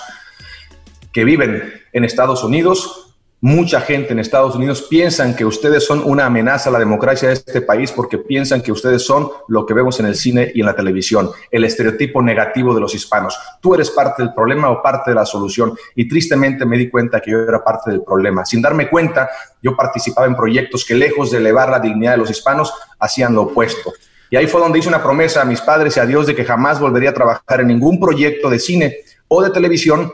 [1.12, 3.08] que viven en Estados Unidos.
[3.44, 7.34] Mucha gente en Estados Unidos piensan que ustedes son una amenaza a la democracia de
[7.34, 10.66] este país porque piensan que ustedes son lo que vemos en el cine y en
[10.66, 13.36] la televisión, el estereotipo negativo de los hispanos.
[13.60, 15.76] Tú eres parte del problema o parte de la solución.
[15.96, 18.44] Y tristemente me di cuenta que yo era parte del problema.
[18.44, 19.28] Sin darme cuenta,
[19.60, 23.42] yo participaba en proyectos que lejos de elevar la dignidad de los hispanos, hacían lo
[23.42, 23.92] opuesto.
[24.30, 26.44] Y ahí fue donde hice una promesa a mis padres y a Dios de que
[26.44, 30.12] jamás volvería a trabajar en ningún proyecto de cine o de televisión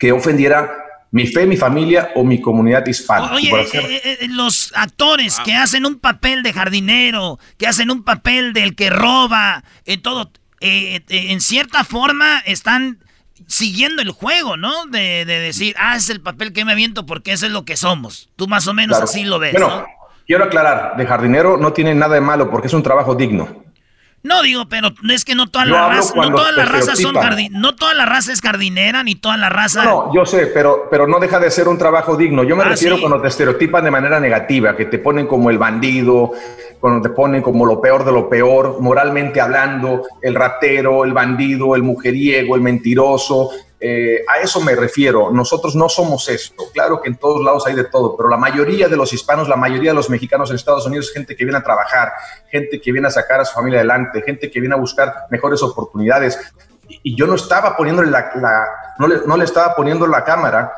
[0.00, 3.32] que ofendiera mi fe, mi familia o mi comunidad hispana.
[3.34, 8.54] Oye, eh, eh, los actores que hacen un papel de jardinero, que hacen un papel
[8.54, 13.04] del que roba, en todo, eh, en cierta forma están
[13.46, 14.86] siguiendo el juego, ¿no?
[14.86, 18.30] De, decir, ah, es el papel que me aviento porque eso es lo que somos.
[18.36, 19.52] Tú más o menos así lo ves.
[19.52, 19.84] Bueno,
[20.26, 23.64] quiero aclarar, de jardinero no tiene nada de malo porque es un trabajo digno.
[24.22, 27.14] No digo, pero es que no toda la raza, no toda la raza son
[27.52, 29.82] no toda la raza es jardinera ni toda la raza.
[29.84, 32.44] No, yo sé, pero, pero no deja de ser un trabajo digno.
[32.44, 35.56] Yo me ah, refiero cuando te estereotipan de manera negativa, que te ponen como el
[35.56, 36.32] bandido,
[36.80, 41.74] cuando te ponen como lo peor de lo peor, moralmente hablando, el ratero, el bandido,
[41.74, 45.30] el mujeriego, el mentiroso, eh, a eso me refiero.
[45.30, 46.64] Nosotros no somos esto.
[46.72, 49.56] Claro que en todos lados hay de todo, pero la mayoría de los hispanos, la
[49.56, 52.12] mayoría de los mexicanos en Estados Unidos gente que viene a trabajar,
[52.50, 55.62] gente que viene a sacar a su familia adelante, gente que viene a buscar mejores
[55.62, 56.38] oportunidades.
[56.88, 58.30] Y, yo no estaba poniéndole la,
[58.98, 60.72] no le estaba poniendo la cámara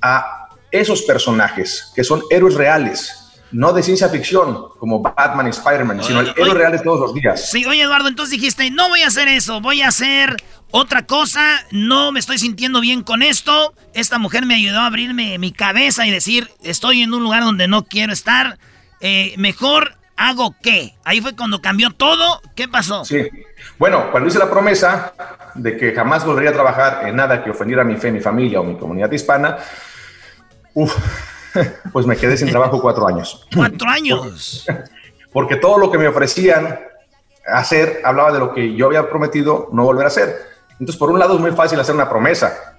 [0.00, 3.17] a esos personajes que son héroes reales,
[3.52, 7.14] no de ciencia ficción como Batman y Spider-Man, sino el héroe real de todos los
[7.14, 7.50] días.
[7.50, 10.36] Sí, oye Eduardo, entonces dijiste, no voy a hacer eso, voy a hacer
[10.70, 13.74] otra cosa, no me estoy sintiendo bien con esto.
[13.94, 17.68] Esta mujer me ayudó a abrirme mi cabeza y decir, estoy en un lugar donde
[17.68, 18.58] no quiero estar.
[19.00, 20.94] Eh, mejor hago qué.
[21.04, 22.42] Ahí fue cuando cambió todo.
[22.54, 23.04] ¿Qué pasó?
[23.04, 23.28] Sí.
[23.78, 25.14] Bueno, cuando hice la promesa
[25.54, 28.60] de que jamás volvería a trabajar en nada que ofendiera a mi fe, mi familia
[28.60, 29.56] o mi comunidad hispana,
[31.92, 33.46] pues me quedé sin trabajo cuatro años.
[33.54, 34.66] ¿Cuatro años?
[35.32, 36.80] Porque todo lo que me ofrecían
[37.46, 40.36] hacer hablaba de lo que yo había prometido no volver a hacer.
[40.72, 42.76] Entonces, por un lado es muy fácil hacer una promesa,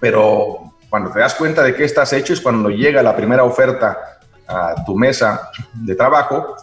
[0.00, 4.18] pero cuando te das cuenta de que estás hecho es cuando llega la primera oferta
[4.46, 6.54] a tu mesa de trabajo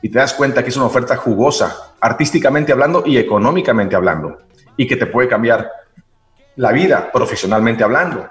[0.00, 4.38] y te das cuenta que es una oferta jugosa, artísticamente hablando y económicamente hablando,
[4.76, 5.70] y que te puede cambiar
[6.56, 8.28] la vida profesionalmente hablando.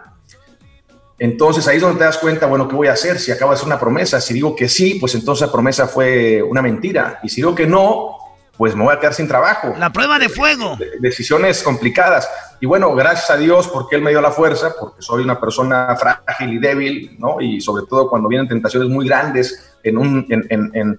[1.18, 3.20] Entonces ahí es donde te das cuenta, bueno, ¿qué voy a hacer?
[3.20, 6.44] Si acabo de hacer una promesa, si digo que sí, pues entonces la promesa fue
[6.44, 7.20] una mentira.
[7.24, 8.18] Y si digo que no,
[8.58, 9.74] pues me voy a quedar sin trabajo.
[9.78, 10.78] La prueba de fuego.
[11.00, 12.30] decisiones complicadas.
[12.60, 15.96] Y bueno, gracias a Dios porque Él me dio la fuerza, porque soy una persona
[15.96, 17.40] frágil y débil, ¿no?
[17.40, 20.98] Y sobre todo cuando vienen tentaciones muy grandes en, un, en, en,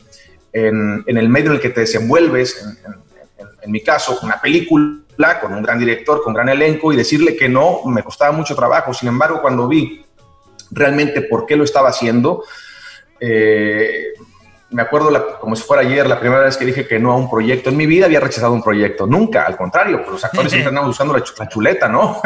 [0.52, 2.76] en, en el medio en el que te desenvuelves,
[3.62, 7.48] en, mi caso, una película con un gran director, con gran elenco, y decirle que
[7.48, 8.94] no me costaba mucho trabajo.
[8.94, 10.05] Sin embargo, cuando vi
[10.70, 12.44] realmente por qué lo estaba haciendo,
[13.20, 14.12] eh,
[14.68, 17.30] me acuerdo como si fuera ayer, la primera vez que dije que no a un
[17.30, 17.70] proyecto.
[17.70, 21.14] En mi vida había rechazado un proyecto, nunca, al contrario, los actores siempre andamos buscando
[21.16, 22.20] la, chuleta, ¿no?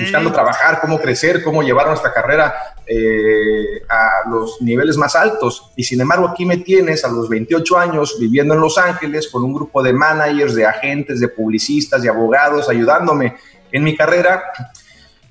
[0.00, 2.54] buscando trabajar, cómo crecer, cómo llevar nuestra carrera
[2.86, 5.72] eh, a los niveles más altos.
[5.74, 9.42] Y sin embargo, aquí me tienes a los 28 años viviendo en Los Ángeles con
[9.42, 13.36] un grupo de managers, de agentes, de publicistas, de abogados, ayudándome
[13.72, 14.44] en mi carrera.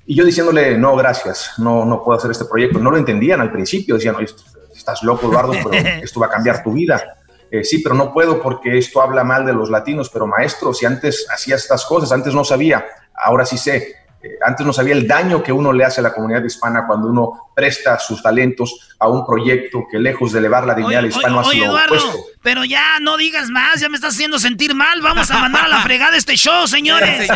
[0.06, 2.78] Y yo diciéndole, no, gracias, no, no puedo hacer este proyecto.
[2.78, 5.72] No lo entendían al principio, decían, esto estás loco, Eduardo, pero
[6.02, 7.16] esto va a cambiar tu vida.
[7.50, 10.86] Eh, sí, pero no puedo porque esto habla mal de los latinos, pero maestro, si
[10.86, 12.84] antes hacía estas cosas, antes no sabía,
[13.14, 13.96] ahora sí sé.
[14.22, 17.08] Eh, antes no sabía el daño que uno le hace a la comunidad hispana cuando
[17.08, 21.40] uno presta sus talentos a un proyecto que lejos de elevar la dignidad del hispano
[21.40, 22.18] ha sido opuesto.
[22.46, 25.02] Pero ya no digas más, ya me estás haciendo sentir mal.
[25.02, 27.26] Vamos a mandar a la fregada este show, señores.
[27.26, 27.32] Se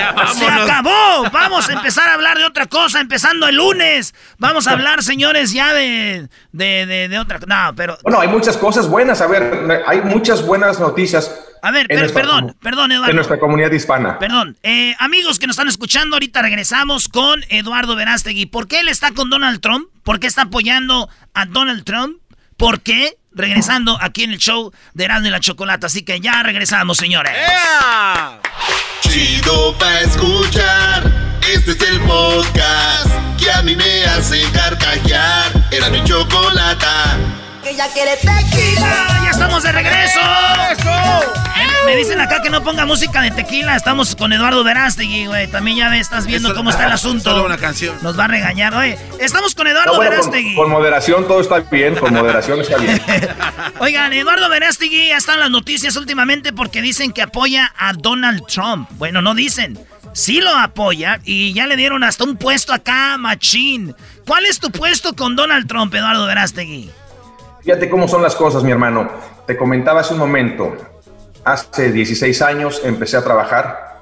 [0.46, 1.28] acabó.
[1.32, 4.14] Vamos a empezar a hablar de otra cosa, empezando el lunes.
[4.38, 7.40] Vamos a hablar, señores, ya de, de, de, otra.
[7.44, 7.98] No, pero.
[8.04, 9.20] Bueno, hay muchas cosas buenas.
[9.20, 11.44] A ver, hay muchas buenas noticias.
[11.60, 13.10] A ver, perdón, perdón, Eduardo.
[13.10, 14.16] En nuestra comunidad hispana.
[14.20, 14.58] Perdón.
[14.62, 18.46] Eh, amigos que nos están escuchando, ahorita regresamos con Eduardo Verástegui.
[18.46, 19.88] ¿Por qué él está con Donald Trump?
[20.04, 22.18] ¿Por qué está apoyando a Donald Trump?
[22.56, 23.16] ¿Por qué?
[23.32, 25.86] Regresando aquí en el show de Erasmo y la Chocolata.
[25.86, 27.32] Así que ya regresamos, señores.
[29.02, 31.02] Chido pa' escuchar.
[31.52, 33.08] Este es el podcast
[33.38, 35.52] que a mí me hace carcajear.
[35.70, 37.16] Era mi chocolata.
[37.80, 39.22] Que ya quiere tequila.
[39.24, 40.20] ¡Ya estamos de regreso!
[41.86, 43.74] Me, dicen acá que no ponga música de tequila.
[43.74, 45.46] Estamos con Eduardo Verástegui, güey.
[45.46, 47.30] También ya estás viendo cómo está el asunto.
[47.30, 47.96] Solo una canción.
[48.02, 48.98] Nos va a regañar, oye.
[49.18, 50.56] Estamos con Eduardo Verástegui.
[50.56, 53.00] Con, moderación todo está bien, con moderación está bien.
[53.78, 58.90] Oigan, Eduardo Verástegui ya están las noticias últimamente porque dicen que apoya a Donald Trump.
[58.98, 59.78] Bueno, no dicen.
[60.12, 63.94] Sí lo apoya y ya le dieron hasta un puesto acá, machín.
[64.26, 66.90] ¿Cuál es tu puesto con Donald Trump, Eduardo Verástegui?
[67.62, 69.08] Fíjate cómo son las cosas, mi hermano.
[69.46, 70.74] Te comentaba hace un momento,
[71.44, 74.00] hace 16 años empecé a trabajar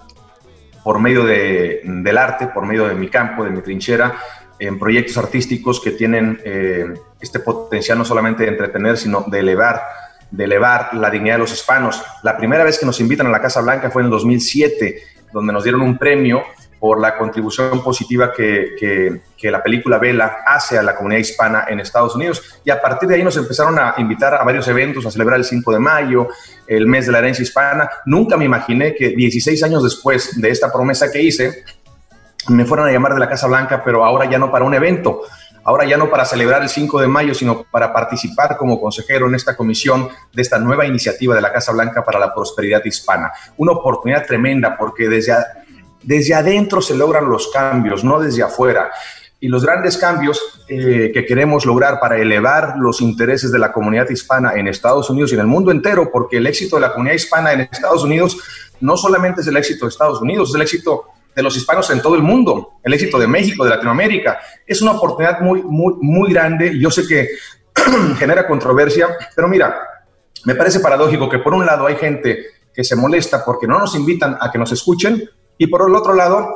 [0.84, 4.16] por medio de, del arte, por medio de mi campo, de mi trinchera,
[4.60, 9.82] en proyectos artísticos que tienen eh, este potencial no solamente de entretener, sino de elevar,
[10.30, 12.02] de elevar la dignidad de los hispanos.
[12.22, 15.02] La primera vez que nos invitan a la Casa Blanca fue en el 2007,
[15.32, 16.42] donde nos dieron un premio
[16.80, 21.80] por la contribución positiva que, que, la película Vela hace a la comunidad hispana en
[21.80, 22.60] Estados Unidos.
[22.64, 25.44] Y a partir de ahí nos empezaron a invitar a varios eventos, a celebrar el
[25.44, 26.28] 5 de mayo,
[26.66, 27.88] el mes de la herencia hispana.
[28.06, 31.64] Nunca me imaginé que 16 años después de esta promesa que hice,
[32.48, 35.22] me fueran a llamar de la Casa Blanca, pero ahora ya no para un evento,
[35.64, 39.34] ahora ya no para celebrar el 5 de mayo, sino para participar como consejero en
[39.34, 43.32] esta comisión de esta nueva iniciativa de la Casa Blanca para la prosperidad hispana.
[43.56, 45.34] Una oportunidad tremenda porque desde
[46.02, 48.90] desde adentro se logran los cambios, no desde afuera.
[49.40, 54.08] Y los grandes cambios eh, que queremos lograr para elevar los intereses de la comunidad
[54.10, 57.14] hispana en Estados Unidos y en el mundo entero, porque el éxito de la comunidad
[57.14, 58.36] hispana en Estados Unidos
[58.80, 61.04] no solamente es el éxito de Estados Unidos, es el éxito
[61.34, 64.40] de los hispanos en todo el mundo, el éxito de México, de Latinoamérica.
[64.66, 67.28] Es una oportunidad muy, muy, muy grande yo sé que
[68.18, 69.78] genera controversia, pero mira,
[70.44, 72.44] me parece paradójico que por un lado hay gente
[72.74, 75.28] que se molesta porque no nos invitan a que nos escuchen
[75.58, 76.54] y por el otro lado,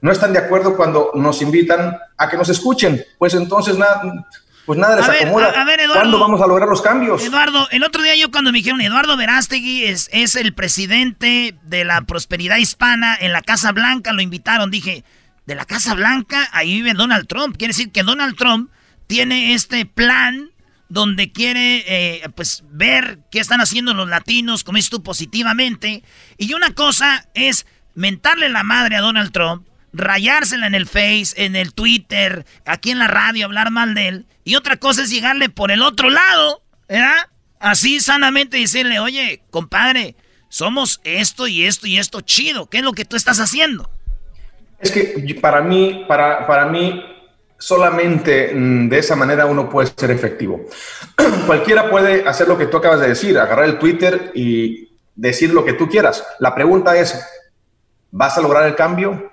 [0.00, 3.04] no están de acuerdo cuando nos invitan a que nos escuchen.
[3.18, 4.26] Pues entonces nada,
[4.64, 5.52] pues nada les acomoda.
[5.92, 7.24] ¿Cuándo vamos a lograr los cambios?
[7.24, 11.84] Eduardo, el otro día yo cuando me dijeron, Eduardo Verástegui es, es el presidente de
[11.84, 15.04] la prosperidad hispana en la Casa Blanca, lo invitaron, dije,
[15.46, 17.56] de la Casa Blanca, ahí vive Donald Trump.
[17.56, 18.70] Quiere decir que Donald Trump
[19.08, 20.51] tiene este plan
[20.92, 26.02] donde quiere eh, pues ver qué están haciendo los latinos, como tú, positivamente.
[26.36, 31.56] Y una cosa es mentarle la madre a Donald Trump, rayársela en el Face, en
[31.56, 34.26] el Twitter, aquí en la radio, hablar mal de él.
[34.44, 37.30] Y otra cosa es llegarle por el otro lado, ¿verdad?
[37.58, 40.14] Así sanamente decirle, oye, compadre,
[40.50, 42.68] somos esto y esto y esto chido.
[42.68, 43.90] ¿Qué es lo que tú estás haciendo?
[44.78, 47.02] Es que para mí, para, para mí,
[47.62, 50.62] solamente mm, de esa manera uno puede ser efectivo.
[51.46, 55.64] Cualquiera puede hacer lo que tú acabas de decir, agarrar el Twitter y decir lo
[55.64, 56.24] que tú quieras.
[56.40, 57.24] La pregunta es,
[58.10, 59.30] ¿vas a lograr el cambio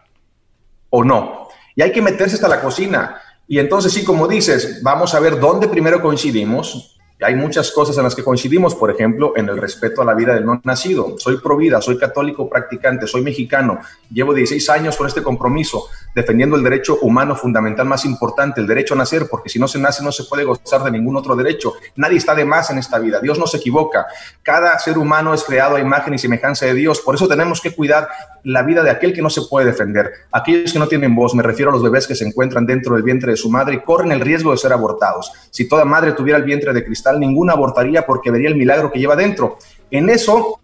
[0.91, 1.47] o no?
[1.75, 3.19] Y hay que meterse hasta la cocina.
[3.47, 8.03] Y entonces sí, como dices, vamos a ver dónde primero coincidimos, Hay muchas cosas en
[8.03, 11.15] las que coincidimos, por ejemplo, en el respeto a la vida del no nacido.
[11.17, 16.55] Soy pro vida, soy católico practicante, soy mexicano, llevo 16 años con este compromiso, defendiendo
[16.55, 20.01] el derecho humano fundamental más importante, el derecho a nacer, porque si no se nace
[20.01, 21.73] no se puede gozar de ningún otro derecho.
[21.97, 24.07] Nadie está de más en esta vida, Dios no se equivoca.
[24.41, 27.75] Cada ser humano es creado a imagen y semejanza de Dios, por eso tenemos que
[27.75, 28.07] cuidar
[28.45, 30.09] la vida de aquel que no se puede defender.
[30.31, 33.03] Aquellos que no tienen voz, me refiero a los bebés que se encuentran dentro del
[33.03, 35.33] vientre de su madre y corren el riesgo de ser abortados.
[35.51, 38.99] Si toda madre tuviera el vientre de cristal, ninguna abortaría porque vería el milagro que
[38.99, 39.57] lleva dentro.
[39.89, 40.59] En eso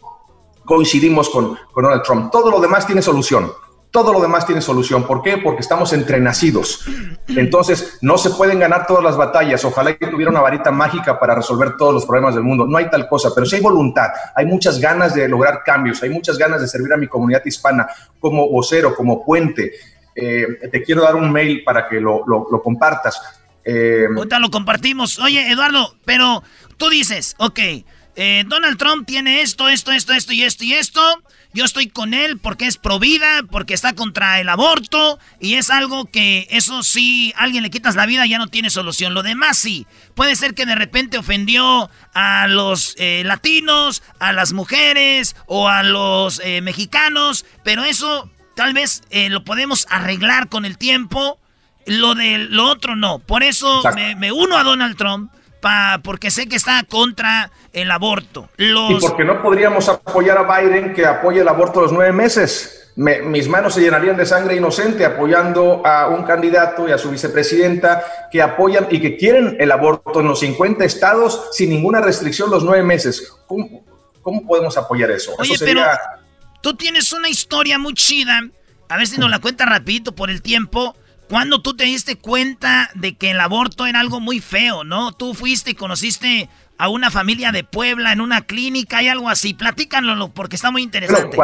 [0.65, 2.31] coincidimos con, con Donald Trump.
[2.31, 3.51] Todo lo demás tiene solución.
[3.95, 5.03] Todo lo demás tiene solución.
[5.03, 5.37] ¿Por qué?
[5.37, 6.85] Porque estamos entrenacidos.
[7.29, 9.63] Entonces, no se pueden ganar todas las batallas.
[9.63, 12.67] Ojalá que tuviera una varita mágica para resolver todos los problemas del mundo.
[12.67, 14.09] No hay tal cosa, pero sí hay voluntad.
[14.35, 16.03] Hay muchas ganas de lograr cambios.
[16.03, 17.87] Hay muchas ganas de servir a mi comunidad hispana
[18.19, 19.71] como vocero, como puente.
[20.13, 23.44] Eh, te quiero dar un mail para que lo compartas.
[23.65, 25.19] Eh, Ahorita lo compartimos.
[25.19, 26.43] Oye, Eduardo, pero
[26.77, 27.59] tú dices, ok,
[28.15, 31.01] eh, Donald Trump tiene esto, esto, esto, esto y esto y esto.
[31.55, 35.69] Yo estoy con él porque es pro vida, porque está contra el aborto y es
[35.69, 39.13] algo que eso sí, alguien le quitas la vida ya no tiene solución.
[39.13, 44.51] Lo demás sí, puede ser que de repente ofendió a los eh, latinos, a las
[44.51, 50.65] mujeres o a los eh, mexicanos, pero eso tal vez eh, lo podemos arreglar con
[50.65, 51.39] el tiempo.
[51.85, 53.19] Lo de lo otro no.
[53.19, 55.31] Por eso me, me uno a Donald Trump
[56.03, 58.49] porque sé que está contra el aborto.
[58.57, 62.91] Y porque no podríamos apoyar a Biden que apoye el aborto a los nueve meses.
[62.95, 68.03] mis manos se llenarían de sangre inocente apoyando a un candidato y a su vicepresidenta
[68.31, 72.63] que apoyan y que quieren el aborto en los 50 estados sin ninguna restricción los
[72.63, 73.33] nueve meses.
[73.47, 73.83] ¿Cómo,
[74.47, 75.33] podemos apoyar eso?
[75.37, 75.83] Oye, pero
[76.61, 78.41] tú tienes una historia muy chida.
[78.87, 80.95] A ver si nos la cuenta rapidito por el tiempo
[81.29, 85.11] ¿Cuándo tú te diste cuenta de que el aborto era algo muy feo, no?
[85.11, 89.53] Tú fuiste y conociste a una familia de Puebla en una clínica y algo así.
[89.53, 91.37] Platícanlo porque está muy interesante.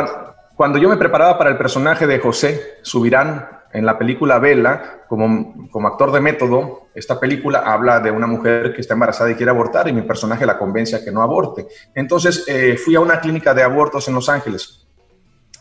[0.55, 5.69] cuando, yo me preparaba para el personaje de José Subirán en la película Vela, como,
[5.71, 9.49] como actor de método, esta película habla de una mujer que está embarazada y quiere
[9.49, 11.67] abortar y mi personaje la convence a que no aborte.
[11.95, 14.85] Entonces eh, fui a una clínica de abortos en Los Ángeles.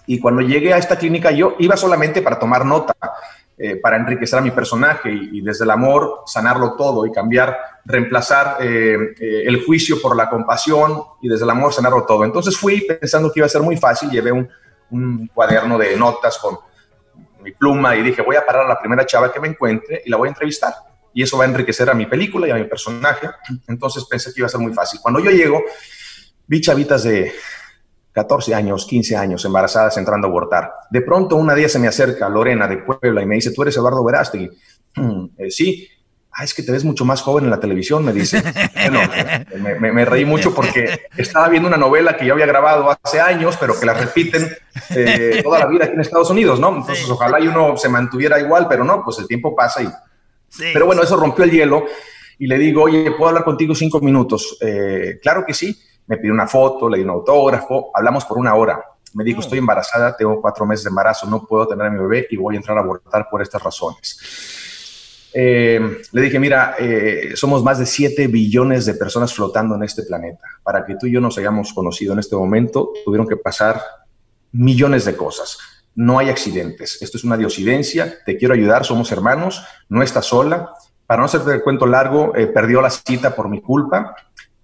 [0.07, 2.95] Y cuando llegué a esta clínica yo iba solamente para tomar nota
[3.63, 8.57] eh, para enriquecer a mi personaje y, desde el amor sanarlo todo y cambiar, reemplazar
[8.59, 12.25] eh, eh, el juicio por la compasión y desde el amor sanarlo todo.
[12.25, 14.49] Entonces fui pensando que iba a ser muy fácil, llevé un,
[14.93, 16.57] un cuaderno de notas con
[17.43, 20.09] mi pluma y dije, voy a parar a la primera chava que me encuentre y
[20.09, 20.73] la voy a entrevistar.
[21.13, 23.29] Y eso va a enriquecer a mi película y a mi personaje.
[23.69, 25.01] Entonces pensé que iba a ser muy fácil.
[25.03, 25.63] Cuando yo llego,
[26.47, 27.31] vi chavitas de
[28.13, 30.73] 14 años, 15 años, embarazadas entrando a abortar.
[30.91, 33.77] De pronto una día se me acerca Lorena de Puebla y me dice, tú eres
[33.77, 34.51] Eduardo Verástegui.
[35.39, 35.89] Eh, sí.
[36.33, 38.43] Ah, es que te ves mucho más joven en la televisión, me dice.
[38.75, 39.01] Bueno,
[39.93, 43.79] me, reí mucho porque estaba viendo una novela que yo había grabado hace años, pero
[43.79, 44.49] que la repiten
[44.91, 46.77] eh, toda la vida aquí en Estados Unidos, ¿no?
[46.77, 49.89] Entonces, ojalá y uno se mantuviera igual, pero no, pues el tiempo pasa y...
[50.73, 51.85] Pero bueno, eso rompió el hielo
[52.39, 54.59] y le digo, oye, ¿puedo hablar contigo cinco minutos?
[54.61, 55.77] Eh, claro que sí
[56.11, 58.85] me pidió una foto, le di un autógrafo, hablamos por una hora.
[59.15, 62.27] Me dijo, estoy embarazada, tengo cuatro meses de embarazo, no puedo tener a mi bebé
[62.29, 65.31] y voy a entrar a abortar por estas razones.
[65.33, 70.03] Eh, le dije, mira, eh, somos más de 7 billones de personas flotando en este
[70.03, 70.45] planeta.
[70.65, 73.81] Para que tú y yo nos hayamos conocido en este momento, tuvieron que pasar
[74.51, 75.59] millones de cosas.
[75.95, 77.01] No hay accidentes.
[77.01, 78.17] Esto es una diosidencia.
[78.27, 78.85] Te quiero ayudar.
[78.85, 79.65] Somos hermanos.
[79.89, 80.73] No estás sola.
[81.07, 84.15] Para no hacerte el cuento largo, eh, perdió la cita por mi culpa.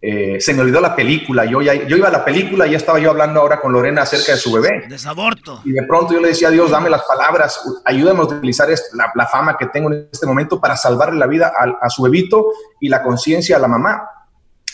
[0.09, 1.45] Eh, se me olvidó la película.
[1.47, 4.03] Yo, ya, yo iba a la película y ya estaba yo hablando ahora con Lorena
[4.03, 4.85] acerca de su bebé.
[4.89, 5.61] Desaborto.
[5.65, 9.27] Y de pronto yo le decía a Dios, dame las palabras, ayúdame a utilizar la,
[9.27, 11.53] fama que tengo en este momento para salvarle la vida
[11.83, 14.09] a, su bebito y la conciencia a la mamá.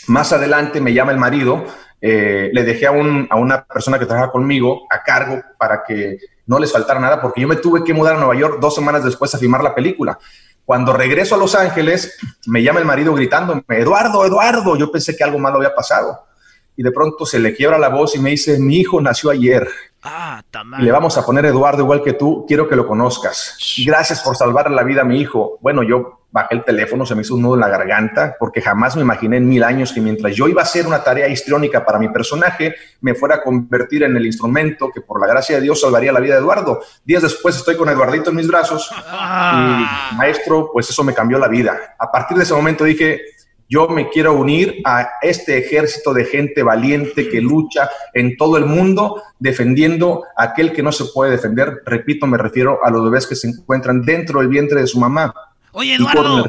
[0.05, 1.65] Más adelante me llama el marido,
[1.99, 6.19] eh, le dejé a, un, a una persona que trabaja conmigo a cargo para que
[6.45, 9.03] no les faltara nada, porque yo me tuve que mudar a Nueva York dos semanas
[9.03, 10.19] después a filmar la película.
[10.65, 15.23] Cuando regreso a Los Ángeles, me llama el marido gritando, Eduardo, Eduardo, yo pensé que
[15.23, 16.25] algo malo había pasado.
[16.75, 19.67] Y de pronto se le quiebra la voz y me dice, mi hijo nació ayer.
[20.01, 20.41] Ah,
[20.79, 23.57] le vamos a poner Eduardo igual que tú, quiero que lo conozcas.
[23.85, 25.57] Gracias por salvar la vida a mi hijo.
[25.61, 28.95] Bueno, yo bajé el teléfono, se me hizo un nudo en la garganta, porque jamás
[28.95, 31.99] me imaginé en mil años que mientras yo iba a hacer una tarea histriónica para
[31.99, 35.79] mi personaje, me fuera a convertir en el instrumento que por la gracia de Dios
[35.79, 36.81] salvaría la vida de Eduardo.
[37.05, 40.09] Días después estoy con Eduardito en mis brazos ah.
[40.11, 41.95] y maestro, pues eso me cambió la vida.
[41.99, 43.21] A partir de ese momento dije,
[43.69, 48.65] yo me quiero unir a este ejército de gente valiente que lucha en todo el
[48.65, 51.83] mundo defendiendo a aquel que no se puede defender.
[51.85, 55.31] Repito, me refiero a los bebés que se encuentran dentro del vientre de su mamá
[55.73, 56.45] Oye, Eduardo,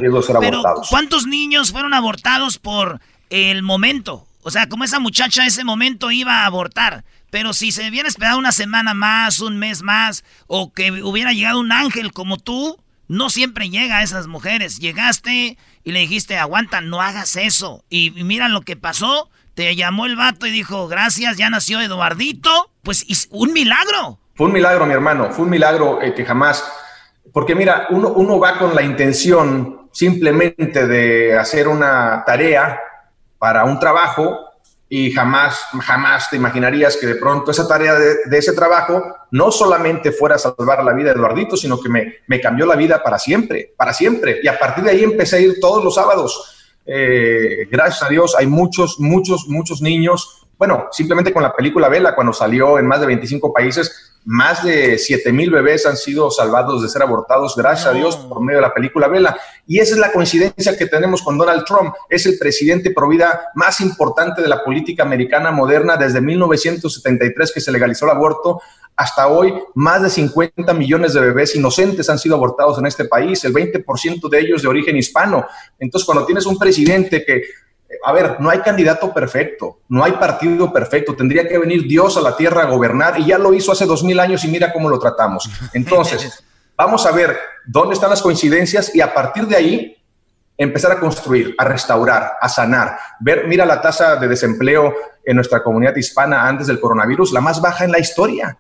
[0.89, 4.27] ¿cuántos niños fueron abortados por el momento.
[4.43, 7.05] O sea, como esa muchacha ese momento iba a abortar.
[7.31, 11.59] Pero si se hubiera esperado una semana más, un mes más, o que hubiera llegado
[11.59, 12.79] un ángel como tú,
[13.09, 14.79] no siempre llega a esas mujeres.
[14.79, 17.85] Llegaste y le dijiste, aguanta, no hagas eso.
[17.91, 19.31] Y, mira lo que pasó.
[19.55, 22.71] Te llamó el vato y dijo, gracias, ya nació Eduardito.
[22.83, 24.21] Pues un milagro.
[24.35, 25.31] Fue un milagro, mi hermano.
[25.33, 26.65] Fue un milagro eh, que jamás...
[27.35, 32.81] Porque mira, uno, uno va con la intención simplemente de hacer una tarea
[33.39, 34.39] para un trajo
[34.89, 39.02] y jamás, jamás te imaginarías que de pronto esa tarea de, ese trabajo
[39.32, 43.02] no solamente fuera salvar la vida de Eduardito, sino que me, me, cambió la vida
[43.02, 44.39] para siempre, para siempre.
[44.40, 46.70] Y a partir de ahí empecé a ir todos los sábados.
[46.86, 50.47] Eh, gracias a Dios hay muchos, muchos, muchos niños.
[50.56, 54.99] Bueno, simplemente con la película Vela, cuando salió en más de 25 países, más de
[54.99, 58.67] 7 mil bebés han sido salvados de ser abortados, gracias a Dios, por medio de
[58.67, 59.37] la película Vela.
[59.67, 61.95] Y esa es la coincidencia que tenemos con Donald Trump.
[62.09, 67.61] Es el presidente pro vida más importante de la política americana moderna desde 1973 que
[67.61, 68.61] se legalizó el aborto.
[68.97, 73.45] Hasta hoy, más de 50 millones de bebés inocentes han sido abortados en este país,
[73.45, 75.47] el 20% de ellos de origen hispano.
[75.79, 77.43] Entonces, cuando tienes un presidente que
[78.05, 82.20] a ver, no hay candidato perfecto, no hay partido perfecto, tendría que venir Dios a
[82.20, 84.90] la tierra a gobernar y ya lo hizo hace dos mil años y mira cómo
[84.90, 85.51] lo tratamos.
[85.72, 86.44] Entonces,
[86.76, 87.36] vamos a ver
[87.66, 89.97] dónde están las coincidencias y a partir de ahí
[90.56, 92.97] empezar a construir, a restaurar, a sanar.
[93.20, 94.94] Ver, mira la tasa de desempleo
[95.24, 98.59] en nuestra comunidad hispana antes del coronavirus, la más baja en la historia,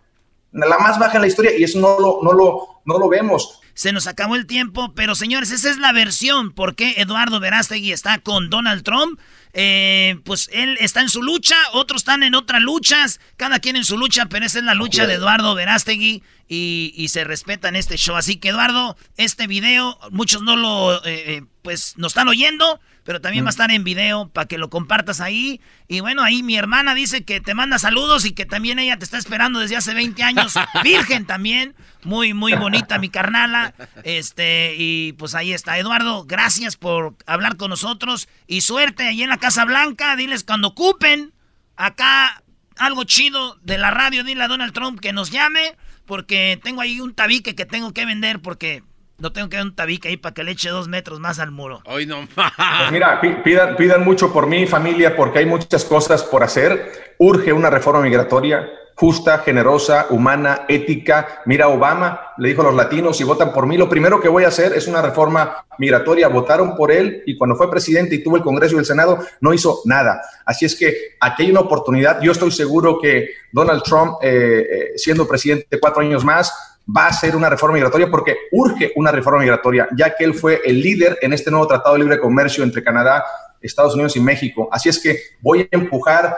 [0.52, 3.60] la más baja en la historia y eso no lo, no lo, no lo vemos.
[3.74, 7.92] Se nos acabó el tiempo, pero señores, esa es la versión por qué Eduardo Verástegui
[7.92, 9.18] está con Donald Trump.
[9.52, 13.84] Eh, pues él está en su lucha, otros están en otras luchas, cada quien en
[13.84, 17.96] su lucha, pero esa es la lucha de Eduardo Verástegui y, se respeta en este
[17.96, 18.16] show.
[18.16, 23.20] Así que Eduardo, este video, muchos no lo, eh, eh, pues nos están oyendo, pero
[23.20, 23.56] también va a mm.
[23.56, 25.60] estar en video para que lo compartas ahí.
[25.88, 29.04] Y bueno, ahí mi hermana dice que te manda saludos y que también ella te
[29.04, 31.74] está esperando desde hace 20 años, virgen también.
[32.02, 33.74] Muy, muy bonita mi carnala.
[34.02, 35.78] Este, y pues ahí está.
[35.78, 38.28] Eduardo, gracias por hablar con nosotros.
[38.46, 40.16] Y suerte ahí en la Casa Blanca.
[40.16, 41.32] Diles cuando ocupen
[41.76, 42.42] acá
[42.76, 45.76] algo chido de la radio, dile a Donald Trump que nos llame.
[46.06, 48.82] Porque tengo ahí un tabique que tengo que vender porque
[49.18, 51.50] no tengo que dar un tabique ahí para que le eche dos metros más al
[51.50, 51.82] muro.
[51.86, 52.48] Hoy no pues
[52.90, 57.14] mira, pidan, pidan mucho por mi familia, porque hay muchas cosas por hacer.
[57.18, 61.42] Urge una reforma migratoria justa, generosa, humana, ética.
[61.46, 64.44] Mira, Obama le dijo a los latinos, si votan por mí, lo primero que voy
[64.44, 66.28] a hacer es una reforma migratoria.
[66.28, 69.52] Votaron por él y cuando fue presidente y tuvo el Congreso y el Senado, no
[69.52, 70.20] hizo nada.
[70.44, 72.20] Así es que aquí hay una oportunidad.
[72.20, 76.52] Yo estoy seguro que Donald Trump, eh, eh, siendo presidente cuatro años más,
[76.86, 80.60] va a hacer una reforma migratoria porque urge una reforma migratoria, ya que él fue
[80.64, 83.24] el líder en este nuevo Tratado de Libre Comercio entre Canadá,
[83.60, 84.68] Estados Unidos y México.
[84.70, 86.36] Así es que voy a empujar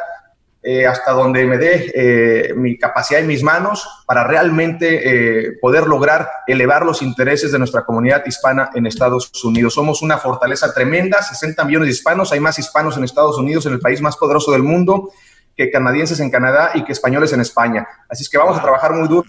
[0.69, 5.87] eh, hasta donde me dé eh, mi capacidad en mis manos para realmente eh, poder
[5.87, 9.75] lograr elevar los intereses de nuestra comunidad hispana en Estados Unidos.
[9.75, 13.75] Somos una fortaleza tremenda, 60 millones de hispanos, hay más hispanos en Estados Unidos, en
[13.75, 15.13] el país más poderoso del mundo,
[15.57, 17.87] que canadienses en Canadá y que españoles en España.
[18.09, 19.25] Así es que vamos a trabajar muy duro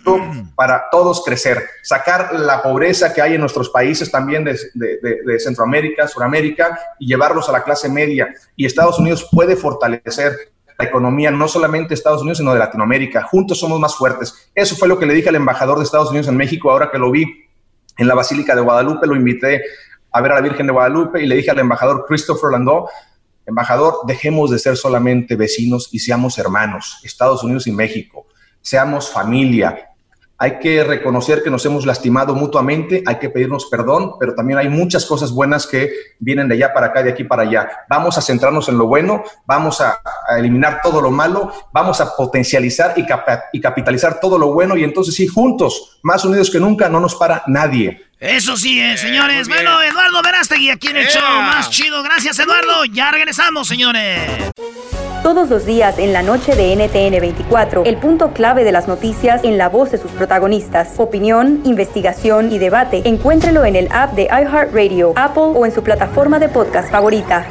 [0.55, 6.07] para todos crecer, sacar la pobreza que hay en nuestros países también de, de Centroamérica,
[6.07, 8.33] Suramérica y llevarlos a la clase media.
[8.55, 10.35] Y Estados Unidos puede fortalecer
[10.77, 13.23] la economía no solamente de Estados Unidos, sino de Latinoamérica.
[13.23, 14.51] Juntos somos más fuertes.
[14.53, 16.99] Eso fue lo que le dije al embajador de Estados Unidos en México ahora que
[16.99, 17.25] lo vi
[17.97, 19.07] en la Basílica de Guadalupe.
[19.07, 19.63] Lo invité
[20.11, 22.87] a ver a la Virgen de Guadalupe y le dije al embajador Christopher Landau,
[23.47, 28.27] embajador, dejemos de ser solamente vecinos y seamos hermanos, Estados Unidos y México.
[28.61, 29.89] Seamos familia,
[30.37, 34.69] hay que reconocer que nos hemos lastimado mutuamente, hay que pedirnos perdón, pero también hay
[34.69, 37.67] muchas cosas buenas que vienen de allá para acá, de aquí para allá.
[37.89, 39.99] Vamos a centrarnos en lo bueno, vamos a,
[40.37, 43.05] eliminar todo lo malo, vamos a potencializar y,
[43.53, 47.15] y capitalizar todo lo bueno y entonces sí, juntos, más unidos que nunca, no nos
[47.15, 48.07] para nadie.
[48.19, 49.47] Eso sí, eh, señores.
[49.47, 52.01] bueno, Eduardo Verástegui aquí en el show más chido.
[52.01, 52.85] Gracias, Eduardo.
[52.85, 54.51] Ya regresamos, señores.
[55.23, 59.43] Todos los días en la noche de NTN 24, el punto clave de las noticias
[59.43, 60.93] en la voz de sus protagonistas.
[60.97, 63.01] Opinión, investigación y debate.
[63.05, 67.45] Encuéntrelo en el app de iHeartRadio, Apple o en su plataforma de podcast favorita.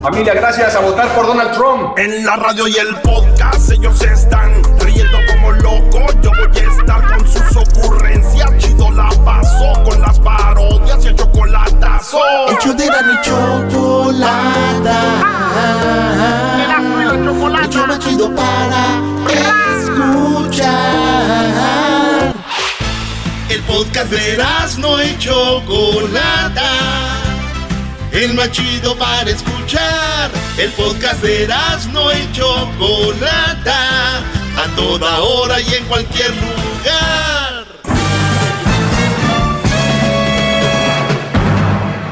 [0.00, 1.98] Familia, gracias a votar por Donald Trump.
[1.98, 6.16] En la radio y el podcast ellos están riendo como locos.
[6.22, 8.56] Yo voy a estar con sus ocurrencias.
[8.58, 11.16] Chido la paso con las parodias y el
[11.98, 12.48] chocolatazo.
[12.50, 14.98] Hecho de la chocolata.
[17.60, 18.86] El show chido para
[19.80, 20.68] escuchar.
[23.50, 24.36] El podcast de
[24.78, 27.08] no y Chocolata
[28.12, 30.30] el más chido para escuchar.
[30.56, 34.18] El podcast de Erasmo y Chocolata,
[34.56, 37.27] a toda hora y en cualquier lugar.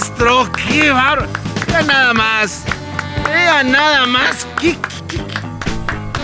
[0.00, 0.50] maestro!
[0.52, 1.30] ¡Qué bárbaro!
[1.68, 2.64] Vea nada más.
[3.26, 4.46] Vea nada más.
[4.60, 4.72] ¿Qué,
[5.08, 5.18] qué, qué?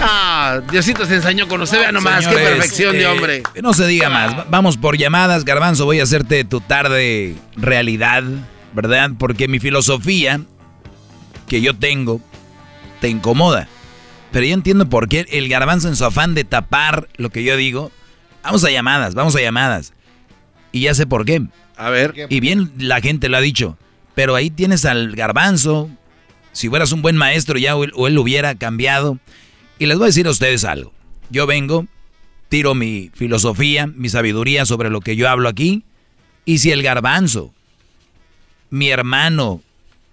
[0.02, 1.78] Ah, Diosito se ensañó con usted.
[1.78, 2.18] Vea nomás.
[2.26, 3.42] ¡Qué Señores, perfección de eh, hombre!
[3.62, 4.36] No se diga más.
[4.36, 5.86] Va- Vamos por llamadas, Garbanzo.
[5.86, 8.22] Voy a hacerte tu tarde realidad,
[8.74, 9.10] ¿verdad?
[9.18, 10.40] Porque mi filosofía
[11.48, 12.20] que yo tengo
[13.00, 13.68] te incomoda.
[14.32, 17.56] Pero yo entiendo por qué el Garbanzo en su afán de tapar lo que yo
[17.56, 17.90] digo.
[18.42, 19.92] Vamos a llamadas, vamos a llamadas.
[20.72, 21.42] Y ya sé por qué.
[21.82, 22.14] A ver.
[22.28, 23.76] Y bien la gente lo ha dicho.
[24.14, 25.90] Pero ahí tienes al Garbanzo.
[26.52, 29.18] Si fueras un buen maestro ya o él, o él lo hubiera cambiado.
[29.78, 30.92] Y les voy a decir a ustedes algo.
[31.30, 31.86] Yo vengo,
[32.48, 35.82] tiro mi filosofía, mi sabiduría sobre lo que yo hablo aquí.
[36.44, 37.52] Y si el garbanzo,
[38.70, 39.62] mi hermano,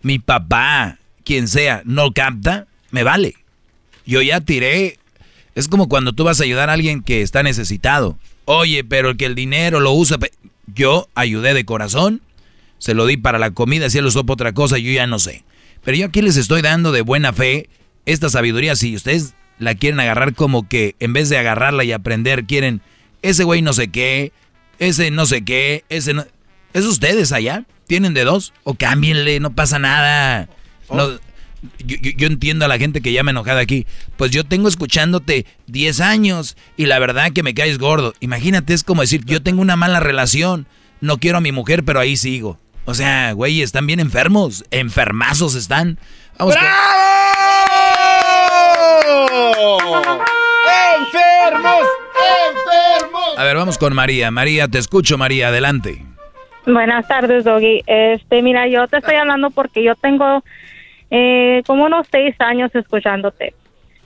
[0.01, 3.35] mi papá, quien sea, no capta, me vale.
[4.07, 4.97] Yo ya tiré.
[5.53, 8.17] Es como cuando tú vas a ayudar a alguien que está necesitado.
[8.45, 10.17] Oye, pero el que el dinero lo usa.
[10.73, 12.21] Yo ayudé de corazón,
[12.77, 15.07] se lo di para la comida, si él lo usó para otra cosa, yo ya
[15.07, 15.43] no sé.
[15.83, 17.69] Pero yo aquí les estoy dando de buena fe
[18.05, 18.75] esta sabiduría.
[18.75, 22.81] Si ustedes la quieren agarrar como que en vez de agarrarla y aprender, quieren
[23.21, 24.31] ese güey no sé qué,
[24.79, 26.25] ese no sé qué, ese no.
[26.73, 27.65] Es ustedes allá.
[27.87, 28.53] Tienen de dos.
[28.63, 30.47] O cámbienle, no pasa nada.
[30.91, 31.19] No,
[31.80, 33.86] yo, yo- yo entiendo a la gente que llama enojada aquí.
[34.18, 38.14] Pues yo tengo escuchándote 10 años y la verdad que me caes gordo.
[38.19, 40.65] Imagínate, es como decir, yo tengo una mala relación.
[41.02, 42.57] No quiero a mi mujer, pero ahí sigo.
[42.86, 44.65] O sea, güey, están bien enfermos.
[44.72, 45.98] Enfermazos están.
[46.38, 46.65] Vamos con-
[50.98, 51.84] ¡Enfermos!
[52.49, 53.38] ¡Enfermos!
[53.38, 54.31] A ver, vamos con María.
[54.31, 56.03] María, te escucho, María, adelante.
[56.65, 57.81] Buenas tardes, Doggy.
[57.88, 60.44] Este, mira, yo te estoy hablando porque yo tengo
[61.11, 63.53] eh, como unos seis años escuchándote.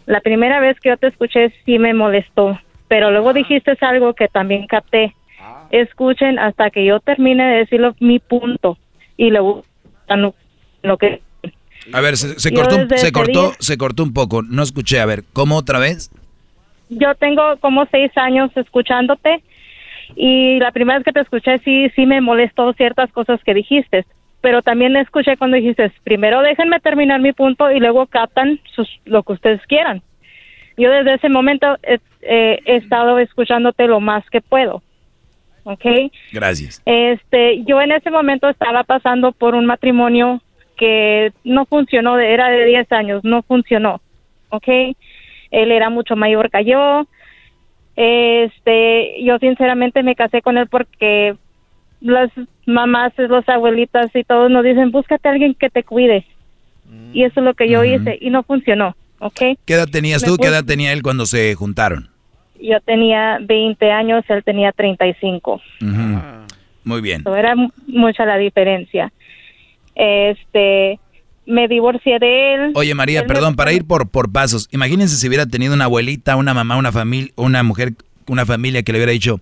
[0.06, 4.28] La primera vez que yo te escuché sí me molestó, pero luego dijiste algo que
[4.28, 5.14] también capté.
[5.70, 8.78] Escuchen hasta que yo termine de decirlo mi punto
[9.18, 9.64] y luego
[10.08, 10.36] lo,
[10.84, 11.22] lo que
[11.92, 14.42] A ver, se, se cortó, se cortó, día- se cortó un poco.
[14.44, 15.00] No escuché.
[15.00, 16.12] A ver, ¿cómo otra vez?
[16.90, 19.42] yo tengo como seis años escuchándote
[20.16, 24.06] y la primera vez que te escuché sí sí me molestó ciertas cosas que dijiste
[24.44, 29.24] pero también escuché cuando dijiste primero déjenme terminar mi punto y luego captan sus, lo
[29.24, 30.04] que ustedes quieran
[30.78, 34.84] yo desde ese momento eh, he estado escuchándote lo más que puedo
[35.64, 35.86] ¿ok?
[36.32, 36.82] Gracias.
[36.86, 40.42] Este, yo en ese momento estaba pasando por un matrimonio
[40.78, 44.02] que no funcionó, era de 10 años, no funcionó,
[44.50, 44.68] ¿ok?
[45.52, 47.08] Él era mucho mayor que yo.
[47.96, 51.36] Este, yo sinceramente me casé con él porque
[52.04, 52.30] las
[52.68, 56.26] mamás, las abuelitas y todos nos dicen, búscate a alguien que te cuide.
[57.14, 59.40] Y eso es lo que yo hice y no funcionó, ¿ok?
[59.66, 60.38] ¿Qué edad tenías Me tú?
[60.38, 62.10] ¿Qué edad tenía él cuando se juntaron?
[62.62, 65.54] Yo tenía 20 años, él tenía 35.
[65.82, 66.20] Ujú.
[66.84, 67.24] Muy bien.
[67.24, 69.12] So, era mu- mucha la diferencia.
[69.96, 71.00] Este,
[71.46, 72.72] me divorcié de él.
[72.76, 74.68] Oye María, Él me- perdón, para ir por, por pasos.
[74.72, 77.94] Imagínense si hubiera tenido una abuelita, una mamá, una familia, una mujer,
[78.28, 79.40] una familia que le hubiera dicho,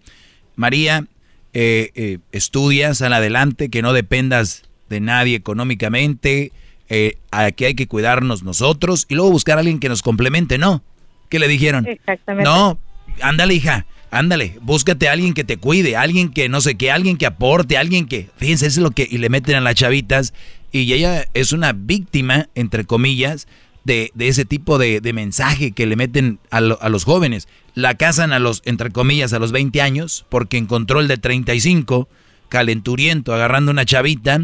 [0.55, 1.05] María,
[1.53, 6.51] eh, eh, estudia, sal adelante, que no dependas de nadie económicamente,
[6.89, 10.83] eh, aquí hay que cuidarnos nosotros y luego buscar a alguien que nos complemente, ¿no?
[11.29, 11.87] ¿Qué le dijeron?
[11.87, 12.49] Exactamente.
[12.49, 12.77] No,
[13.21, 17.17] ándale hija, ándale, búscate a alguien que te cuide, alguien que no sé qué, alguien
[17.17, 20.33] que aporte, alguien que, fíjense, eso es lo que, y le meten a las chavitas,
[20.73, 23.47] y ella es una víctima, entre comillas,
[23.83, 27.47] de, de ese tipo de, de mensaje que le meten a, lo- a los jóvenes.
[27.73, 32.07] La casan a los, entre comillas, a los 20 años, porque encontró el de 35,
[32.49, 34.39] calenturiento, agarrando una chavita,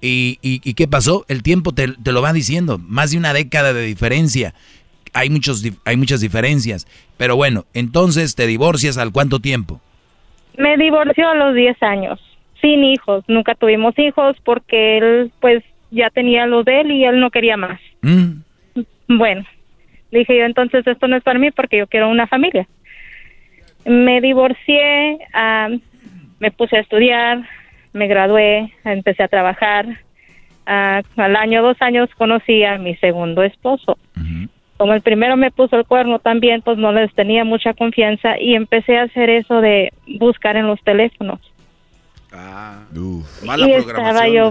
[0.00, 1.24] y, y- y ¿qué pasó?
[1.28, 4.54] El tiempo te, te lo va diciendo, más de una década de diferencia
[5.14, 6.86] hay, muchos, hay muchas diferencias.
[7.16, 9.80] Pero bueno, entonces te divorcias al cuánto tiempo?
[10.58, 12.20] Me divorció a los 10 años,
[12.60, 13.24] sin hijos.
[13.26, 17.56] Nunca tuvimos hijos porque él, pues, ya tenía los de él y él no quería
[17.56, 17.80] más.
[18.02, 18.40] Mm,
[19.08, 19.44] Bueno,
[20.10, 22.66] dije yo, entonces esto no es para mí porque yo quiero una familia.
[23.84, 25.68] Me divorcié, ah,
[26.40, 27.48] me puse a estudiar,
[27.92, 29.86] me gradué, empecé a trabajar
[30.66, 33.98] ah, al año, dos años, conocí a mi segundo esposo.
[34.76, 38.54] Como el primero me puso el cuerno también, pues no les tenía mucha confianza y
[38.54, 41.40] empecé a hacer eso de buscar en los teléfonos.
[42.30, 44.50] Ah, y estaba yo,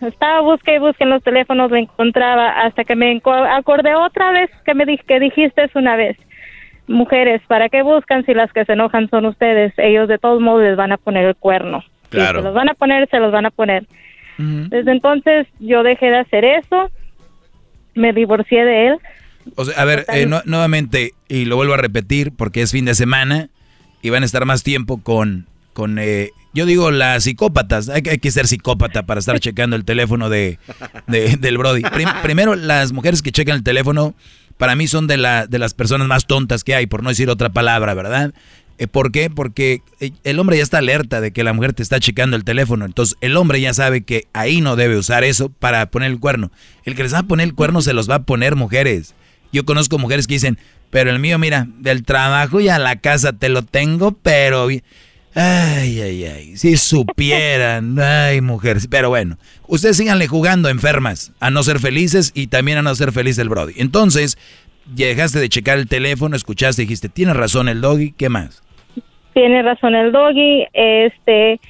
[0.00, 3.20] estaba busque y busque en los teléfonos, lo encontraba hasta que me
[3.50, 6.16] acordé otra vez que me di- que dijiste una vez.
[6.88, 9.72] Mujeres, ¿para qué buscan si las que se enojan son ustedes?
[9.76, 11.82] Ellos de todos modos les van a poner el cuerno.
[12.04, 12.40] Si Claro.
[12.40, 13.86] se los van a poner, se los van a poner.
[14.38, 16.90] Desde entonces yo dejé de hacer eso,
[17.94, 18.98] me divorcié de él.
[19.56, 22.84] O sea, a ver, eh, no- nuevamente, y lo vuelvo a repetir porque es fin
[22.84, 23.48] de semana
[24.02, 25.46] y van a estar más tiempo con,
[25.76, 27.90] con eh, yo digo las psicópatas.
[27.90, 30.58] Hay que, hay que ser psicópata para estar checando el teléfono de,
[31.06, 31.82] de- del Brody.
[31.82, 34.14] Prim- primero, las mujeres que checan el teléfono,
[34.56, 37.28] para mí son de, la, de las personas más tontas que hay, por no decir
[37.28, 38.32] otra palabra, ¿verdad?
[38.78, 39.28] Eh, ¿Por qué?
[39.28, 42.44] Porque eh, el hombre ya está alerta de que la mujer te está checando el
[42.44, 42.86] teléfono.
[42.86, 46.50] Entonces, el hombre ya sabe que ahí no debe usar eso para poner el cuerno.
[46.84, 49.14] El que les va a poner el cuerno se los va a poner mujeres.
[49.52, 50.58] Yo conozco mujeres que dicen,
[50.88, 54.68] pero el mío, mira, del trabajo y a la casa te lo tengo, pero...
[55.38, 58.88] Ay, ay, ay, si supieran, ay, mujeres.
[58.90, 59.36] Pero bueno,
[59.68, 63.50] ustedes síganle jugando enfermas a no ser felices y también a no ser feliz el
[63.50, 63.74] Brody.
[63.76, 64.38] Entonces,
[64.94, 68.62] ya dejaste de checar el teléfono, escuchaste, dijiste, tienes razón el doggy, ¿qué más?
[69.34, 71.60] Tiene razón el doggy, este,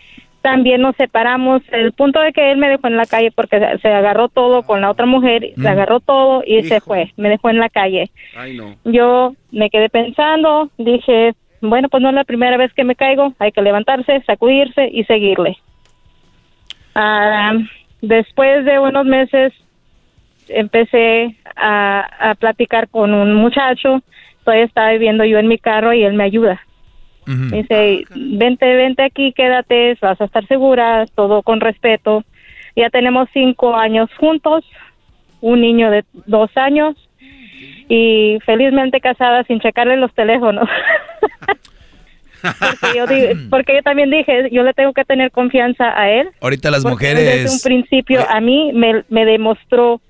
[0.43, 3.89] también nos separamos, el punto de que él me dejó en la calle porque se-
[3.89, 5.63] agarró todo con la otra mujer, Mm.
[5.63, 8.13] se agarró todo y se fue, me dejó en la calle.
[8.37, 8.77] Ay, no.
[8.85, 11.35] Yo me quedé pensando, dije,
[11.69, 15.05] bueno, pues no es la primera vez que me caigo, hay que levantarse, sacudirse y
[15.05, 15.59] seguirle.
[16.95, 17.53] Ah,
[18.01, 19.53] después de unos meses
[20.49, 24.03] empecé a, a platicar con un muchacho,
[24.45, 26.61] todavía estaba viviendo yo en mi carro y él me ayuda.
[27.27, 32.23] Me dice, vente, vente aquí, quédate, vas a estar segura, todo con respeto.
[32.77, 34.65] Ya tenemos cinco años juntos,
[35.41, 36.95] un niño de dos años
[37.89, 40.69] y felizmente casada sin checarle los teléfonos.
[42.43, 43.05] porque, yo
[43.51, 46.29] porque yo también dije, yo le tengo que tener confianza a él.
[46.41, 47.63] Ahorita las él Desde un mujeres...
[47.63, 50.01] principio a mí me, me demostró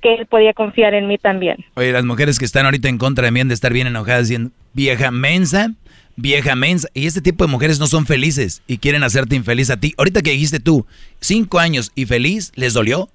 [0.00, 1.64] que él podía confiar en mí también.
[1.74, 4.28] Oye, las mujeres que están ahorita en contra de mí han de estar bien enojadas
[4.28, 5.70] diciendo, vieja mensa,
[6.16, 6.88] vieja mensa.
[6.92, 9.94] Y este tipo de mujeres no son felices y quieren hacerte infeliz a ti.
[9.96, 10.86] Ahorita que dijiste tú,
[11.20, 13.08] cinco años y feliz, ¿les dolió?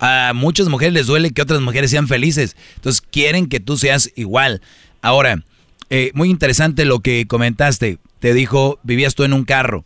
[0.00, 2.56] A muchas mujeres les duele que otras mujeres sean felices.
[2.76, 4.62] Entonces quieren que tú seas igual.
[5.02, 5.44] Ahora,
[5.90, 7.98] eh, muy interesante lo que comentaste.
[8.18, 9.84] Te dijo, vivías tú en un carro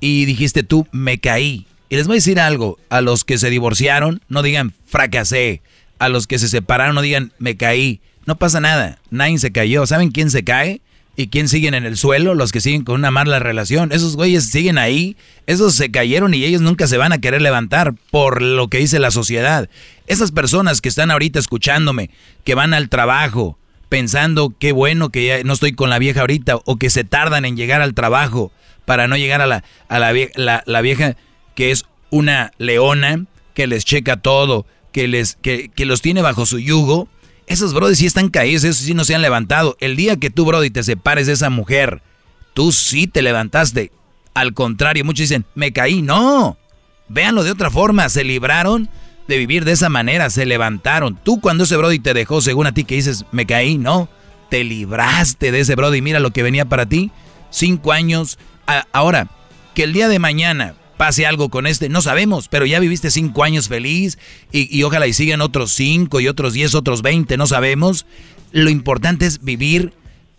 [0.00, 1.66] y dijiste tú, me caí.
[1.88, 5.62] Y les voy a decir algo, a los que se divorciaron, no digan fracasé.
[5.98, 8.00] A los que se separaron, no digan me caí.
[8.26, 9.86] No pasa nada, nadie se cayó.
[9.86, 10.80] ¿Saben quién se cae?
[11.18, 12.34] ¿Y quién siguen en el suelo?
[12.34, 13.90] Los que siguen con una mala relación.
[13.90, 15.16] Esos güeyes siguen ahí.
[15.46, 18.98] Esos se cayeron y ellos nunca se van a querer levantar por lo que dice
[18.98, 19.70] la sociedad.
[20.06, 22.10] Esas personas que están ahorita escuchándome,
[22.44, 26.56] que van al trabajo pensando qué bueno que ya no estoy con la vieja ahorita
[26.64, 28.52] o que se tardan en llegar al trabajo
[28.84, 31.16] para no llegar a la, a la, vie- la- la vieja
[31.54, 33.24] que es una leona,
[33.54, 37.08] que les checa todo, que, les, que, que los tiene bajo su yugo.
[37.46, 39.76] Esos brodis sí están caídos, esos sí no se han levantado.
[39.80, 42.02] El día que tú, brody, te separes de esa mujer,
[42.54, 43.92] tú sí te levantaste.
[44.34, 46.02] Al contrario, muchos dicen, me caí.
[46.02, 46.58] No,
[47.08, 48.88] véanlo de otra forma, se libraron
[49.28, 51.18] de vivir de esa manera, se levantaron.
[51.22, 54.08] Tú cuando ese brody te dejó, según a ti que dices, me caí, no,
[54.50, 56.02] te libraste de ese brody.
[56.02, 57.10] Mira lo que venía para ti,
[57.50, 58.38] cinco años.
[58.92, 59.28] Ahora,
[59.74, 63.44] que el día de mañana pase algo con este, no sabemos, pero ya viviste cinco
[63.44, 64.18] años feliz
[64.52, 68.06] y, y ojalá y sigan otros cinco y otros diez, otros veinte, no sabemos.
[68.52, 69.92] Lo importante es vivir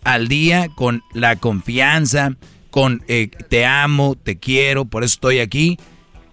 [0.04, 2.32] al día con la confianza,
[2.70, 5.78] con eh, te amo, te quiero, por eso estoy aquí.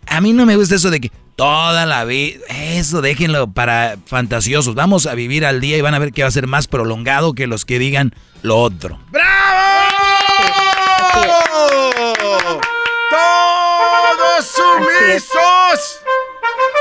[0.08, 4.76] A mí no me gusta eso de que toda la vida, eso déjenlo para fantasiosos.
[4.76, 7.34] Vamos a vivir al día y van a ver que va a ser más prolongado
[7.34, 9.00] que los que digan lo otro.
[13.10, 16.02] ¡Todos sumisos!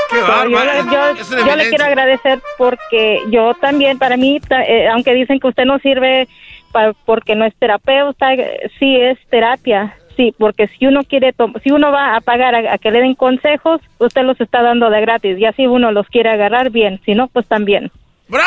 [0.09, 5.39] ¡Qué yo, le- yo- yo quiero agradecer porque yo también, para mí, eh, aunque dicen
[5.39, 6.27] que usted no sirve
[7.05, 9.97] porque no es terapeuta, eh, sí es terapia.
[10.17, 11.33] Sí, porque si uno quiere,
[11.63, 14.89] si uno va a pagar a, a que le den consejos, usted los está dando
[14.89, 15.37] de gratis.
[15.37, 17.91] Y así uno los quiere agarrar bien, si no, pues también.
[18.29, 18.41] Gra-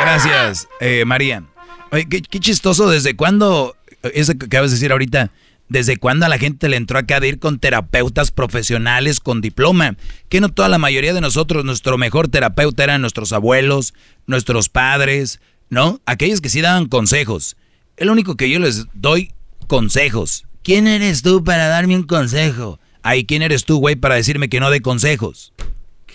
[0.00, 1.44] Gracias, eh, María.
[1.92, 3.76] Oye, qué, qué chistoso, ¿desde cuándo,
[4.14, 5.30] eso que acabas de decir ahorita,
[5.68, 9.96] desde cuándo a la gente le entró acá de ir con terapeutas profesionales con diploma?
[10.28, 13.94] Que no toda la mayoría de nosotros, nuestro mejor terapeuta eran nuestros abuelos,
[14.26, 16.00] nuestros padres, ¿no?
[16.06, 17.56] Aquellos que sí daban consejos.
[17.96, 19.32] El único que yo les doy
[19.66, 20.44] consejos.
[20.62, 22.78] ¿Quién eres tú para darme un consejo?
[23.02, 25.52] Ay, ¿quién eres tú, güey, para decirme que no dé consejos?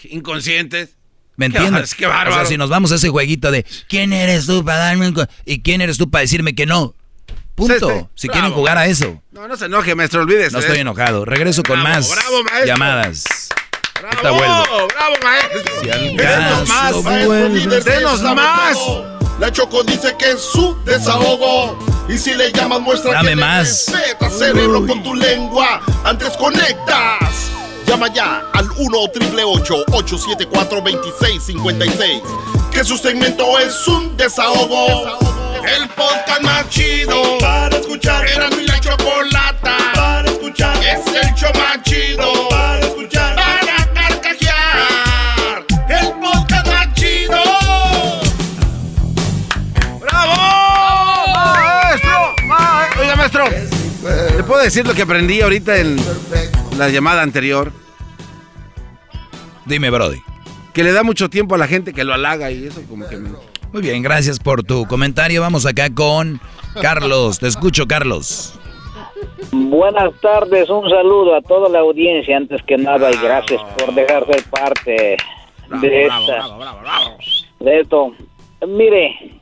[0.09, 0.94] Inconscientes.
[1.37, 1.93] ¿Me entiendes?
[1.95, 2.31] Qué bárbaro.
[2.31, 5.27] O sea, si nos vamos a ese jueguito de ¿quién eres tú para darme un?
[5.45, 6.93] ¿Y quién eres tú para decirme que no?
[7.55, 8.09] Punto.
[8.15, 8.33] Si Bravo.
[8.39, 9.21] quieren jugar a eso.
[9.31, 10.51] No, no se enoje, maestro, olvídese.
[10.51, 11.23] No estoy enojado.
[11.25, 12.65] Regreso con Bravo, más bravo, maestro.
[12.67, 13.23] llamadas.
[14.21, 14.37] ¡Bravo!
[14.37, 15.61] ¡Bravo, maestro!
[15.81, 15.87] Si
[16.17, 18.69] Denos más, maestro Denos más.
[18.69, 19.15] desahogo.
[19.39, 21.77] La Choco dice que es su desahogo.
[22.09, 23.85] Y si le llamas, muestra Dame que más.
[23.91, 25.81] respeta, cerebro, con tu lengua.
[26.03, 27.51] Antes conectas.
[27.87, 32.21] Llama ya al 1 874 2656
[32.71, 35.17] Que su segmento es un desahogo.
[35.65, 38.27] El podcast más chido para escuchar.
[38.27, 40.75] Era mi la chocolata para escuchar.
[40.83, 43.35] Es el show más chido para escuchar.
[43.35, 45.65] Para carcajear.
[45.89, 47.41] El podcast más chido.
[50.01, 51.33] ¡Bravo!
[51.33, 52.35] ¡Maestro!
[52.45, 53.45] Ma- Oiga, maestro.
[54.37, 55.97] ¿Le puedo decir lo que aprendí ahorita en
[56.77, 57.71] la llamada anterior?
[59.65, 60.19] Dime, Brody.
[60.73, 63.17] Que le da mucho tiempo a la gente que lo halaga y eso como que...
[63.17, 63.29] me-
[63.71, 65.41] Muy bien, gracias por tu comentario.
[65.41, 66.39] Vamos acá con
[66.81, 67.39] Carlos.
[67.39, 68.59] Te escucho, Carlos.
[69.51, 74.25] Buenas tardes, un saludo a toda la audiencia antes que nada y gracias por dejar
[74.27, 75.17] ser parte
[75.81, 76.43] de esta
[77.59, 78.13] de esto.
[78.67, 79.39] Mire,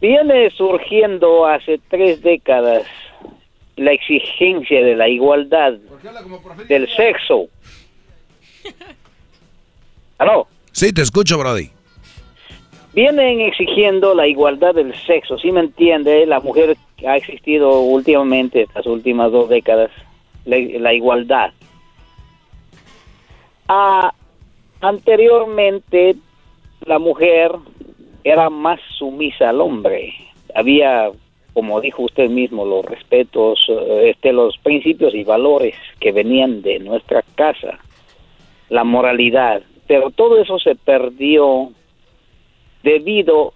[0.00, 2.82] viene surgiendo hace tres décadas
[3.80, 5.72] la exigencia de la igualdad
[6.68, 7.48] del sexo.
[10.18, 10.46] ¿Aló?
[10.72, 11.70] Sí, te escucho, Brody.
[12.92, 16.26] vienen exigiendo la igualdad del sexo, ¿sí me entiende?
[16.26, 16.76] La mujer
[17.06, 19.90] ha existido últimamente, estas últimas dos décadas,
[20.44, 21.52] la, la igualdad.
[23.66, 24.12] Ah,
[24.82, 26.16] anteriormente,
[26.84, 27.52] la mujer
[28.24, 30.12] era más sumisa al hombre.
[30.54, 31.10] Había,
[31.52, 36.78] como dijo usted mismo, los respetos, eh, este, los principios y valores que venían de
[36.78, 37.78] nuestra casa,
[38.68, 39.62] la moralidad.
[39.86, 41.70] Pero todo eso se perdió
[42.82, 43.54] debido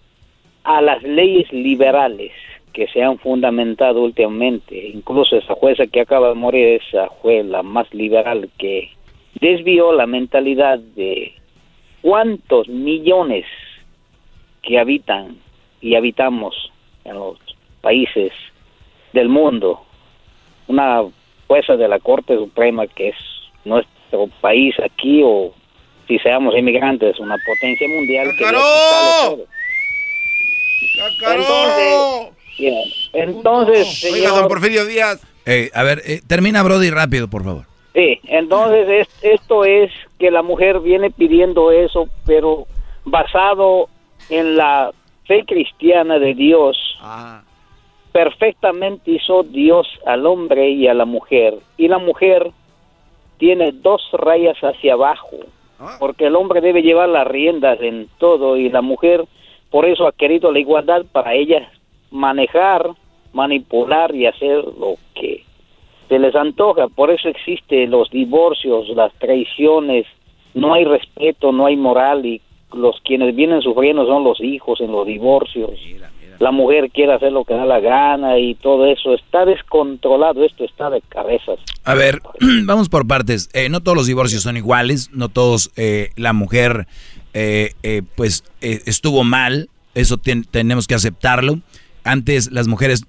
[0.64, 2.32] a las leyes liberales
[2.72, 4.88] que se han fundamentado últimamente.
[4.88, 8.90] Incluso esa jueza que acaba de morir, esa fue la más liberal que
[9.40, 11.32] desvió la mentalidad de
[12.02, 13.46] cuántos millones
[14.62, 15.36] que habitan
[15.80, 16.72] y habitamos
[17.04, 17.38] en los
[17.84, 18.32] países
[19.12, 19.84] del mundo.
[20.66, 21.02] Una
[21.46, 23.16] jueza de la Corte Suprema que es
[23.64, 25.52] nuestro país aquí o
[26.08, 29.46] si seamos inmigrantes, una potencia mundial que sale todo.
[31.32, 32.82] Entonces, yeah,
[33.12, 35.22] entonces Oiga, señor- don Porfirio Díaz.
[35.46, 37.64] Eh, a ver, eh, termina, Brody, rápido, por favor.
[37.94, 42.66] Sí, entonces es- esto es que la mujer viene pidiendo eso, pero
[43.04, 43.88] basado
[44.30, 44.90] en la
[45.26, 46.76] fe cristiana de Dios.
[48.14, 51.58] Perfectamente hizo Dios al hombre y a la mujer.
[51.76, 52.52] Y la mujer
[53.38, 55.36] tiene dos rayas hacia abajo,
[55.98, 59.24] porque el hombre debe llevar las riendas en todo y la mujer
[59.68, 61.68] por eso ha querido la igualdad para ella
[62.12, 62.88] manejar,
[63.32, 65.42] manipular y hacer lo que
[66.08, 66.86] se les antoja.
[66.86, 70.06] Por eso existen los divorcios, las traiciones,
[70.54, 72.40] no hay respeto, no hay moral y
[72.72, 75.72] los quienes vienen sufriendo son los hijos en los divorcios.
[76.44, 80.62] La mujer quiere hacer lo que da la gana y todo eso está descontrolado, esto
[80.64, 81.58] está de cabezas.
[81.84, 82.20] A ver,
[82.64, 83.48] vamos por partes.
[83.54, 86.86] Eh, no todos los divorcios son iguales, no todos eh, la mujer
[87.32, 91.60] eh, eh, pues eh, estuvo mal, eso ten- tenemos que aceptarlo.
[92.04, 93.04] Antes las mujeres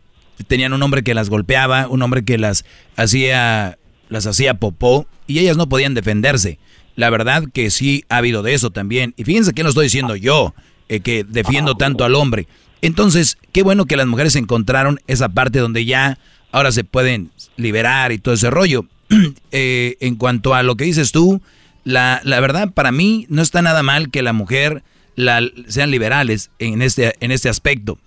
[0.47, 2.63] tenían un hombre que las golpeaba, un hombre que las
[2.95, 3.77] hacía
[4.09, 6.57] las hacía popó y ellas no podían defenderse.
[6.95, 9.13] La verdad que sí ha habido de eso también.
[9.17, 10.53] Y fíjense que no estoy diciendo yo
[10.87, 12.47] eh, que defiendo tanto al hombre.
[12.85, 16.17] Entonces, qué bueno que las mujeres encontraron esa parte donde ya
[16.51, 18.85] ahora se pueden liberar y todo ese rollo.
[19.51, 21.41] Eh, en cuanto a lo que dices tú,
[21.85, 24.83] la, la verdad para mí no está nada mal que la mujer
[25.15, 27.97] la, sean liberales en este, en este aspecto.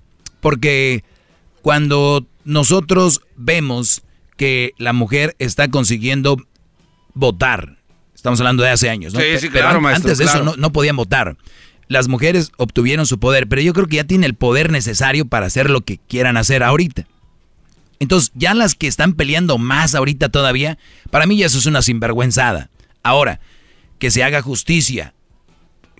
[0.40, 1.04] Porque
[1.62, 4.02] cuando nosotros vemos
[4.36, 6.36] que la mujer está consiguiendo
[7.14, 7.78] votar,
[8.14, 9.20] estamos hablando de hace años, ¿no?
[9.20, 10.40] Sí, sí, pero claro, an- maestro, antes de claro.
[10.40, 11.36] eso no, no podían votar.
[11.88, 15.46] Las mujeres obtuvieron su poder, pero yo creo que ya tiene el poder necesario para
[15.46, 17.06] hacer lo que quieran hacer ahorita.
[17.98, 20.78] Entonces, ya las que están peleando más ahorita todavía,
[21.10, 22.70] para mí ya eso es una sinvergüenzada.
[23.02, 23.40] Ahora,
[23.98, 25.14] que se haga justicia,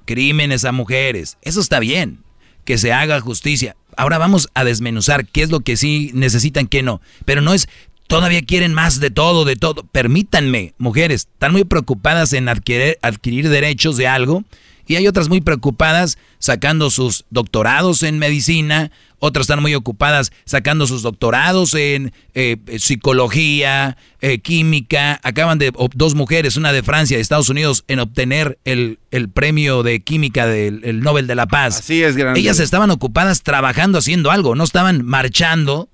[0.04, 2.20] crímenes a mujeres, eso está bien,
[2.64, 3.74] que se haga justicia.
[3.96, 7.00] Ahora vamos a desmenuzar qué es lo que sí necesitan, qué no.
[7.24, 7.68] Pero no es,
[8.06, 9.84] todavía quieren más de todo, de todo.
[9.84, 14.44] Permítanme, mujeres, están muy preocupadas en adquirir, adquirir derechos de algo
[14.88, 20.86] Y hay otras muy preocupadas sacando sus doctorados en medicina, otras están muy ocupadas sacando
[20.86, 25.20] sus doctorados en eh, psicología, eh, química.
[25.22, 28.98] Acaban de, dos mujeres, una de Francia y de Estados Unidos, en obtener el,
[29.34, 31.80] premio de química del Nobel de la Paz.
[31.80, 32.40] Así es, grande.
[32.40, 35.88] Ellas estaban ocupadas trabajando, haciendo algo, no estaban marchando,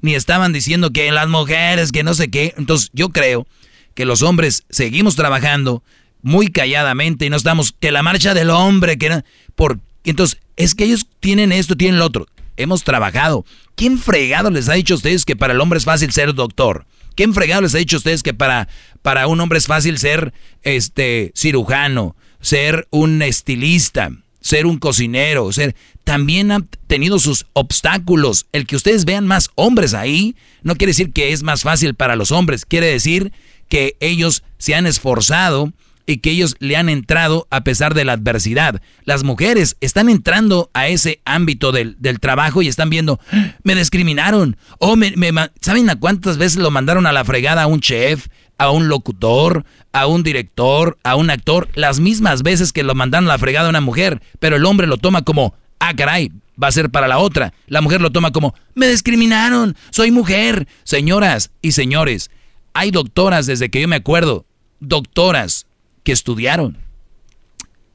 [0.00, 2.54] ni estaban diciendo que las mujeres, que no sé qué.
[2.56, 3.46] Entonces yo creo
[3.94, 5.82] que los hombres seguimos trabajando
[6.22, 9.22] muy calladamente y no estamos, que la marcha del hombre, que no,
[9.54, 12.26] por, entonces es que ellos tienen esto, tienen lo otro
[12.62, 13.44] hemos trabajado.
[13.74, 16.86] ¿Quién fregado les ha dicho a ustedes que para el hombre es fácil ser doctor?
[17.14, 18.68] ¿Quién fregado les ha dicho a ustedes que para,
[19.02, 20.32] para un hombre es fácil ser
[20.62, 25.74] este cirujano, ser un estilista, ser un cocinero, ser
[26.04, 28.46] también han tenido sus obstáculos.
[28.52, 32.16] El que ustedes vean más hombres ahí no quiere decir que es más fácil para
[32.16, 33.32] los hombres, quiere decir
[33.68, 35.72] que ellos se han esforzado
[36.06, 38.80] y que ellos le han entrado a pesar de la adversidad.
[39.04, 43.20] Las mujeres están entrando a ese ámbito del, trabajo y están viendo,
[43.62, 44.56] me discriminaron.
[44.78, 45.12] O me,
[45.60, 49.64] ¿Saben a cuántas veces lo mandaron a la fregada a un chef, a un locutor,
[49.92, 51.68] a un director, a un actor?
[51.74, 54.86] Las mismas veces que lo mandaron a la fregada a una mujer, pero el hombre
[54.86, 57.52] lo toma como, ah, caray, va a ser para la otra.
[57.66, 60.66] La mujer lo toma como, me discriminaron, soy mujer.
[60.84, 62.30] Señoras y señores,
[62.74, 64.46] hay doctoras desde que yo me acuerdo,
[64.80, 65.66] doctoras
[66.02, 66.78] que estudiaron,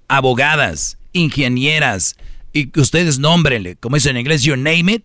[0.07, 2.15] abogadas, ingenieras,
[2.53, 5.03] y que ustedes nómbrenle, como dicen en inglés, you name it,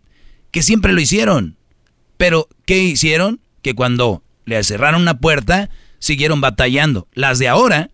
[0.51, 1.57] que siempre lo hicieron.
[2.17, 3.41] Pero, ¿qué hicieron?
[3.62, 7.09] Que cuando le cerraron una puerta, siguieron batallando.
[7.12, 7.91] Las de ahora,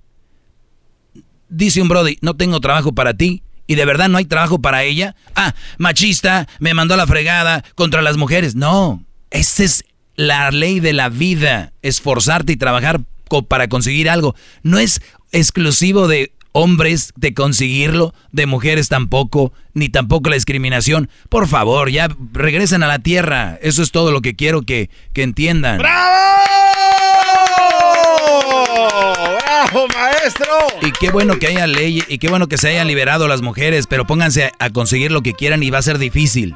[1.49, 3.43] dice un Brody, no tengo trabajo para ti.
[3.67, 5.17] Y de verdad no hay trabajo para ella.
[5.35, 8.55] Ah, machista, me mandó a la fregada contra las mujeres.
[8.55, 11.73] No, esa es la ley de la vida.
[11.83, 13.01] Esforzarte y trabajar
[13.49, 14.35] para conseguir algo.
[14.63, 15.01] No es
[15.33, 21.11] exclusivo de hombres de conseguirlo, de mujeres tampoco, ni tampoco la discriminación.
[21.29, 23.59] Por favor, ya regresen a la tierra.
[23.61, 25.77] Eso es todo lo que quiero que, que entiendan.
[25.77, 26.17] ¡Bravo!
[29.45, 30.47] ¡Bravo, maestro!
[30.81, 33.87] Y qué bueno que haya ley y qué bueno que se hayan liberado las mujeres,
[33.87, 36.55] pero pónganse a conseguir lo que quieran y va a ser difícil.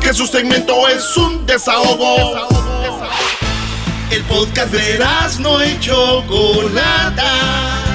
[0.01, 2.49] Que su segmento es un desahogo.
[4.11, 4.99] El podcast de
[5.41, 7.94] no hecho Chocolata.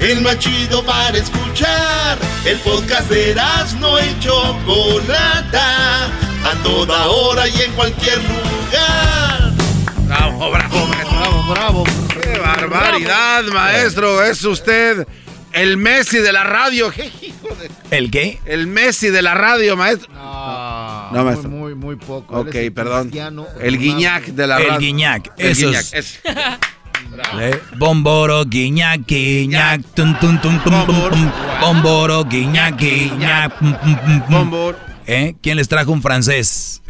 [0.00, 2.18] El más chido para escuchar.
[2.46, 3.34] El podcast de
[3.78, 9.52] no hecho Chocolata a toda hora y en cualquier lugar.
[10.06, 11.18] Bravo, bravo, maestro.
[11.18, 11.84] Bravo, bravo.
[12.22, 14.24] Qué barbaridad, maestro.
[14.24, 15.06] Es usted
[15.52, 16.90] el Messi de la radio.
[17.90, 18.40] ¿El qué?
[18.46, 20.10] El Messi de la radio, maestro.
[20.14, 21.50] No, no maestro.
[21.50, 22.40] Muy, muy, poco.
[22.40, 23.12] Ok, perdón.
[23.60, 24.72] El Guiñac de la radio.
[24.72, 25.32] El Guiñac.
[25.36, 25.86] El Eso Guiñac.
[25.92, 26.20] Es.
[27.76, 30.74] Bomboro, guiñac, guiñac, tum, tum, tum, tum,
[31.60, 33.52] Bomboro, guiñac, guiñac,
[34.28, 34.90] Bomboro.
[35.06, 35.34] ¿Eh?
[35.42, 36.82] ¿Quién les trajo un francés?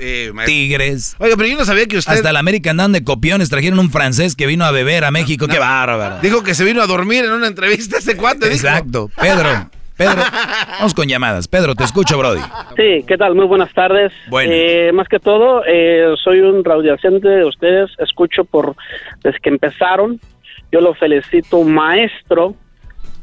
[0.45, 1.17] Tigres.
[1.19, 2.13] Oiga, pero yo no sabía que usted.
[2.13, 3.49] Hasta el América andan de copiones.
[3.49, 5.49] Trajeron un francés que vino a beber a México.
[5.49, 6.19] ¡Qué bárbaro!
[6.21, 8.53] Dijo que se vino a dormir en una entrevista ese cuate.
[8.53, 9.11] Exacto.
[9.19, 9.71] Pedro.
[10.01, 10.23] Pedro,
[10.79, 11.47] vamos con llamadas.
[11.47, 12.41] Pedro, te escucho, Brody.
[12.75, 13.35] Sí, ¿qué tal?
[13.35, 14.11] Muy buenas tardes.
[14.31, 14.51] Bueno.
[14.51, 17.91] Eh, más que todo, eh, soy un radiante de ustedes.
[17.99, 18.77] Escucho por
[19.23, 20.19] desde que empezaron.
[20.73, 22.55] Yo lo felicito, maestro.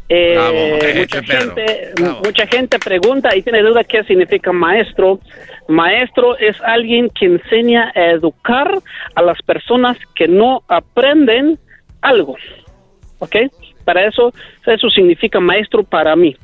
[0.08, 5.20] Eh, mucha, gente, mucha gente pregunta y tiene duda qué significa maestro.
[5.68, 8.72] Maestro es alguien que enseña a educar
[9.16, 11.58] a las personas que no aprenden
[12.02, 12.36] algo.
[13.18, 13.36] ¿Ok?
[13.84, 14.32] Para eso,
[14.64, 16.36] eso significa maestro para mí.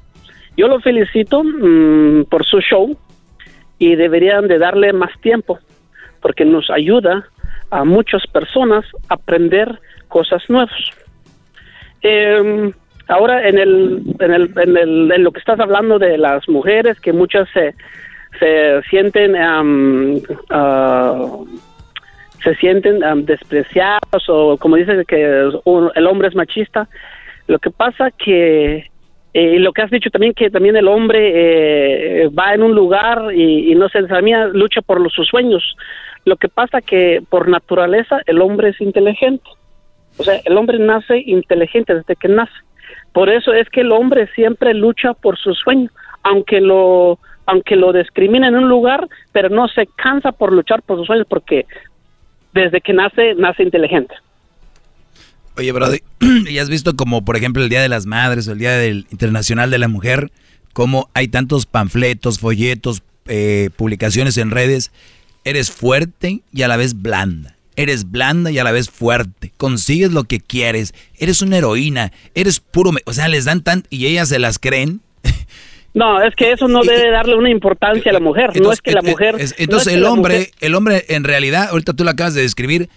[0.57, 2.95] Yo lo felicito mm, por su show
[3.80, 5.59] y deberían de darle más tiempo
[6.22, 7.25] porque nos ayuda
[7.69, 10.72] a muchas personas a aprender cosas nuevas.
[12.01, 12.72] Eh,
[13.07, 16.99] Ahora, en, el, en, el, en, el, en lo que estás hablando de las mujeres,
[17.01, 17.75] que muchas se,
[18.40, 20.22] se sienten uh,
[22.43, 26.88] se sienten despreciados o como dices que el hombre es machista,
[27.48, 28.90] lo que pasa que
[29.33, 31.31] y eh, lo que has dicho también que también el hombre
[32.23, 35.75] eh, va en un lugar y, no se sabía lucha por sus sueños.
[36.23, 39.49] Lo que pasa que por naturaleza el hombre es inteligente.
[40.17, 42.53] O sea, el hombre nace inteligente desde que nace.
[43.11, 45.89] Por eso es que el hombre siempre lucha por su sueño,
[46.21, 50.97] aunque lo aunque lo discrimina en un lugar, pero no se cansa por luchar por
[50.97, 51.65] sus sueños porque
[52.53, 54.13] desde que nace nace inteligente.
[55.56, 55.99] Oye, Brody,
[56.49, 59.07] ¿y has visto como por ejemplo el Día de las Madres o el Día del
[59.11, 60.32] Internacional de la Mujer?
[60.73, 64.91] cómo hay tantos panfletos, folletos, eh, publicaciones en redes.
[65.45, 67.56] Eres fuerte y a la vez blanda.
[67.75, 69.51] Eres blanda y a la vez fuerte.
[69.57, 70.93] Consigues lo que quieres.
[71.17, 72.11] Eres una heroína.
[72.35, 72.91] Eres puro...
[73.06, 73.83] O sea, les dan tan...
[73.90, 75.01] Y ellas se las creen.
[75.95, 78.59] No, es que eso no debe darle una importancia a la mujer.
[78.59, 79.35] no es que la mujer...
[79.59, 82.90] entonces el hombre, el hombre en realidad, ahorita tú lo acabas de describir,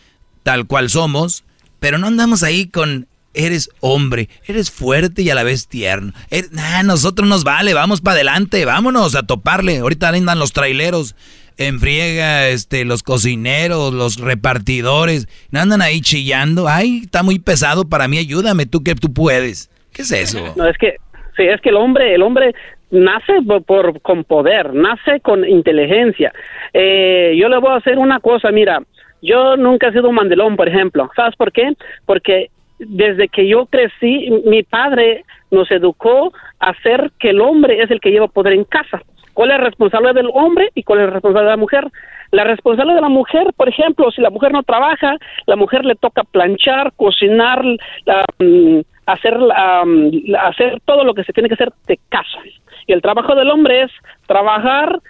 [0.44, 1.44] tal cual somos,
[1.80, 3.06] pero no andamos ahí con
[3.36, 6.12] eres hombre, eres fuerte y a la vez tierno.
[6.30, 6.46] Er,
[6.84, 9.78] nosotros nos vale, vamos para adelante, vámonos a toparle.
[9.78, 11.14] Ahorita andan los traileros
[11.58, 16.68] en friega, este, los cocineros, los repartidores, andan ahí chillando.
[16.68, 19.70] Ay, está muy pesado para mí, ayúdame, tú que tú puedes.
[19.92, 20.55] ¿Qué es eso?
[20.56, 20.96] No, es que,
[21.36, 22.55] sí, es que el hombre, el hombre
[22.90, 23.34] nace
[23.66, 26.32] por, con poder, nace con inteligencia.
[26.72, 28.80] Eh, yo le voy a hacer una cosa, mira,
[29.23, 31.11] yo nunca he sido un mandelón, por ejemplo.
[31.17, 31.73] ¿Sabes por qué?
[32.05, 37.91] Porque desde que yo crecí, mi padre nos educó a hacer que el hombre es
[37.91, 39.03] el que lleva poder en casa.
[39.33, 41.91] ¿Cuál es la responsabilidad del hombre y cuál es la responsabilidad de la mujer?
[42.31, 45.95] La responsabilidad de la mujer, por ejemplo, si la mujer no trabaja, la mujer le
[45.95, 51.99] toca planchar, cocinar, um, hacer, um, hacer todo lo que se tiene que hacer de
[52.09, 52.39] casa.
[52.86, 53.93] Y el trabajo del hombre es
[54.27, 55.01] trabajar,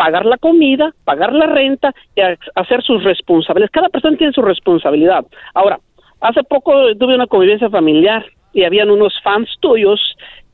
[0.00, 2.22] pagar la comida, pagar la renta y
[2.54, 3.70] hacer sus responsabilidades.
[3.70, 5.26] Cada persona tiene su responsabilidad.
[5.52, 5.78] Ahora,
[6.22, 10.00] hace poco tuve una convivencia familiar y habían unos fans tuyos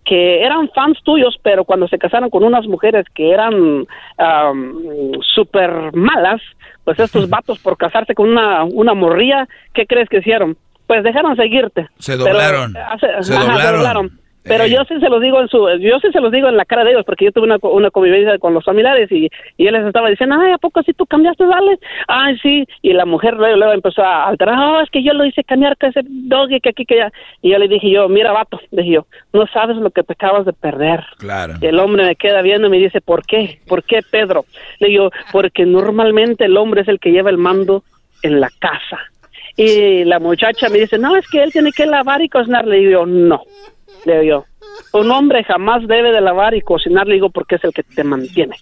[0.05, 5.95] que eran fans tuyos, pero cuando se casaron con unas mujeres que eran um, súper
[5.95, 6.43] malas,
[6.83, 10.57] pues estos vatos por casarse con una, una morría, ¿qué crees que hicieron?
[10.89, 11.89] Pues dejaron seguirte.
[12.01, 12.75] Se doblaron.
[13.21, 14.26] se doblaron.
[14.47, 16.65] Pero yo sí se los digo en su, yo sí se los digo en la
[16.65, 19.75] cara de ellos, porque yo tuve una, una convivencia con los familiares y, y él
[19.75, 21.79] les estaba diciendo, ay, ¿a poco si tú cambiaste, dale?
[22.07, 25.25] Ay, sí, y la mujer luego, luego empezó a alterar, oh, es que yo lo
[25.25, 27.13] hice cambiar que ese doggy que aquí, que allá.
[27.43, 30.47] Y yo le dije yo, mira, vato, dije yo, no sabes lo que te acabas
[30.47, 31.05] de perder.
[31.19, 31.55] Claro.
[31.61, 33.59] Y el hombre me queda viendo y me dice, ¿por qué?
[33.67, 34.45] ¿Por qué, Pedro?
[34.79, 37.83] Le digo, porque normalmente el hombre es el que lleva el mando
[38.23, 38.99] en la casa.
[39.57, 42.67] Y la muchacha me dice, no, es que él tiene que lavar y cocinar.
[42.67, 43.43] Le digo, no
[44.07, 44.45] le digo
[44.93, 44.99] yo.
[44.99, 48.05] Un hombre jamás debe de lavar y cocinar, le digo, porque es el que te
[48.05, 48.57] mantiene.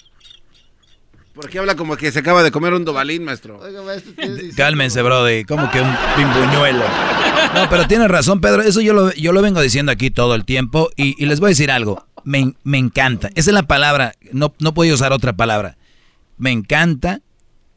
[1.35, 3.61] ¿Por qué habla como que se acaba de comer un dobalín, maestro?
[4.57, 6.85] Cálmense, brody, como que un pimbuñuelo.
[7.55, 10.45] No, pero tienes razón, Pedro, eso yo lo, yo lo vengo diciendo aquí todo el
[10.45, 14.55] tiempo y, les voy a decir algo, me, me, encanta, esa es la palabra, no,
[14.61, 15.77] no puedo usar otra palabra,
[16.39, 17.21] me encanta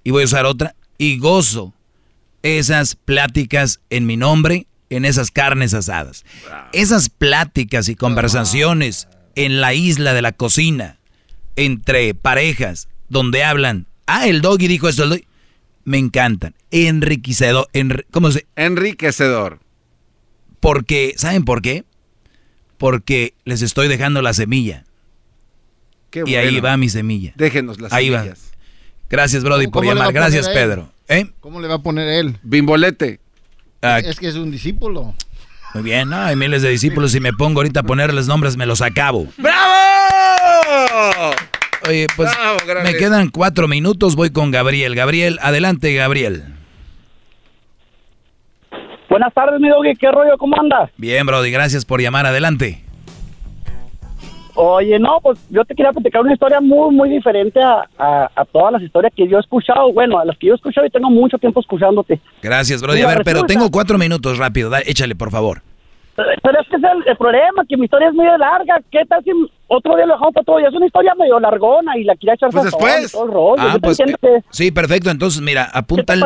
[0.03, 1.73] y voy a usar otra y gozo
[2.43, 6.25] esas pláticas en mi nombre en esas carnes asadas.
[6.73, 10.97] Esas pláticas y conversaciones en la isla de la cocina
[11.55, 15.05] entre parejas donde hablan, ah, el doggy dijo esto,
[15.83, 16.53] me encantan.
[16.71, 17.67] Enriquecedor,
[18.11, 18.45] ¿cómo se?
[18.55, 19.59] Enriquecedor.
[20.59, 21.85] Porque, ¿saben por qué?
[22.77, 24.85] Porque les estoy dejando la semilla.
[26.13, 27.33] y ahí va mi semilla.
[27.35, 28.25] Déjenos las ahí Va.
[29.09, 30.11] Gracias, Brody, por llamar.
[30.11, 30.91] Gracias, Pedro.
[31.07, 31.27] ¿Eh?
[31.39, 32.37] ¿Cómo le va a poner él?
[32.43, 33.21] Bimbolete.
[33.95, 35.13] Ah, es que es un discípulo.
[35.73, 37.11] Muy bien, hay miles de discípulos.
[37.11, 39.27] Si me pongo ahorita a ponerles nombres, me los acabo.
[39.37, 39.67] ¡Bravo!
[41.87, 42.29] Oye, pues
[42.83, 44.15] me quedan cuatro minutos.
[44.15, 44.95] Voy con Gabriel.
[44.95, 46.43] Gabriel, adelante, Gabriel.
[49.09, 49.93] Buenas tardes, mi doggy.
[49.95, 50.37] ¿Qué rollo?
[50.37, 50.89] ¿Cómo andas?
[50.97, 51.51] Bien, Brody.
[51.51, 52.25] Gracias por llamar.
[52.25, 52.83] Adelante.
[54.59, 58.73] Oye, no, pues yo te quería platicar una historia muy, muy diferente a, a, todas
[58.73, 59.93] las historias que yo he escuchado.
[59.93, 62.19] Bueno, a las que yo he escuchado y tengo mucho tiempo escuchándote.
[62.41, 63.03] Gracias, Brody.
[63.03, 64.71] A ver, pero tengo cuatro minutos rápido.
[64.87, 65.61] échale, por favor.
[66.15, 68.81] Pero es que es el, problema, que mi historia es muy larga.
[68.91, 69.29] ¿Qué tal si
[69.67, 70.69] otro día lo dejamos para otro día?
[70.69, 73.11] Es una historia medio largona y la quiero echar pues después.
[73.11, 73.55] todo el rollo.
[73.59, 73.99] Ah, pues,
[74.49, 75.11] sí, perfecto.
[75.11, 76.23] Entonces, mira, apunta el,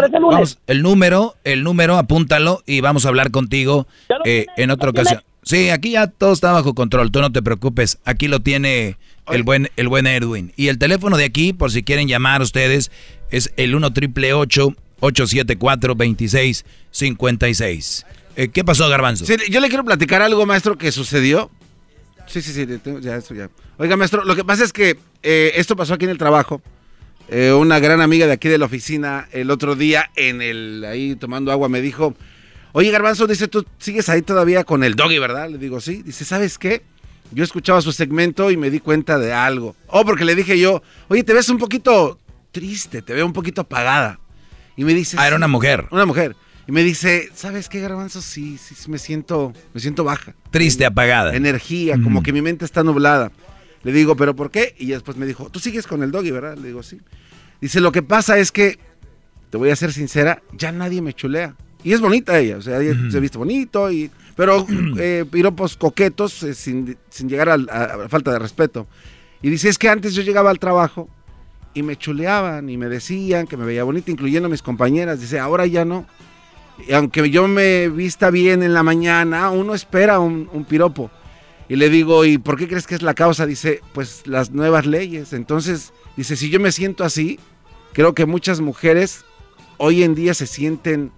[0.68, 3.88] el, número, el número, apúntalo y vamos a hablar contigo
[4.24, 5.22] eh, en otra ocasión.
[5.44, 7.98] Sí, aquí ya todo está bajo control, tú no te preocupes.
[8.06, 8.98] Aquí lo tiene
[9.32, 10.54] el buen, el buen Edwin.
[10.56, 12.92] Y el teléfono de aquí, por si quieren llamar ustedes,
[13.32, 18.06] es el 1 triple 874 2656.
[18.36, 19.26] Eh, ¿Qué pasó, Garbanzo?
[19.26, 21.50] Sí, yo le quiero platicar algo, maestro, que sucedió.
[22.28, 22.68] Sí, sí, sí,
[23.02, 23.50] ya, eso ya.
[23.78, 26.62] Oiga, maestro, lo que pasa es que eh, esto pasó aquí en el trabajo.
[27.30, 31.16] Eh, una gran amiga de aquí de la oficina el otro día en el ahí
[31.16, 32.16] tomando agua me dijo,
[32.74, 35.50] Oye, Garbanzo, dice, tú sigues ahí todavía con el doggy, ¿verdad?
[35.50, 36.04] Le digo, sí.
[36.04, 36.84] Dice, ¿sabes qué?
[37.32, 39.76] Yo escuchaba su segmento y me di cuenta de algo.
[39.88, 42.20] Oh, porque le dije yo, oye, te ves un poquito
[42.52, 44.20] triste, te veo un poquito apagada.
[44.76, 45.18] Y me dice...
[45.20, 45.88] Ah, era una mujer.
[45.92, 46.36] Una mujer.
[46.68, 48.22] Y me dice, ¿sabes qué, Garbanzo?
[48.22, 50.36] Sí, sí, me siento, me siento baja.
[50.52, 51.36] Triste, apagada.
[51.36, 53.32] Energía, como que mi mente está nublada.
[53.84, 54.76] Le digo, ¿pero por qué?
[54.78, 56.58] Y después me dijo, tú sigues con el doggy, ¿verdad?
[56.58, 57.02] Le digo, sí.
[57.60, 58.80] Dice, lo que pasa es que,
[59.50, 61.56] te voy a ser sincera, ya nadie me chulea.
[61.84, 64.66] Y es bonita ella, o sea, ella se viste bonito y pero
[64.98, 68.88] eh, piropos coquetos eh, sin, llegar a, a, falta de respeto.
[69.42, 71.10] Y dice, es que antes yo llegaba al trabajo
[71.74, 75.20] y me chuleaban y me decían que me veía bonita, incluyendo mis compañeras.
[75.20, 76.06] Dice, ahora ya no.
[76.88, 81.12] Y aunque yo me vista bien en la mañana, uno espera un, un piropo.
[81.70, 83.46] Y le digo, ¿y por qué crees que es la causa?
[83.46, 85.34] Dice, pues las nuevas leyes.
[85.34, 87.40] Entonces, dice, si yo me siento así,
[87.94, 89.24] creo que muchas mujeres
[89.78, 91.12] hoy en día se sienten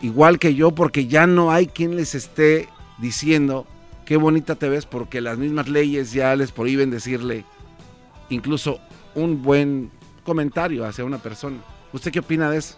[0.00, 3.66] igual que yo porque ya no hay quien les esté diciendo
[4.04, 7.44] qué bonita te ves porque las mismas leyes ya les prohíben decirle
[8.28, 8.80] incluso
[9.14, 9.90] un buen
[10.24, 11.58] comentario hacia una persona.
[11.92, 12.76] ¿Usted qué opina de eso?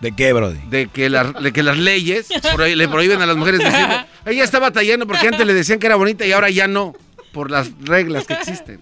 [0.00, 0.58] ¿De qué, Brody?
[0.68, 3.86] De que, de que las leyes le prohíben a las mujeres decir,
[4.26, 6.94] ella está batallando porque antes le decían que era bonita y ahora ya no,
[7.32, 8.80] por las reglas que existen.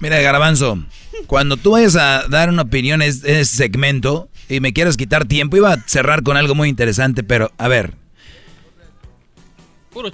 [0.00, 0.78] Mira, Garbanzo,
[1.26, 5.56] cuando tú vayas a dar una opinión en ese segmento y me quieras quitar tiempo,
[5.56, 7.94] iba a cerrar con algo muy interesante, pero a ver.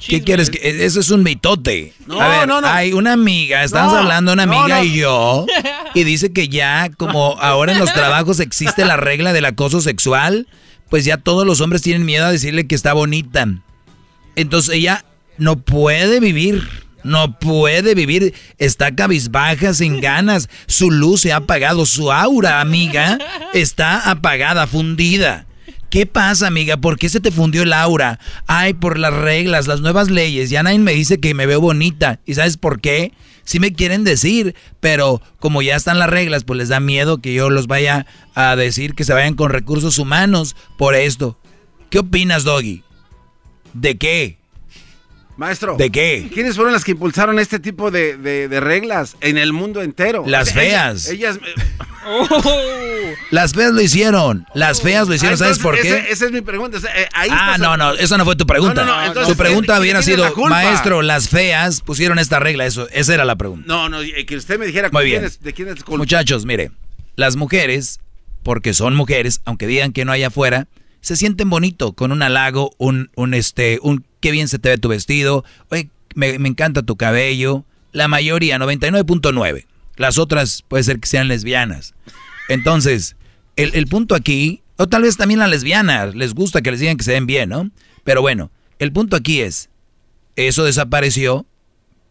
[0.07, 0.51] ¿Qué quieres?
[0.51, 1.93] Que, eso es un mitote.
[2.07, 2.67] No, a ver, no, no.
[2.67, 5.47] Hay una amiga, estamos hablando una amiga y yo,
[5.95, 10.49] y dice que ya, como ahora en los trabajos existe la regla del acoso sexual,
[10.89, 13.47] pues ya todos los hombres tienen miedo a decirle que está bonita.
[14.35, 15.05] Entonces ella
[15.39, 20.49] no puede vivir no puede vivir, está cabizbaja, sin ganas.
[20.67, 23.19] Su luz se ha apagado, su aura, amiga,
[23.55, 25.47] está apagada, fundida.
[25.89, 26.77] ¿Qué pasa, amiga?
[26.77, 28.19] ¿Por qué se te fundió el aura?
[28.47, 30.51] Ay, por las reglas, las nuevas leyes.
[30.51, 32.21] Ya nadie me dice que me veo bonita.
[32.27, 33.13] ¿Y sabes por qué?
[33.45, 37.33] Sí me quieren decir, pero como ya están las reglas, pues les da miedo que
[37.33, 38.05] yo los vaya
[38.35, 41.39] a decir que se vayan con recursos humanos por esto.
[41.89, 42.83] ¿Qué opinas, Doggy?
[43.73, 44.39] ¿De qué?
[45.37, 45.77] Maestro.
[45.77, 46.31] ¿De qué?
[46.33, 50.25] ¿Quiénes fueron las que impulsaron este tipo de, reglas en el mundo entero?
[50.27, 51.09] Las feas.
[51.09, 51.39] Ellas.
[53.31, 54.47] Las feas lo hicieron.
[54.55, 55.35] Las feas lo hicieron.
[55.35, 56.07] Ah, ¿Sabes por qué?
[56.09, 56.79] Esa, es mi pregunta.
[56.79, 57.93] Eh, ah, no, no.
[57.95, 59.13] Esa no fue tu pregunta.
[59.27, 62.65] tu pregunta hubiera sido, maestro, las feas pusieron esta regla.
[62.67, 63.67] Eso, esa era la pregunta.
[63.67, 63.99] No, no.
[64.27, 65.29] Que usted me dijera Muy bien.
[65.41, 66.71] de quién es Muchachos, mire.
[67.17, 68.01] Las mujeres,
[68.43, 70.69] porque son mujeres, aunque digan que no hay afuera,
[71.01, 74.77] se sienten bonito con un halago, un, un, este, un qué bien se te ve
[74.77, 77.65] tu vestido, oye, me, encanta tu cabello.
[77.93, 79.67] La mayoría, 99.9.
[79.95, 81.95] Las otras puede ser que sean lesbianas.
[82.49, 83.15] Entonces,
[83.55, 87.05] el, punto aquí, o tal vez también las lesbianas, les gusta que les digan que
[87.05, 87.71] se ven bien, ¿no?
[88.03, 89.71] Pero bueno, el punto aquí es,
[90.35, 91.47] eso desapareció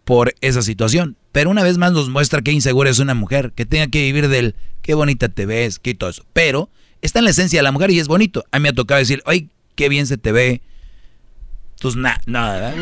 [0.05, 1.17] por esa situación.
[1.33, 4.29] Pero una vez más nos muestra que insegura es una mujer, que tenga que vivir
[4.29, 6.25] del qué bonita te ves, qué todo eso.
[6.31, 6.69] Pero
[7.01, 8.45] está en la esencia de la mujer y es bonito.
[8.53, 10.61] A mí me ha tocado decir, ay, qué bien se te ve,
[11.81, 12.73] pues nada,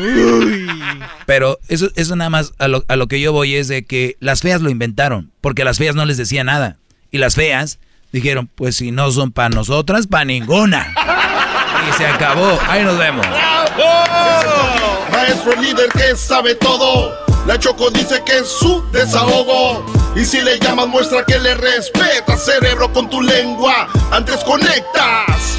[1.26, 4.16] Pero eso, eso nada más a lo, a lo que yo voy es de que
[4.20, 6.78] las feas lo inventaron, porque las feas no les decía nada.
[7.10, 7.78] Y las feas
[8.12, 10.94] dijeron, pues si no son para nosotras, para ninguna.
[11.88, 12.58] Y se acabó.
[12.68, 13.26] Ahí nos vemos.
[15.12, 17.12] Maestro líder que sabe todo.
[17.46, 19.84] La Choco dice que es su desahogo.
[20.16, 23.88] Y si le llamas, muestra que le respeta, cerebro, con tu lengua.
[24.10, 25.58] Antes conectas.